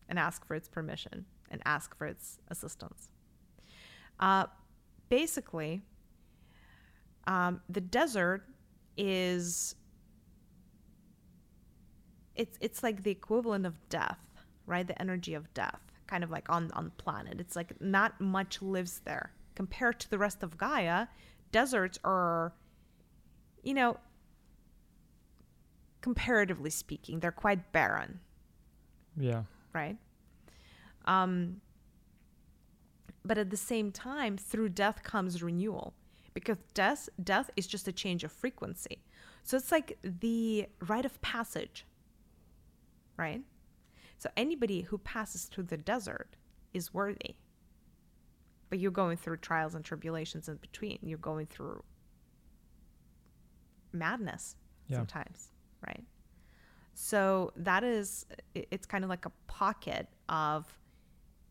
and 0.09 0.18
ask 0.18 0.46
for 0.46 0.54
its 0.54 0.68
permission 0.68 1.26
and 1.50 1.61
ask 1.64 1.96
for 1.96 2.07
its 2.07 2.38
assistance. 2.48 3.09
Uh, 4.20 4.46
basically, 5.09 5.82
um, 7.27 7.61
the 7.68 7.81
desert 7.81 8.45
is 8.97 9.74
it's 12.35 12.59
it's 12.61 12.83
like 12.83 13.03
the 13.03 13.11
equivalent 13.11 13.66
of 13.66 13.74
death, 13.89 14.18
right? 14.66 14.87
The 14.87 15.01
energy 15.01 15.35
of 15.35 15.53
death, 15.55 15.81
kind 16.07 16.22
of 16.24 16.31
like 16.31 16.49
on 16.51 16.70
on 16.72 16.85
the 16.85 16.91
planet. 17.03 17.41
It's 17.41 17.57
like 17.57 17.81
not 17.81 18.20
much 18.20 18.62
lives 18.62 19.01
there 19.05 19.33
compared 19.55 19.99
to 20.01 20.11
the 20.11 20.18
rest 20.18 20.43
of 20.43 20.57
Gaia. 20.59 21.07
Deserts 21.53 21.99
are, 22.05 22.53
you 23.62 23.72
know, 23.74 23.97
comparatively 26.03 26.70
speaking, 26.70 27.20
they're 27.20 27.33
quite 27.33 27.72
barren, 27.72 28.20
Yeah. 29.16 29.45
right? 29.72 29.97
Um, 31.07 31.61
but 33.24 33.39
at 33.39 33.51
the 33.51 33.57
same 33.57 33.91
time, 33.93 34.37
through 34.37 34.68
death 34.70 35.03
comes 35.03 35.43
renewal 35.43 35.95
because 36.37 36.59
death 36.74 37.09
death 37.24 37.51
is 37.57 37.66
just 37.66 37.89
a 37.89 37.93
change 37.93 38.22
of 38.22 38.30
frequency. 38.30 39.03
So 39.43 39.57
it's 39.57 39.72
like 39.72 39.97
the 40.03 40.66
rite 40.87 41.07
of 41.07 41.18
passage. 41.22 41.87
Right? 43.16 43.41
So 44.18 44.28
anybody 44.37 44.82
who 44.82 44.99
passes 44.99 45.45
through 45.45 45.64
the 45.64 45.78
desert 45.78 46.37
is 46.74 46.93
worthy. 46.93 47.37
But 48.68 48.80
you're 48.80 48.91
going 48.91 49.16
through 49.16 49.39
trials 49.39 49.74
and 49.74 49.82
tribulations 49.82 50.47
in 50.47 50.57
between. 50.57 50.99
You're 51.03 51.16
going 51.16 51.47
through 51.47 51.82
madness 53.93 54.57
Yeah. 54.89 54.99
sometimes, 54.99 55.53
right? 55.87 56.05
So 56.93 57.53
that 57.57 57.82
is, 57.82 58.26
it's 58.55 58.84
kind 58.84 59.05
of 59.05 59.09
like 59.11 59.24
a 59.24 59.32
pocket 59.47 60.09
of 60.28 60.78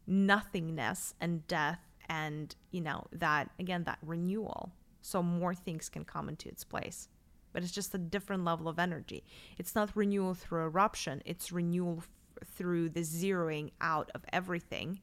nothingness 0.05 1.15
and 1.19 1.47
death 1.47 1.79
and 2.09 2.55
you 2.71 2.81
know 2.81 3.05
that 3.11 3.49
again 3.59 3.83
that 3.83 3.97
renewal 4.01 4.71
so 5.01 5.21
more 5.23 5.53
things 5.55 5.89
can 5.89 6.03
come 6.05 6.29
into 6.29 6.47
its 6.49 6.63
place 6.63 7.09
but 7.53 7.63
it's 7.63 7.71
just 7.71 7.93
a 7.95 7.97
different 7.97 8.43
level 8.43 8.67
of 8.67 8.77
energy 8.79 9.23
it's 9.57 9.75
not 9.75 9.89
renewal 9.95 10.33
through 10.33 10.63
eruption 10.63 11.21
it's 11.25 11.51
renewal 11.51 11.97
f- 11.99 12.09
through 12.55 12.89
the 12.89 13.01
zeroing 13.01 13.71
out 13.81 14.11
of 14.15 14.23
everything 14.33 14.99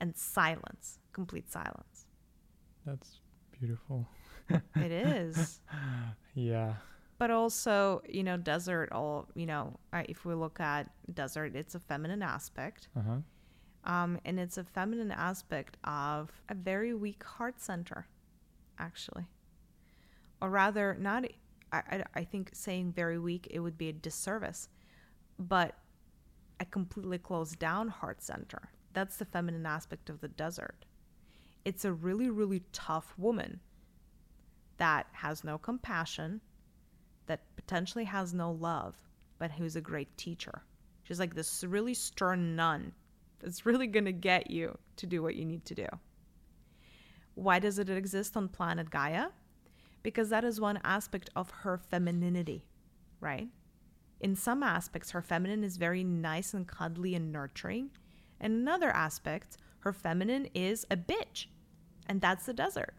and 0.00 0.16
silence 0.16 0.98
complete 1.12 1.50
silence 1.50 2.06
That's 2.86 3.20
beautiful. 3.58 4.08
it 4.76 4.90
is 4.90 5.60
Yeah. 6.34 6.74
but 7.18 7.30
also 7.30 8.02
you 8.08 8.22
know 8.24 8.36
desert 8.36 8.90
all 8.92 9.28
you 9.34 9.46
know 9.46 9.78
if 10.08 10.24
we 10.24 10.34
look 10.34 10.58
at 10.60 10.90
desert 11.14 11.54
it's 11.54 11.74
a 11.74 11.80
feminine 11.80 12.22
aspect 12.22 12.88
Uh 12.96 13.00
huh. 13.06 13.16
Um, 13.84 14.18
and 14.24 14.38
it's 14.38 14.58
a 14.58 14.64
feminine 14.64 15.10
aspect 15.10 15.76
of 15.84 16.30
a 16.48 16.54
very 16.54 16.94
weak 16.94 17.24
heart 17.24 17.60
center, 17.60 18.06
actually. 18.78 19.26
Or 20.42 20.50
rather, 20.50 20.96
not, 20.98 21.24
I, 21.72 21.78
I, 21.78 22.04
I 22.14 22.24
think 22.24 22.50
saying 22.52 22.92
very 22.92 23.18
weak, 23.18 23.48
it 23.50 23.60
would 23.60 23.78
be 23.78 23.88
a 23.88 23.92
disservice, 23.92 24.68
but 25.38 25.76
a 26.60 26.64
completely 26.66 27.18
closed 27.18 27.58
down 27.58 27.88
heart 27.88 28.22
center. 28.22 28.70
That's 28.92 29.16
the 29.16 29.24
feminine 29.24 29.66
aspect 29.66 30.10
of 30.10 30.20
the 30.20 30.28
desert. 30.28 30.84
It's 31.64 31.84
a 31.84 31.92
really, 31.92 32.28
really 32.28 32.62
tough 32.72 33.14
woman 33.16 33.60
that 34.76 35.06
has 35.12 35.44
no 35.44 35.58
compassion, 35.58 36.40
that 37.26 37.40
potentially 37.56 38.04
has 38.04 38.34
no 38.34 38.50
love, 38.50 38.96
but 39.38 39.52
who's 39.52 39.76
a 39.76 39.80
great 39.80 40.16
teacher. 40.16 40.62
She's 41.02 41.20
like 41.20 41.34
this 41.34 41.64
really 41.64 41.94
stern 41.94 42.56
nun 42.56 42.92
that's 43.40 43.66
really 43.66 43.86
going 43.86 44.04
to 44.04 44.12
get 44.12 44.50
you 44.50 44.76
to 44.96 45.06
do 45.06 45.22
what 45.22 45.34
you 45.34 45.44
need 45.44 45.64
to 45.66 45.74
do. 45.74 45.86
Why 47.34 47.58
does 47.58 47.78
it 47.78 47.88
exist 47.88 48.36
on 48.36 48.48
planet 48.48 48.90
Gaia? 48.90 49.28
Because 50.02 50.30
that 50.30 50.44
is 50.44 50.60
one 50.60 50.80
aspect 50.84 51.30
of 51.36 51.50
her 51.50 51.78
femininity, 51.78 52.64
right? 53.20 53.48
In 54.20 54.36
some 54.36 54.62
aspects, 54.62 55.10
her 55.12 55.22
feminine 55.22 55.64
is 55.64 55.76
very 55.76 56.04
nice 56.04 56.52
and 56.52 56.66
cuddly 56.66 57.14
and 57.14 57.32
nurturing. 57.32 57.90
In 58.40 58.52
another 58.52 58.90
aspect, 58.90 59.56
her 59.80 59.92
feminine 59.92 60.46
is 60.54 60.86
a 60.90 60.96
bitch. 60.96 61.46
And 62.06 62.20
that's 62.20 62.46
the 62.46 62.52
desert. 62.52 62.94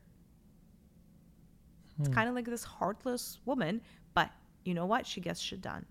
It's 1.99 2.07
hmm. 2.07 2.13
kind 2.13 2.29
of 2.29 2.35
like 2.35 2.45
this 2.45 2.63
heartless 2.63 3.39
woman, 3.45 3.81
but 4.13 4.31
you 4.63 4.73
know 4.73 4.85
what? 4.85 5.05
She 5.05 5.21
gets 5.21 5.39
shit 5.39 5.61
done. 5.61 5.85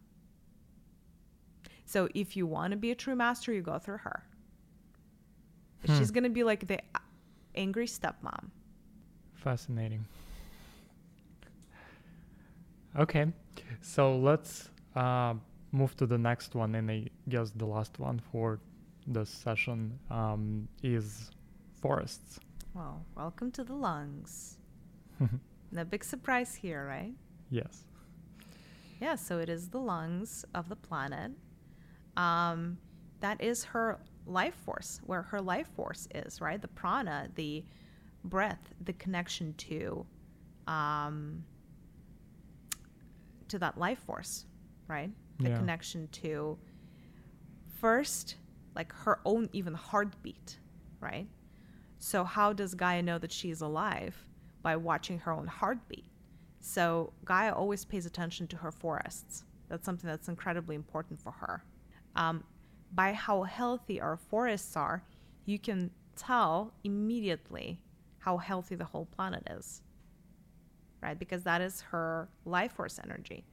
So 1.85 2.09
if 2.15 2.37
you 2.37 2.47
want 2.47 2.73
to 2.73 2.77
be 2.77 2.91
a 2.91 2.95
true 2.95 3.17
master, 3.17 3.53
you 3.53 3.63
go 3.63 3.79
through 3.79 3.99
her. 3.99 4.25
She's 5.87 6.11
going 6.11 6.25
to 6.25 6.31
be 6.31 6.45
like 6.45 6.67
the 6.67 6.81
angry 7.55 7.87
stepmom. 7.87 8.51
Fascinating. 9.35 10.05
Okay, 12.99 13.27
so 13.81 14.17
let's 14.17 14.69
uh, 14.97 15.35
move 15.73 15.97
to 15.97 16.07
the 16.07 16.19
next 16.19 16.55
one, 16.55 16.75
and 16.75 16.91
I 16.91 17.07
guess 17.29 17.51
the 17.51 17.65
last 17.65 17.99
one 17.99 18.21
for 18.33 18.59
this 19.07 19.31
session 19.31 19.99
um, 20.11 20.69
is 20.83 21.31
forests. 21.81 22.41
Well, 22.75 23.05
welcome 23.17 23.51
to 23.53 23.65
the 23.65 23.75
lungs. 23.75 24.59
no 25.73 25.85
big 25.85 26.05
surprise 26.05 26.55
here, 26.55 26.87
right? 26.87 27.13
Yes. 27.51 27.85
Yeah, 29.01 29.15
so 29.15 29.39
it 29.39 29.49
is 29.49 29.69
the 29.69 29.79
lungs 29.81 30.45
of 30.55 30.69
the 30.69 30.77
planet. 30.77 31.33
Um, 32.17 32.77
that 33.21 33.41
is 33.43 33.65
her 33.65 34.01
life 34.31 34.55
force, 34.55 35.01
where 35.05 35.23
her 35.23 35.41
life 35.41 35.69
force 35.77 36.09
is, 36.15 36.41
right? 36.41 36.61
The 36.61 36.69
prana, 36.69 37.29
the 37.35 37.65
breath, 38.25 38.75
the 38.85 38.93
connection 38.95 39.55
to, 39.55 40.07
um, 40.67 41.45
to 43.49 43.59
that 43.59 43.77
life 43.79 43.99
force, 44.01 44.47
right? 44.89 45.11
The 45.39 45.51
Yeah. 45.51 45.57
connection 45.59 46.09
to 46.09 46.59
first, 47.81 48.37
like 48.75 48.93
her 48.93 49.21
own 49.25 49.49
even 49.53 49.75
heartbeat, 49.75 50.59
right? 51.01 51.27
So 51.99 52.25
how 52.25 52.53
does 52.53 52.75
Gaia 52.75 53.03
know 53.03 53.19
that 53.19 53.33
she's 53.33 53.61
alive? 53.61 54.27
By 54.63 54.77
watching 54.77 55.19
her 55.21 55.33
own 55.33 55.47
heartbeat. 55.47 56.05
So 56.61 57.15
Gaia 57.25 57.53
always 57.55 57.85
pays 57.87 58.05
attention 58.05 58.47
to 58.49 58.57
her 58.59 58.71
forests. 58.71 59.45
That's 59.69 59.87
something 59.87 60.09
that's 60.09 60.29
incredibly 60.29 60.77
important 60.77 61.19
for 61.21 61.33
her. 61.33 61.65
Um, 62.15 62.45
by 62.93 63.13
how 63.13 63.43
healthy 63.43 64.01
our 64.01 64.17
forests 64.17 64.77
are, 64.77 65.05
you 65.45 65.59
can 65.59 65.91
tell 66.17 66.73
immediately 66.85 67.81
how 68.19 68.37
healthy 68.37 68.75
the 68.75 68.85
whole 68.85 69.07
planet 69.07 69.47
is. 69.51 69.83
Right? 71.03 71.19
Because 71.19 71.45
that 71.45 71.61
is 71.61 71.81
her 71.81 72.29
life 72.45 72.73
force 72.73 73.01
energy. 73.03 73.45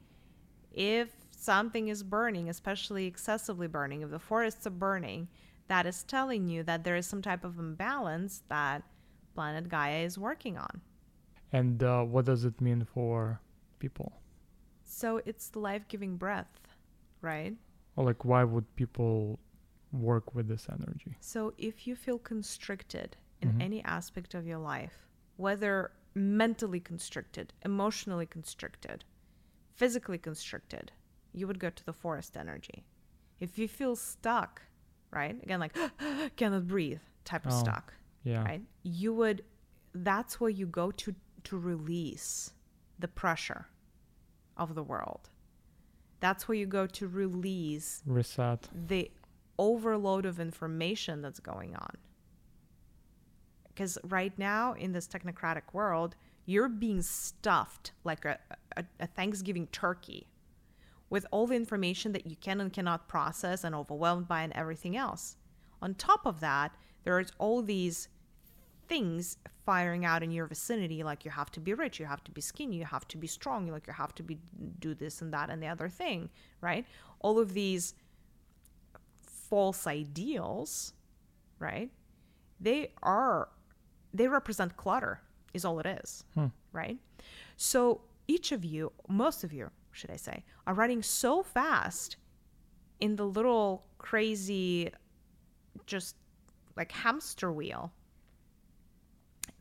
If 0.72 1.10
something 1.32 1.88
is 1.88 2.04
burning, 2.04 2.50
especially 2.50 3.06
excessively 3.06 3.68
burning, 3.68 4.02
if 4.02 4.10
the 4.10 4.20
forests 4.20 4.68
are 4.68 4.72
burning, 4.72 5.28
that 5.68 5.86
is 5.86 6.04
telling 6.04 6.48
you 6.48 6.64
that 6.64 6.84
there 6.84 6.96
is 6.96 7.06
some 7.06 7.22
type 7.22 7.44
of 7.44 7.58
imbalance 7.60 8.44
that 8.50 8.84
planet 9.34 9.70
Gaia 9.70 10.00
is 10.00 10.18
working 10.18 10.58
on. 10.58 10.82
And 11.52 11.82
uh, 11.82 12.04
what 12.04 12.26
does 12.26 12.44
it 12.44 12.60
mean 12.60 12.86
for 12.94 13.40
people? 13.80 14.12
So 14.84 15.22
it's 15.26 15.50
the 15.50 15.60
life 15.60 15.88
giving 15.88 16.18
breath, 16.18 16.60
right? 17.22 17.56
Or 17.98 18.06
like, 18.06 18.24
why 18.24 18.44
would 18.46 18.74
people 18.76 19.40
work 19.92 20.34
with 20.34 20.48
this 20.48 20.68
energy? 20.72 21.18
So 21.20 21.54
if 21.58 21.86
you 21.88 21.96
feel 21.96 22.20
constricted 22.20 23.18
in 23.42 23.50
Mhm. 23.54 23.62
any 23.62 23.84
aspect 23.84 24.34
of 24.36 24.46
your 24.46 24.60
life, 24.60 25.08
whether 25.36 25.92
mentally 26.16 26.80
constricted, 26.80 27.54
emotionally 27.66 28.26
constricted, 28.26 29.04
physically 29.74 30.18
constricted, 30.18 30.92
you 31.34 31.48
would 31.48 31.60
go 31.60 31.70
to 31.70 31.84
the 31.86 31.94
forest 31.94 32.38
energy. 32.38 32.86
If 33.40 33.58
you 33.58 33.68
feel 33.68 33.96
stuck, 33.96 34.62
right? 35.12 35.42
Again, 35.44 35.60
like 35.60 35.74
cannot 36.38 36.68
breathe 36.68 37.02
type 37.26 37.46
of 37.46 37.54
Oh, 37.54 37.60
stuck, 37.60 37.94
Yeah. 38.24 38.44
right? 38.44 38.64
You 38.84 39.14
would, 39.14 39.44
that's 39.94 40.40
where 40.40 40.50
you 40.50 40.68
go 40.68 40.92
to 40.92 41.16
to 41.44 41.58
release 41.58 42.54
the 43.00 43.08
pressure 43.08 43.68
of 44.58 44.76
the 44.76 44.84
world. 44.84 45.30
That's 46.20 46.48
where 46.48 46.56
you 46.56 46.66
go 46.66 46.88
to 46.88 47.08
release 47.08 48.02
Reset. 48.06 48.68
the 48.88 49.12
overload 49.60 50.26
of 50.26 50.40
information 50.40 51.22
that's 51.22 51.40
going 51.40 51.76
on. 51.76 51.96
Because 53.68 53.98
right 54.04 54.38
now, 54.38 54.74
in 54.74 54.92
this 54.92 55.08
technocratic 55.08 55.74
world, 55.74 56.16
you're 56.46 56.70
being 56.70 57.02
stuffed 57.02 57.92
like 58.04 58.26
a, 58.26 58.40
a, 58.76 58.84
a 59.00 59.08
Thanksgiving 59.08 59.68
turkey 59.68 60.28
with 61.10 61.26
all 61.32 61.48
the 61.48 61.56
information 61.56 62.12
that 62.14 62.26
you 62.26 62.36
can 62.36 62.60
and 62.60 62.74
cannot 62.74 63.08
process 63.08 63.64
and 63.64 63.76
overwhelmed 63.76 64.28
by 64.28 64.42
and 64.42 64.54
everything 64.54 64.98
else. 64.98 65.38
On 65.82 65.94
top 65.94 66.26
of 66.26 66.40
that, 66.40 66.74
there's 67.04 67.32
all 67.38 67.62
these 67.62 68.10
things 68.88 69.38
firing 69.66 70.06
out 70.06 70.24
in 70.24 70.32
your 70.32 70.46
vicinity 70.48 71.04
like 71.04 71.26
you 71.26 71.32
have 71.32 71.52
to 71.52 71.60
be 71.60 71.74
rich 71.74 72.00
you 72.00 72.06
have 72.06 72.24
to 72.24 72.32
be 72.32 72.40
skinny 72.42 72.78
you 72.78 72.86
have 72.86 73.06
to 73.08 73.18
be 73.18 73.28
strong 73.28 73.68
like 73.68 73.86
you 73.88 73.94
have 73.94 74.16
to 74.16 74.24
be 74.24 74.38
do 74.80 74.94
this 74.96 75.22
and 75.22 75.34
that 75.34 75.50
and 75.50 75.62
the 75.62 75.68
other 75.68 75.90
thing 75.90 76.30
right? 76.62 76.86
All 77.20 77.38
of 77.40 77.54
these 77.54 77.94
false 79.50 79.88
ideals 79.88 80.94
right? 81.60 81.90
They 82.60 82.92
are 83.04 83.50
they 84.14 84.28
represent 84.28 84.78
clutter 84.78 85.22
is 85.54 85.66
all 85.66 85.80
it 85.80 85.86
is 85.86 86.24
Hmm. 86.34 86.48
right? 86.72 86.98
So 87.56 88.02
each 88.28 88.52
of 88.52 88.64
you 88.66 88.92
most 89.08 89.44
of 89.44 89.54
you 89.54 89.70
should 89.92 90.12
i 90.12 90.16
say 90.18 90.44
are 90.68 90.74
running 90.76 91.02
so 91.02 91.42
fast 91.42 92.18
in 93.00 93.16
the 93.16 93.26
little 93.26 93.86
crazy 93.98 94.92
just 95.86 96.16
like 96.76 96.92
hamster 96.92 97.52
wheel 97.52 97.92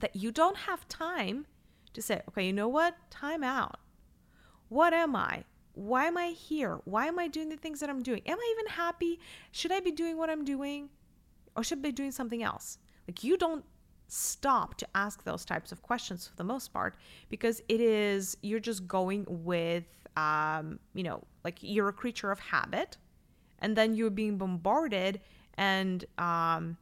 that 0.01 0.17
you 0.17 0.31
don't 0.31 0.57
have 0.57 0.87
time 0.89 1.47
to 1.93 2.03
say, 2.03 2.23
okay, 2.29 2.47
you 2.47 2.53
know 2.53 2.69
what? 2.69 2.97
Time 3.11 3.43
out. 3.43 3.79
What 4.69 4.93
am 4.93 5.17
I? 5.17 5.45
Why 5.75 6.07
am 6.07 6.17
I 6.17 6.29
here? 6.29 6.81
Why 6.85 7.07
am 7.07 7.19
I 7.19 7.29
doing 7.29 7.49
the 7.49 7.57
things 7.57 7.81
that 7.81 7.91
I'm 7.91 8.03
doing? 8.03 8.23
Am 8.27 8.39
I 8.39 8.55
even 8.59 8.73
happy? 8.73 9.19
Should 9.53 9.73
I 9.73 9.81
be 9.81 9.93
doing 9.93 10.17
what 10.17 10.31
I'm 10.31 10.45
doing? 10.45 10.89
or 11.57 11.65
should 11.65 11.83
they 11.83 11.89
be 11.89 11.93
doing 11.93 12.13
something 12.13 12.43
else? 12.43 12.79
Like 13.09 13.25
you 13.25 13.37
don't 13.37 13.65
stop 14.09 14.77
to 14.77 14.87
ask 14.95 15.25
those 15.25 15.45
types 15.45 15.73
of 15.73 15.83
questions 15.83 16.29
for 16.29 16.37
the 16.37 16.45
most 16.45 16.73
part 16.73 16.95
because 17.29 17.61
it 17.69 17.81
is 17.81 18.37
you're 18.43 18.61
just 18.61 18.87
going 18.87 19.25
with 19.29 19.85
um, 20.17 20.79
you 20.95 21.03
know 21.03 21.23
like 21.45 21.59
you're 21.61 21.89
a 21.89 21.93
creature 21.93 22.31
of 22.31 22.39
habit 22.39 22.97
and 23.59 23.75
then 23.75 23.95
you're 23.95 24.11
being 24.11 24.39
bombarded 24.39 25.21
and 25.55 26.05
um, 26.19 26.77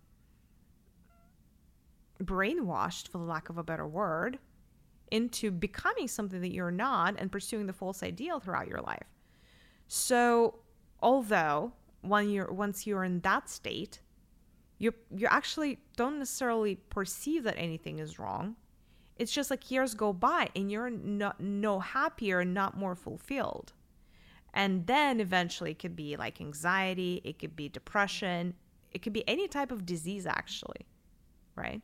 brainwashed 2.23 3.09
for 3.09 3.19
the 3.19 3.25
lack 3.25 3.49
of 3.49 3.59
a 3.59 3.63
better 3.63 3.87
word 3.87 4.39
into 5.11 5.51
becoming 5.51 6.09
something 6.09 6.41
that 6.41 6.53
you're 6.53 6.71
not 6.71 7.15
and 7.19 7.31
pursuing 7.31 7.67
the 7.67 7.73
false 7.73 8.03
ideal 8.03 8.41
throughout 8.41 8.69
your 8.69 8.81
life. 8.81 9.07
So 9.89 10.61
although 11.01 11.73
when 12.01 12.31
you're 12.31 12.53
once 12.53 12.87
you're 12.87 13.05
in 13.05 13.21
that 13.21 13.49
state 13.49 14.01
you 14.79 14.93
you 15.15 15.27
actually 15.31 15.79
don't 15.97 16.19
necessarily 16.19 16.77
perceive 16.91 17.45
that 17.45 17.55
anything 17.57 17.99
is 17.99 18.19
wrong. 18.19 18.57
It's 19.17 19.33
just 19.33 19.51
like 19.51 19.71
years 19.71 19.95
go 19.95 20.13
by 20.13 20.49
and 20.57 20.71
you're 20.71 20.91
not 20.91 21.41
no 21.41 21.79
happier 21.79 22.41
and 22.41 22.53
not 22.53 22.77
more 22.77 22.97
fulfilled. 22.97 23.73
And 24.53 24.87
then 24.87 25.21
eventually 25.21 25.71
it 25.73 25.79
could 25.79 25.97
be 25.97 26.17
like 26.17 26.41
anxiety 26.41 27.21
it 27.25 27.39
could 27.39 27.57
be 27.57 27.69
depression 27.69 28.55
it 28.93 29.03
could 29.03 29.13
be 29.13 29.29
any 29.29 29.49
type 29.49 29.73
of 29.73 29.85
disease 29.85 30.27
actually 30.27 30.87
right 31.57 31.83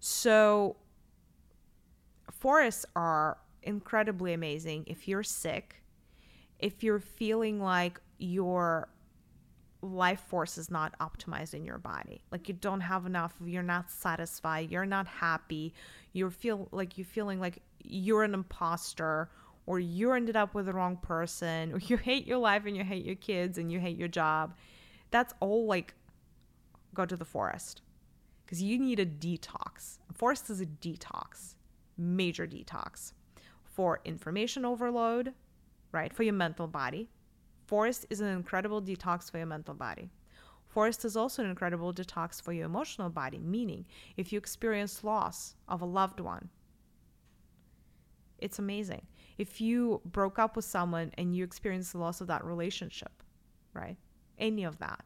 so 0.00 0.76
forests 2.30 2.84
are 2.94 3.38
incredibly 3.62 4.32
amazing 4.32 4.84
if 4.86 5.08
you're 5.08 5.22
sick 5.22 5.82
if 6.58 6.82
you're 6.82 7.00
feeling 7.00 7.60
like 7.60 8.00
your 8.18 8.88
life 9.82 10.20
force 10.28 10.56
is 10.58 10.70
not 10.70 10.96
optimized 11.00 11.54
in 11.54 11.64
your 11.64 11.78
body 11.78 12.20
like 12.30 12.48
you 12.48 12.54
don't 12.54 12.80
have 12.80 13.06
enough 13.06 13.34
you're 13.44 13.62
not 13.62 13.90
satisfied 13.90 14.70
you're 14.70 14.86
not 14.86 15.06
happy 15.06 15.72
you 16.12 16.28
feel 16.30 16.68
like 16.72 16.96
you're 16.96 17.04
feeling 17.04 17.40
like 17.40 17.60
you're 17.84 18.24
an 18.24 18.34
imposter 18.34 19.28
or 19.66 19.80
you 19.80 20.12
ended 20.12 20.36
up 20.36 20.54
with 20.54 20.66
the 20.66 20.72
wrong 20.72 20.96
person 20.96 21.72
or 21.72 21.78
you 21.80 21.96
hate 21.96 22.26
your 22.26 22.38
life 22.38 22.64
and 22.66 22.76
you 22.76 22.84
hate 22.84 23.04
your 23.04 23.16
kids 23.16 23.58
and 23.58 23.70
you 23.70 23.78
hate 23.78 23.96
your 23.96 24.08
job 24.08 24.54
that's 25.10 25.34
all 25.40 25.66
like 25.66 25.94
go 26.94 27.04
to 27.04 27.16
the 27.16 27.24
forest 27.24 27.82
because 28.46 28.62
you 28.62 28.78
need 28.78 29.00
a 29.00 29.06
detox 29.06 29.98
forest 30.14 30.48
is 30.48 30.60
a 30.60 30.66
detox 30.66 31.56
major 31.98 32.46
detox 32.46 33.12
for 33.64 34.00
information 34.04 34.64
overload 34.64 35.34
right 35.92 36.12
for 36.14 36.22
your 36.22 36.32
mental 36.32 36.66
body 36.66 37.08
Forest 37.66 38.06
is 38.10 38.20
an 38.20 38.28
incredible 38.28 38.80
detox 38.80 39.30
for 39.30 39.38
your 39.38 39.46
mental 39.46 39.74
body. 39.74 40.08
Forest 40.68 41.04
is 41.04 41.16
also 41.16 41.42
an 41.42 41.50
incredible 41.50 41.92
detox 41.92 42.40
for 42.40 42.52
your 42.52 42.66
emotional 42.66 43.10
body, 43.10 43.38
meaning 43.38 43.86
if 44.16 44.32
you 44.32 44.38
experience 44.38 45.02
loss 45.02 45.56
of 45.68 45.82
a 45.82 45.86
loved 45.86 46.20
one, 46.20 46.48
it's 48.38 48.58
amazing. 48.58 49.06
If 49.38 49.60
you 49.60 50.00
broke 50.04 50.38
up 50.38 50.54
with 50.54 50.64
someone 50.64 51.10
and 51.18 51.34
you 51.34 51.42
experience 51.42 51.92
the 51.92 51.98
loss 51.98 52.20
of 52.20 52.26
that 52.28 52.44
relationship, 52.44 53.22
right? 53.72 53.96
Any 54.38 54.64
of 54.64 54.78
that. 54.78 55.04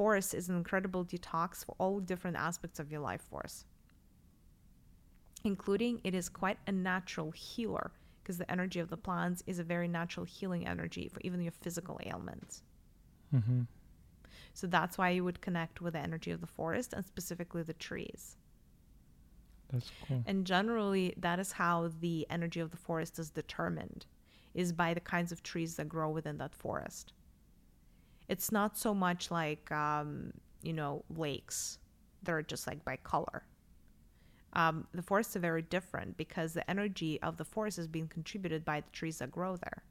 Forest 0.00 0.32
is 0.32 0.48
an 0.48 0.56
incredible 0.56 1.04
detox 1.04 1.62
for 1.62 1.74
all 1.76 2.00
different 2.00 2.38
aspects 2.38 2.80
of 2.80 2.90
your 2.90 3.02
life 3.02 3.20
force, 3.20 3.66
including 5.44 6.00
it 6.04 6.14
is 6.14 6.30
quite 6.30 6.56
a 6.66 6.72
natural 6.72 7.32
healer 7.32 7.90
because 8.22 8.38
the 8.38 8.50
energy 8.50 8.80
of 8.80 8.88
the 8.88 8.96
plants 8.96 9.42
is 9.46 9.58
a 9.58 9.62
very 9.62 9.88
natural 9.88 10.24
healing 10.24 10.66
energy 10.66 11.06
for 11.06 11.20
even 11.22 11.42
your 11.42 11.52
physical 11.52 12.00
ailments. 12.06 12.62
Mm-hmm. 13.34 13.64
So 14.54 14.66
that's 14.66 14.96
why 14.96 15.10
you 15.10 15.22
would 15.22 15.42
connect 15.42 15.82
with 15.82 15.92
the 15.92 16.00
energy 16.00 16.30
of 16.30 16.40
the 16.40 16.46
forest 16.46 16.94
and 16.94 17.04
specifically 17.04 17.62
the 17.62 17.74
trees. 17.74 18.38
That's 19.70 19.90
cool. 20.08 20.22
And 20.24 20.46
generally, 20.46 21.12
that 21.18 21.38
is 21.38 21.52
how 21.52 21.90
the 22.00 22.26
energy 22.30 22.60
of 22.60 22.70
the 22.70 22.78
forest 22.78 23.18
is 23.18 23.28
determined, 23.28 24.06
is 24.54 24.72
by 24.72 24.94
the 24.94 25.00
kinds 25.00 25.30
of 25.30 25.42
trees 25.42 25.76
that 25.76 25.90
grow 25.90 26.08
within 26.08 26.38
that 26.38 26.54
forest. 26.54 27.12
It's 28.30 28.50
not 28.50 28.78
so 28.78 28.94
much 28.94 29.30
like, 29.30 29.70
um, 29.72 30.32
you 30.62 30.72
know, 30.72 31.04
lakes. 31.10 31.78
They're 32.22 32.42
just 32.42 32.66
like 32.66 32.84
by 32.84 32.96
color 32.96 33.44
um, 34.52 34.86
the 34.92 35.02
forests 35.02 35.36
are 35.36 35.40
very 35.40 35.62
different 35.62 36.16
because 36.16 36.52
the 36.52 36.68
energy 36.68 37.20
of 37.22 37.36
the 37.36 37.44
forest 37.44 37.78
is 37.78 37.86
being 37.86 38.08
contributed 38.08 38.64
by 38.64 38.80
the 38.80 38.90
trees 38.92 39.18
that 39.18 39.30
grow 39.30 39.56
there. 39.56 39.84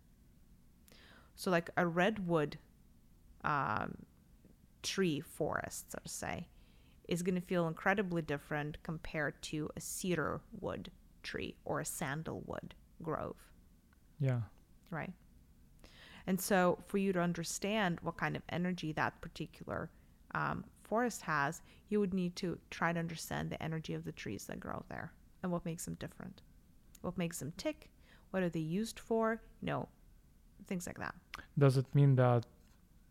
So, 1.36 1.50
like 1.50 1.70
a 1.78 1.88
redwood 1.88 2.58
um, 3.46 3.96
tree 4.84 5.22
forest, 5.22 5.92
so 5.92 6.00
to 6.04 6.10
say, 6.10 6.48
is 7.08 7.22
going 7.24 7.36
to 7.36 7.42
feel 7.42 7.68
incredibly 7.68 8.22
different 8.22 8.78
compared 8.84 9.42
to 9.44 9.70
a 9.78 9.82
cedar 9.82 10.42
wood 10.60 10.92
tree 11.24 11.56
or 11.64 11.80
a 11.80 11.86
sandalwood 11.86 12.76
grove. 13.02 13.38
Yeah. 14.20 14.42
Right. 14.92 15.14
And 16.30 16.40
so, 16.40 16.78
for 16.86 17.00
you 17.00 17.12
to 17.14 17.20
understand 17.20 17.98
what 18.04 18.18
kind 18.18 18.36
of 18.36 18.44
energy 18.50 18.92
that 18.92 19.20
particular 19.20 19.90
um, 20.36 20.64
forest 20.84 21.24
has, 21.24 21.64
you 21.90 22.00
would 22.00 22.14
need 22.14 22.36
to 22.36 22.60
try 22.70 22.94
to 22.94 23.00
understand 23.00 23.50
the 23.50 23.62
energy 23.64 23.96
of 23.96 24.06
the 24.06 24.12
trees 24.12 24.46
that 24.46 24.60
grow 24.60 24.84
there 24.90 25.12
and 25.42 25.52
what 25.52 25.66
makes 25.66 25.86
them 25.86 25.96
different. 26.00 26.44
What 27.02 27.18
makes 27.18 27.40
them 27.40 27.52
tick? 27.58 27.90
What 28.30 28.44
are 28.44 28.50
they 28.50 28.60
used 28.60 29.00
for? 29.00 29.42
You 29.60 29.66
know, 29.66 29.90
things 30.68 30.86
like 30.86 31.00
that. 31.00 31.16
Does 31.58 31.78
it 31.78 31.88
mean 31.96 32.16
that 32.18 32.46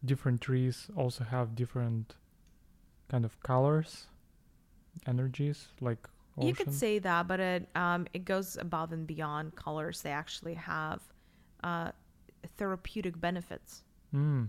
different 0.05 0.41
trees 0.41 0.87
also 0.95 1.25
have 1.25 1.57
different 1.57 2.15
kind 3.09 3.25
of 3.25 3.43
colors, 3.43 4.07
energies, 5.09 5.67
like 5.81 6.07
ocean? 6.37 6.47
You 6.47 6.55
could 6.55 6.73
say 6.73 7.01
that, 7.01 7.27
but 7.27 7.41
it 7.41 7.69
um, 7.75 8.07
it 8.15 8.25
goes 8.25 8.57
above 8.57 8.93
and 8.93 9.09
beyond 9.09 9.57
colors. 9.57 10.03
They 10.03 10.13
actually 10.13 10.55
have 10.55 11.03
uh, 11.65 11.91
therapeutic 12.57 13.21
benefits. 13.21 13.83
Mm. 14.15 14.49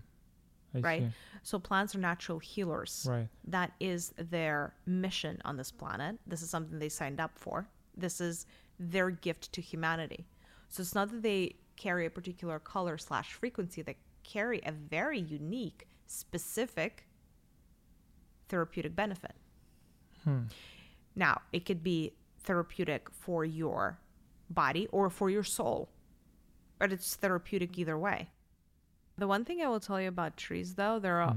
Right? 0.73 1.01
see. 1.01 1.11
So 1.43 1.59
plants 1.59 1.95
are 1.95 1.99
natural 1.99 2.39
healers. 2.39 3.07
Right. 3.09 3.27
That 3.47 3.71
is 3.79 4.13
their 4.17 4.73
mission 4.85 5.41
on 5.45 5.57
this 5.57 5.71
planet. 5.71 6.17
This 6.27 6.41
is 6.41 6.49
something 6.49 6.79
they 6.79 6.89
signed 6.89 7.19
up 7.19 7.31
for. 7.35 7.67
This 7.97 8.21
is 8.21 8.45
their 8.79 9.09
gift 9.09 9.51
to 9.53 9.61
humanity. 9.61 10.27
So 10.69 10.81
it's 10.81 10.95
not 10.95 11.09
that 11.11 11.23
they 11.23 11.55
carry 11.75 12.05
a 12.05 12.09
particular 12.09 12.59
color 12.59 12.97
slash 12.97 13.33
frequency. 13.33 13.81
They 13.81 13.97
carry 14.23 14.61
a 14.65 14.71
very 14.71 15.19
unique, 15.19 15.87
specific 16.05 17.07
therapeutic 18.47 18.95
benefit. 18.95 19.33
Hmm. 20.23 20.43
Now, 21.15 21.41
it 21.51 21.65
could 21.65 21.83
be 21.83 22.13
therapeutic 22.43 23.09
for 23.09 23.45
your 23.45 23.99
body 24.49 24.87
or 24.91 25.09
for 25.09 25.29
your 25.29 25.43
soul, 25.43 25.89
but 26.80 26.91
it's 26.91 27.15
therapeutic 27.15 27.77
either 27.77 27.97
way. 27.97 28.30
The 29.17 29.27
one 29.27 29.43
thing 29.45 29.61
I 29.61 29.67
will 29.67 29.80
tell 29.82 29.99
you 30.01 30.07
about 30.07 30.37
trees, 30.37 30.75
though, 30.75 30.97
they're 30.97 31.20
a- 31.20 31.36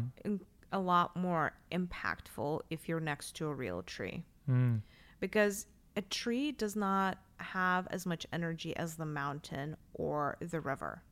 a 0.72 0.78
lot 0.78 1.14
more 1.16 1.52
impactful 1.70 2.62
if 2.70 2.88
you're 2.88 3.00
next 3.00 3.32
to 3.36 3.48
a 3.48 3.54
real 3.54 3.82
tree. 3.82 4.24
Mm. 4.48 4.80
because 5.20 5.66
a 5.94 6.02
tree 6.02 6.50
does 6.50 6.74
not 6.74 7.16
have 7.36 7.86
as 7.90 8.04
much 8.06 8.26
energy 8.32 8.74
as 8.76 8.96
the 8.96 9.04
mountain 9.06 9.76
or 9.94 10.36
the 10.40 10.60
river. 10.60 11.02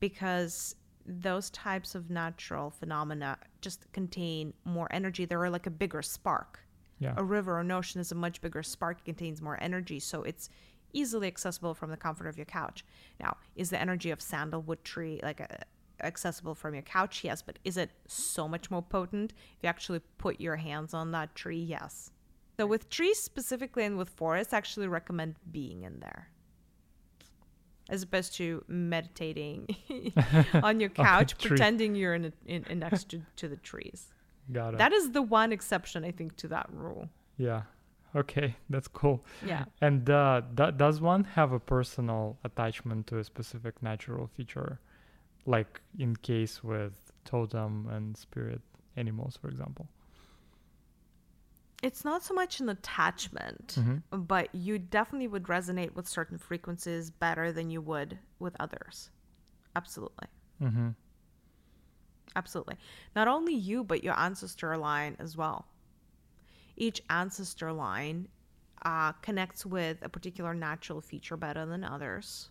Because 0.00 0.76
those 1.04 1.50
types 1.50 1.94
of 1.94 2.10
natural 2.10 2.70
phenomena 2.70 3.38
just 3.60 3.90
contain 3.92 4.52
more 4.64 4.86
energy. 4.90 5.24
They're 5.24 5.50
like 5.50 5.66
a 5.66 5.70
bigger 5.70 6.02
spark. 6.02 6.60
Yeah. 7.00 7.14
a 7.16 7.22
river 7.22 7.52
or 7.56 7.60
an 7.60 7.70
ocean 7.70 8.00
is 8.00 8.10
a 8.10 8.16
much 8.16 8.40
bigger 8.40 8.62
spark. 8.64 8.98
It 9.00 9.04
contains 9.04 9.40
more 9.40 9.56
energy. 9.62 10.00
So 10.00 10.22
it's 10.24 10.48
easily 10.92 11.26
accessible 11.26 11.74
from 11.74 11.90
the 11.90 11.96
comfort 11.96 12.26
of 12.26 12.36
your 12.36 12.46
couch 12.46 12.84
now 13.20 13.36
is 13.56 13.70
the 13.70 13.80
energy 13.80 14.10
of 14.10 14.20
sandalwood 14.20 14.82
tree 14.84 15.20
like 15.22 15.40
uh 15.40 15.46
accessible 16.04 16.54
from 16.54 16.74
your 16.74 16.82
couch 16.82 17.24
yes 17.24 17.42
but 17.42 17.58
is 17.64 17.76
it 17.76 17.90
so 18.06 18.46
much 18.46 18.70
more 18.70 18.82
potent 18.82 19.32
if 19.56 19.62
you 19.64 19.68
actually 19.68 20.00
put 20.16 20.40
your 20.40 20.54
hands 20.56 20.94
on 20.94 21.10
that 21.10 21.34
tree 21.34 21.58
yes 21.58 22.12
so 22.58 22.66
with 22.66 22.90
trees 22.90 23.18
specifically 23.20 23.84
and 23.84 23.96
with 23.96 24.10
forests, 24.10 24.52
I 24.52 24.56
actually 24.56 24.88
recommend 24.88 25.36
being 25.52 25.84
in 25.84 26.00
there. 26.00 26.28
As 27.88 28.02
opposed 28.02 28.34
to 28.34 28.64
meditating 28.66 29.68
on 30.54 30.80
your 30.80 30.88
couch, 31.06 31.38
tree. 31.38 31.50
pretending 31.50 31.94
you're 31.94 32.14
in, 32.14 32.24
a, 32.26 32.32
in, 32.46 32.64
in 32.68 32.80
next 32.80 33.10
to, 33.10 33.22
to 33.36 33.48
the 33.48 33.56
trees. 33.56 34.08
Got 34.52 34.74
it. 34.74 34.78
That 34.78 34.92
is 34.92 35.12
the 35.12 35.22
one 35.22 35.52
exception, 35.52 36.04
I 36.04 36.10
think, 36.10 36.36
to 36.38 36.48
that 36.48 36.68
rule. 36.72 37.08
yeah. 37.36 37.62
Okay, 38.16 38.56
that's 38.70 38.88
cool. 38.88 39.24
Yeah. 39.44 39.64
And 39.80 40.08
uh, 40.08 40.42
do- 40.54 40.72
does 40.72 41.00
one 41.00 41.24
have 41.24 41.52
a 41.52 41.60
personal 41.60 42.38
attachment 42.44 43.06
to 43.08 43.18
a 43.18 43.24
specific 43.24 43.82
natural 43.82 44.26
feature, 44.26 44.80
like 45.46 45.80
in 45.98 46.16
case 46.16 46.64
with 46.64 47.12
totem 47.24 47.88
and 47.90 48.16
spirit 48.16 48.62
animals, 48.96 49.36
for 49.40 49.48
example? 49.48 49.88
It's 51.80 52.04
not 52.04 52.24
so 52.24 52.34
much 52.34 52.58
an 52.58 52.68
attachment, 52.70 53.76
Mhm. 53.78 54.02
but 54.10 54.52
you 54.52 54.80
definitely 54.80 55.28
would 55.28 55.44
resonate 55.44 55.94
with 55.94 56.08
certain 56.08 56.36
frequencies 56.36 57.10
better 57.10 57.52
than 57.52 57.70
you 57.70 57.80
would 57.80 58.18
with 58.40 58.56
others. 58.58 59.10
Absolutely. 59.76 60.26
Mm-hmm. 60.60 60.88
Absolutely. 62.34 62.76
Not 63.14 63.28
only 63.28 63.54
you, 63.54 63.84
but 63.84 64.02
your 64.02 64.18
ancestor 64.18 64.76
line 64.76 65.16
as 65.20 65.36
well. 65.36 65.66
Each 66.78 67.02
ancestor 67.10 67.72
line 67.72 68.28
uh, 68.84 69.12
connects 69.12 69.66
with 69.66 69.98
a 70.02 70.08
particular 70.08 70.54
natural 70.54 71.00
feature 71.00 71.36
better 71.36 71.66
than 71.66 71.82
others. 71.82 72.50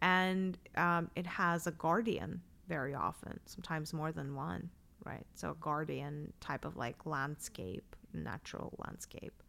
And 0.00 0.58
um, 0.76 1.10
it 1.16 1.26
has 1.26 1.66
a 1.66 1.70
guardian 1.72 2.42
very 2.68 2.94
often, 2.94 3.40
sometimes 3.46 3.94
more 3.94 4.12
than 4.12 4.34
one, 4.34 4.68
right? 5.04 5.24
So, 5.34 5.50
a 5.50 5.54
guardian 5.54 6.32
type 6.40 6.66
of 6.66 6.76
like 6.76 7.06
landscape, 7.06 7.96
natural 8.12 8.74
landscape. 8.84 9.42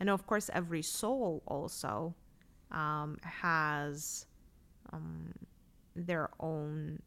And 0.00 0.10
of 0.10 0.26
course, 0.26 0.50
every 0.52 0.82
soul 0.82 1.42
also 1.46 2.14
um, 2.70 3.16
has 3.22 4.26
um, 4.92 5.32
their 5.96 6.28
own 6.40 7.00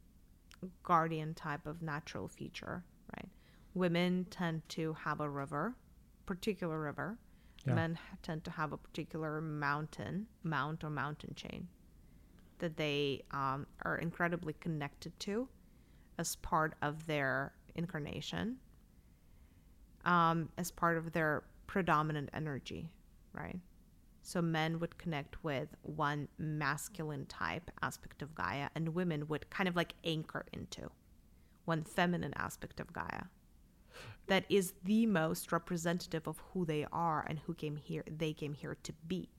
guardian 0.84 1.34
type 1.36 1.68
of 1.68 1.82
natural 1.82 2.28
feature, 2.28 2.84
right? 3.16 3.30
Women 3.74 4.26
tend 4.30 4.68
to 4.70 4.94
have 4.94 5.20
a 5.20 5.30
river, 5.30 5.76
particular 6.26 6.80
river. 6.80 7.18
Yeah. 7.66 7.76
Men 7.76 8.00
tend 8.22 8.44
to 8.44 8.52
have 8.52 8.74
a 8.74 8.78
particular 8.78 9.40
mountain, 9.40 10.28
mount 10.44 10.84
or 10.84 10.90
mountain 10.90 11.34
chain 11.36 11.68
that 12.60 12.78
they 12.78 13.22
um, 13.32 13.68
are 13.84 13.98
incredibly 13.98 14.54
connected 14.54 15.18
to 15.20 15.48
as 16.18 16.36
part 16.38 16.76
of 16.82 17.06
their 17.08 17.54
incarnation, 17.76 18.58
um, 20.06 20.50
as 20.58 20.72
part 20.72 20.98
of 20.98 21.12
their 21.12 21.44
predominant 21.68 22.30
energy, 22.34 22.90
right? 23.34 23.60
So 24.22 24.42
men 24.42 24.80
would 24.80 24.98
connect 24.98 25.44
with 25.44 25.68
one 25.82 26.30
masculine 26.38 27.26
type 27.26 27.70
aspect 27.82 28.22
of 28.22 28.34
Gaia, 28.36 28.70
and 28.76 28.96
women 28.96 29.28
would 29.28 29.50
kind 29.50 29.68
of 29.68 29.76
like 29.76 29.96
anchor 30.06 30.46
into 30.54 30.90
one 31.66 31.84
feminine 31.84 32.34
aspect 32.36 32.80
of 32.80 32.94
Gaia. 32.94 33.24
That 34.28 34.46
is 34.50 34.74
the 34.84 35.06
most 35.06 35.52
representative 35.52 36.28
of 36.28 36.42
who 36.54 36.66
they 36.66 36.86
are 36.92 37.26
and 37.28 37.40
who 37.40 37.54
came 37.54 37.76
here. 37.76 38.04
They 38.08 38.34
came 38.34 38.54
here 38.54 38.78
to 38.84 38.94
be. 39.08 39.30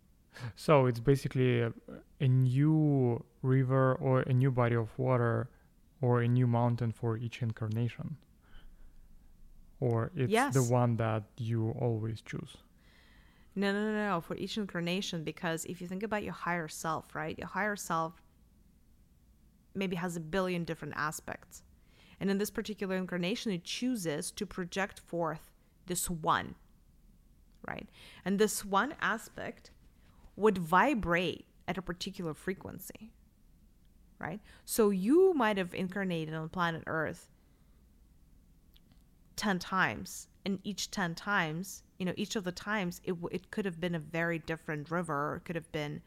So 0.57 0.87
it's 0.87 1.01
basically 1.01 1.61
a, 1.63 1.73
a 2.21 2.29
new 2.29 3.25
river 3.43 3.95
or 3.95 4.21
a 4.23 4.33
new 4.33 4.51
body 4.51 4.75
of 4.75 4.89
water 4.99 5.49
or 6.01 6.21
a 6.23 6.29
new 6.29 6.47
mountain 6.47 6.93
for 6.93 7.17
each 7.17 7.41
incarnation. 7.41 8.17
Or 9.81 10.11
it's 10.15 10.31
Yes. 10.33 10.55
the 10.55 10.63
one 10.63 10.97
that 10.97 11.25
you 11.39 11.71
always 11.81 12.21
choose. 12.21 12.57
No, 13.57 13.73
no, 13.73 13.93
no, 13.93 14.09
no, 14.09 14.21
for 14.21 14.35
each 14.37 14.59
incarnation, 14.59 15.23
because 15.23 15.65
if 15.67 15.81
you 15.81 15.87
think 15.87 16.03
about 16.03 16.25
your 16.25 16.33
higher 16.33 16.67
self, 16.69 17.15
right? 17.15 17.39
Your 17.39 17.47
higher 17.47 17.77
self 17.77 18.21
maybe 19.75 19.97
has 19.97 20.17
a 20.17 20.21
billion 20.21 20.65
different 20.65 20.95
aspects. 20.97 21.63
And 22.21 22.31
in 22.31 22.39
this 22.39 22.51
particular 22.51 22.97
incarnation, 22.97 23.53
it 23.53 23.65
chooses 23.65 24.31
to 24.33 24.47
project 24.47 25.01
forth 25.01 25.51
this 25.87 26.09
one, 26.09 26.55
right? 27.67 27.89
And 28.25 28.39
this 28.39 28.65
one 28.65 28.95
aspect 29.01 29.71
would 30.37 30.59
vibrate 30.59 31.47
at 31.67 31.79
a 31.79 31.83
particular 31.83 32.35
frequency, 32.35 33.13
right? 34.19 34.41
So 34.65 34.91
you 34.91 35.35
might 35.35 35.59
have 35.59 35.75
incarnated 35.75 36.35
on 36.35 36.49
planet 36.49 36.83
Earth 36.87 37.31
10 39.37 39.59
times 39.59 40.29
and 40.45 40.59
each 40.63 40.91
10 40.91 41.15
times 41.15 41.83
you 41.99 42.07
know 42.07 42.13
each 42.17 42.37
of 42.37 42.45
the 42.45 42.53
times 42.53 43.01
it, 43.05 43.15
it 43.33 43.51
could 43.51 43.65
have 43.65 43.81
been 43.81 43.95
a 43.95 43.99
very 43.99 44.39
different 44.39 44.91
river 44.91 45.37
it 45.37 45.45
could 45.45 45.57
have 45.57 45.71
been 45.73 46.01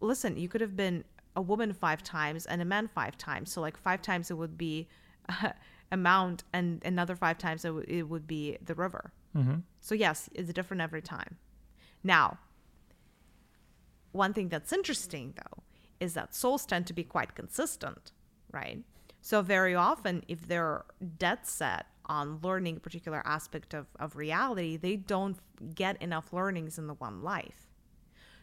listen 0.00 0.36
you 0.36 0.48
could 0.48 0.60
have 0.60 0.76
been 0.76 1.04
a 1.36 1.40
woman 1.42 1.72
five 1.72 2.02
times 2.02 2.46
and 2.46 2.60
a 2.60 2.64
man 2.64 2.88
five 2.88 3.16
times 3.16 3.52
so 3.52 3.60
like 3.60 3.76
five 3.76 4.02
times 4.02 4.30
it 4.30 4.34
would 4.34 4.58
be 4.58 4.88
a 5.92 5.96
mount 5.96 6.44
and 6.52 6.82
another 6.84 7.14
five 7.16 7.38
times 7.38 7.64
it, 7.64 7.68
w- 7.68 7.86
it 7.88 8.08
would 8.08 8.26
be 8.26 8.56
the 8.64 8.74
river 8.74 9.12
Mm-hmm. 9.36 9.60
so 9.80 9.94
yes, 9.94 10.28
it's 10.34 10.52
different 10.52 10.80
every 10.82 11.02
time. 11.02 11.36
Now, 12.02 12.38
one 14.12 14.32
thing 14.34 14.48
that's 14.48 14.72
interesting 14.72 15.34
though 15.36 15.62
is 16.00 16.14
that 16.14 16.34
souls 16.34 16.66
tend 16.66 16.86
to 16.88 16.92
be 16.92 17.04
quite 17.04 17.34
consistent, 17.34 18.12
right? 18.50 18.82
So 19.20 19.42
very 19.42 19.74
often 19.74 20.24
if 20.28 20.48
they're 20.48 20.84
dead 21.18 21.46
set 21.46 21.86
on 22.06 22.40
learning 22.42 22.78
a 22.78 22.80
particular 22.80 23.22
aspect 23.24 23.72
of, 23.74 23.86
of 24.00 24.16
reality, 24.16 24.76
they 24.76 24.96
don't 24.96 25.36
get 25.76 26.00
enough 26.02 26.32
learnings 26.32 26.76
in 26.78 26.88
the 26.88 26.94
one 26.94 27.22
life. 27.22 27.69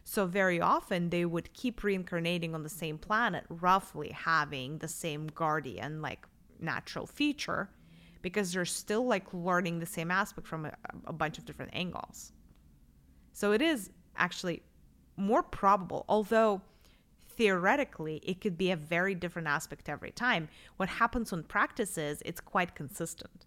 So 0.10 0.26
very 0.26 0.62
often 0.62 1.10
they 1.10 1.26
would 1.26 1.54
keep 1.54 1.84
reincarnating 1.84 2.56
on 2.56 2.64
the 2.64 2.70
same 2.70 2.98
planet, 2.98 3.44
roughly 3.50 4.12
having 4.12 4.78
the 4.78 4.88
same 4.88 5.28
guardian 5.28 6.02
like 6.02 6.26
natural 6.62 7.06
feature 7.06 7.70
because 8.22 8.54
they're 8.54 8.64
still 8.64 9.06
like 9.06 9.26
learning 9.34 9.80
the 9.80 9.86
same 9.86 10.10
aspect 10.10 10.48
from 10.48 10.66
a, 10.66 10.72
a 11.06 11.12
bunch 11.12 11.38
of 11.38 11.44
different 11.44 11.72
angles. 11.76 12.32
So 13.34 13.52
it 13.52 13.62
is 13.62 13.90
actually 14.16 14.64
more 15.18 15.44
probable, 15.44 16.06
although 16.08 16.62
theoretically 17.28 18.22
it 18.24 18.40
could 18.40 18.58
be 18.58 18.72
a 18.72 18.78
very 18.78 19.14
different 19.14 19.50
aspect 19.50 19.90
every 19.90 20.12
time. 20.12 20.48
What 20.78 20.88
happens 20.88 21.34
on 21.34 21.44
practice 21.44 21.98
is 21.98 22.24
it's 22.24 22.40
quite 22.40 22.76
consistent. 22.76 23.47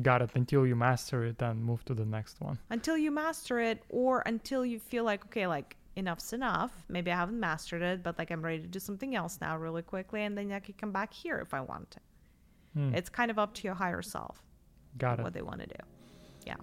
Got 0.00 0.22
it. 0.22 0.30
Until 0.34 0.66
you 0.66 0.74
master 0.76 1.24
it 1.24 1.42
and 1.42 1.62
move 1.62 1.84
to 1.84 1.94
the 1.94 2.04
next 2.06 2.40
one. 2.40 2.58
until 2.70 2.96
you 2.96 3.10
master 3.10 3.60
it 3.60 3.82
or 3.90 4.22
until 4.24 4.64
you 4.64 4.78
feel 4.78 5.04
like 5.04 5.24
okay 5.26 5.46
like 5.46 5.76
enough's 5.96 6.32
enough 6.32 6.72
maybe 6.88 7.10
i 7.12 7.14
haven't 7.16 7.38
mastered 7.38 7.82
it 7.82 8.02
but 8.02 8.18
like 8.18 8.30
i'm 8.30 8.40
ready 8.42 8.58
to 8.62 8.66
do 8.66 8.78
something 8.78 9.14
else 9.14 9.38
now 9.42 9.54
really 9.58 9.82
quickly 9.82 10.22
and 10.22 10.38
then 10.38 10.50
i 10.50 10.58
can 10.58 10.72
come 10.80 10.90
back 10.90 11.12
here 11.12 11.38
if 11.38 11.52
i 11.52 11.60
want 11.60 11.90
to 11.90 12.00
Hmm. 12.74 12.94
it's 12.94 13.10
kind 13.10 13.30
of 13.30 13.38
up 13.38 13.52
to 13.56 13.62
your 13.68 13.74
higher 13.74 14.00
self 14.00 14.42
Got 14.96 15.18
it. 15.18 15.22
what 15.24 15.34
they 15.34 15.42
want 15.42 15.60
to 15.60 15.66
do 15.66 15.82
yeah 16.46 16.56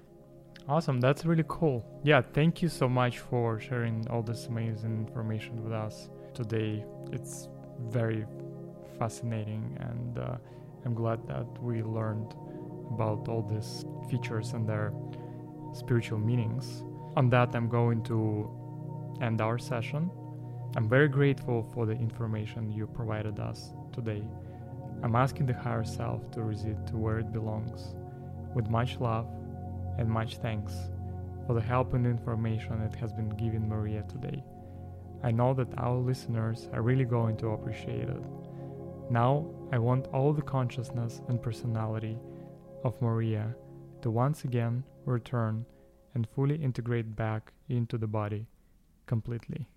Awesome. 0.67 0.99
That's 0.99 1.25
really 1.25 1.45
cool. 1.47 1.83
Yeah, 2.03 2.21
thank 2.21 2.61
you 2.61 2.69
so 2.69 2.87
much 2.87 3.17
for 3.19 3.59
sharing 3.59 4.07
all 4.09 4.21
this 4.21 4.45
amazing 4.47 4.93
information 5.07 5.63
with 5.63 5.73
us 5.73 6.09
today. 6.35 6.83
It's 7.11 7.47
very 7.89 8.23
fascinating, 8.99 9.77
and 9.79 10.19
uh, 10.19 10.35
I'm 10.85 10.93
glad 10.93 11.25
that 11.27 11.47
we 11.63 11.81
learned 11.81 12.35
about 12.91 13.27
all 13.27 13.41
these 13.41 13.85
features 14.09 14.53
and 14.53 14.67
their 14.67 14.93
spiritual 15.73 16.19
meanings. 16.19 16.83
On 17.15 17.29
that, 17.29 17.55
I'm 17.55 17.69
going 17.69 18.03
to 18.03 18.49
end 19.21 19.41
our 19.41 19.57
session. 19.57 20.09
I'm 20.75 20.87
very 20.87 21.07
grateful 21.07 21.63
for 21.73 21.85
the 21.85 21.93
information 21.93 22.71
you 22.71 22.87
provided 22.87 23.39
us 23.39 23.73
today. 23.91 24.23
I'm 25.01 25.15
asking 25.15 25.47
the 25.47 25.53
higher 25.53 25.83
self 25.83 26.29
to 26.31 26.43
receive 26.43 26.77
to 26.87 26.97
where 26.97 27.19
it 27.19 27.31
belongs. 27.31 27.95
With 28.53 28.69
much 28.69 28.99
love 28.99 29.27
and 29.97 30.09
much 30.09 30.37
thanks 30.37 30.73
for 31.47 31.53
the 31.53 31.61
help 31.61 31.93
and 31.93 32.05
information 32.05 32.81
it 32.81 32.95
has 32.95 33.11
been 33.13 33.29
given 33.29 33.67
Maria 33.67 34.03
today. 34.03 34.43
I 35.23 35.31
know 35.31 35.53
that 35.55 35.77
our 35.77 35.97
listeners 35.97 36.69
are 36.73 36.81
really 36.81 37.05
going 37.05 37.37
to 37.37 37.49
appreciate 37.49 38.07
it. 38.07 38.23
Now, 39.09 39.45
I 39.71 39.79
want 39.79 40.07
all 40.13 40.31
the 40.31 40.41
consciousness 40.41 41.21
and 41.27 41.41
personality 41.41 42.17
of 42.83 43.01
Maria 43.01 43.55
to 44.01 44.11
once 44.11 44.43
again 44.43 44.83
return 45.05 45.65
and 46.15 46.27
fully 46.35 46.55
integrate 46.55 47.15
back 47.15 47.53
into 47.69 47.97
the 47.97 48.07
body 48.07 48.47
completely. 49.05 49.69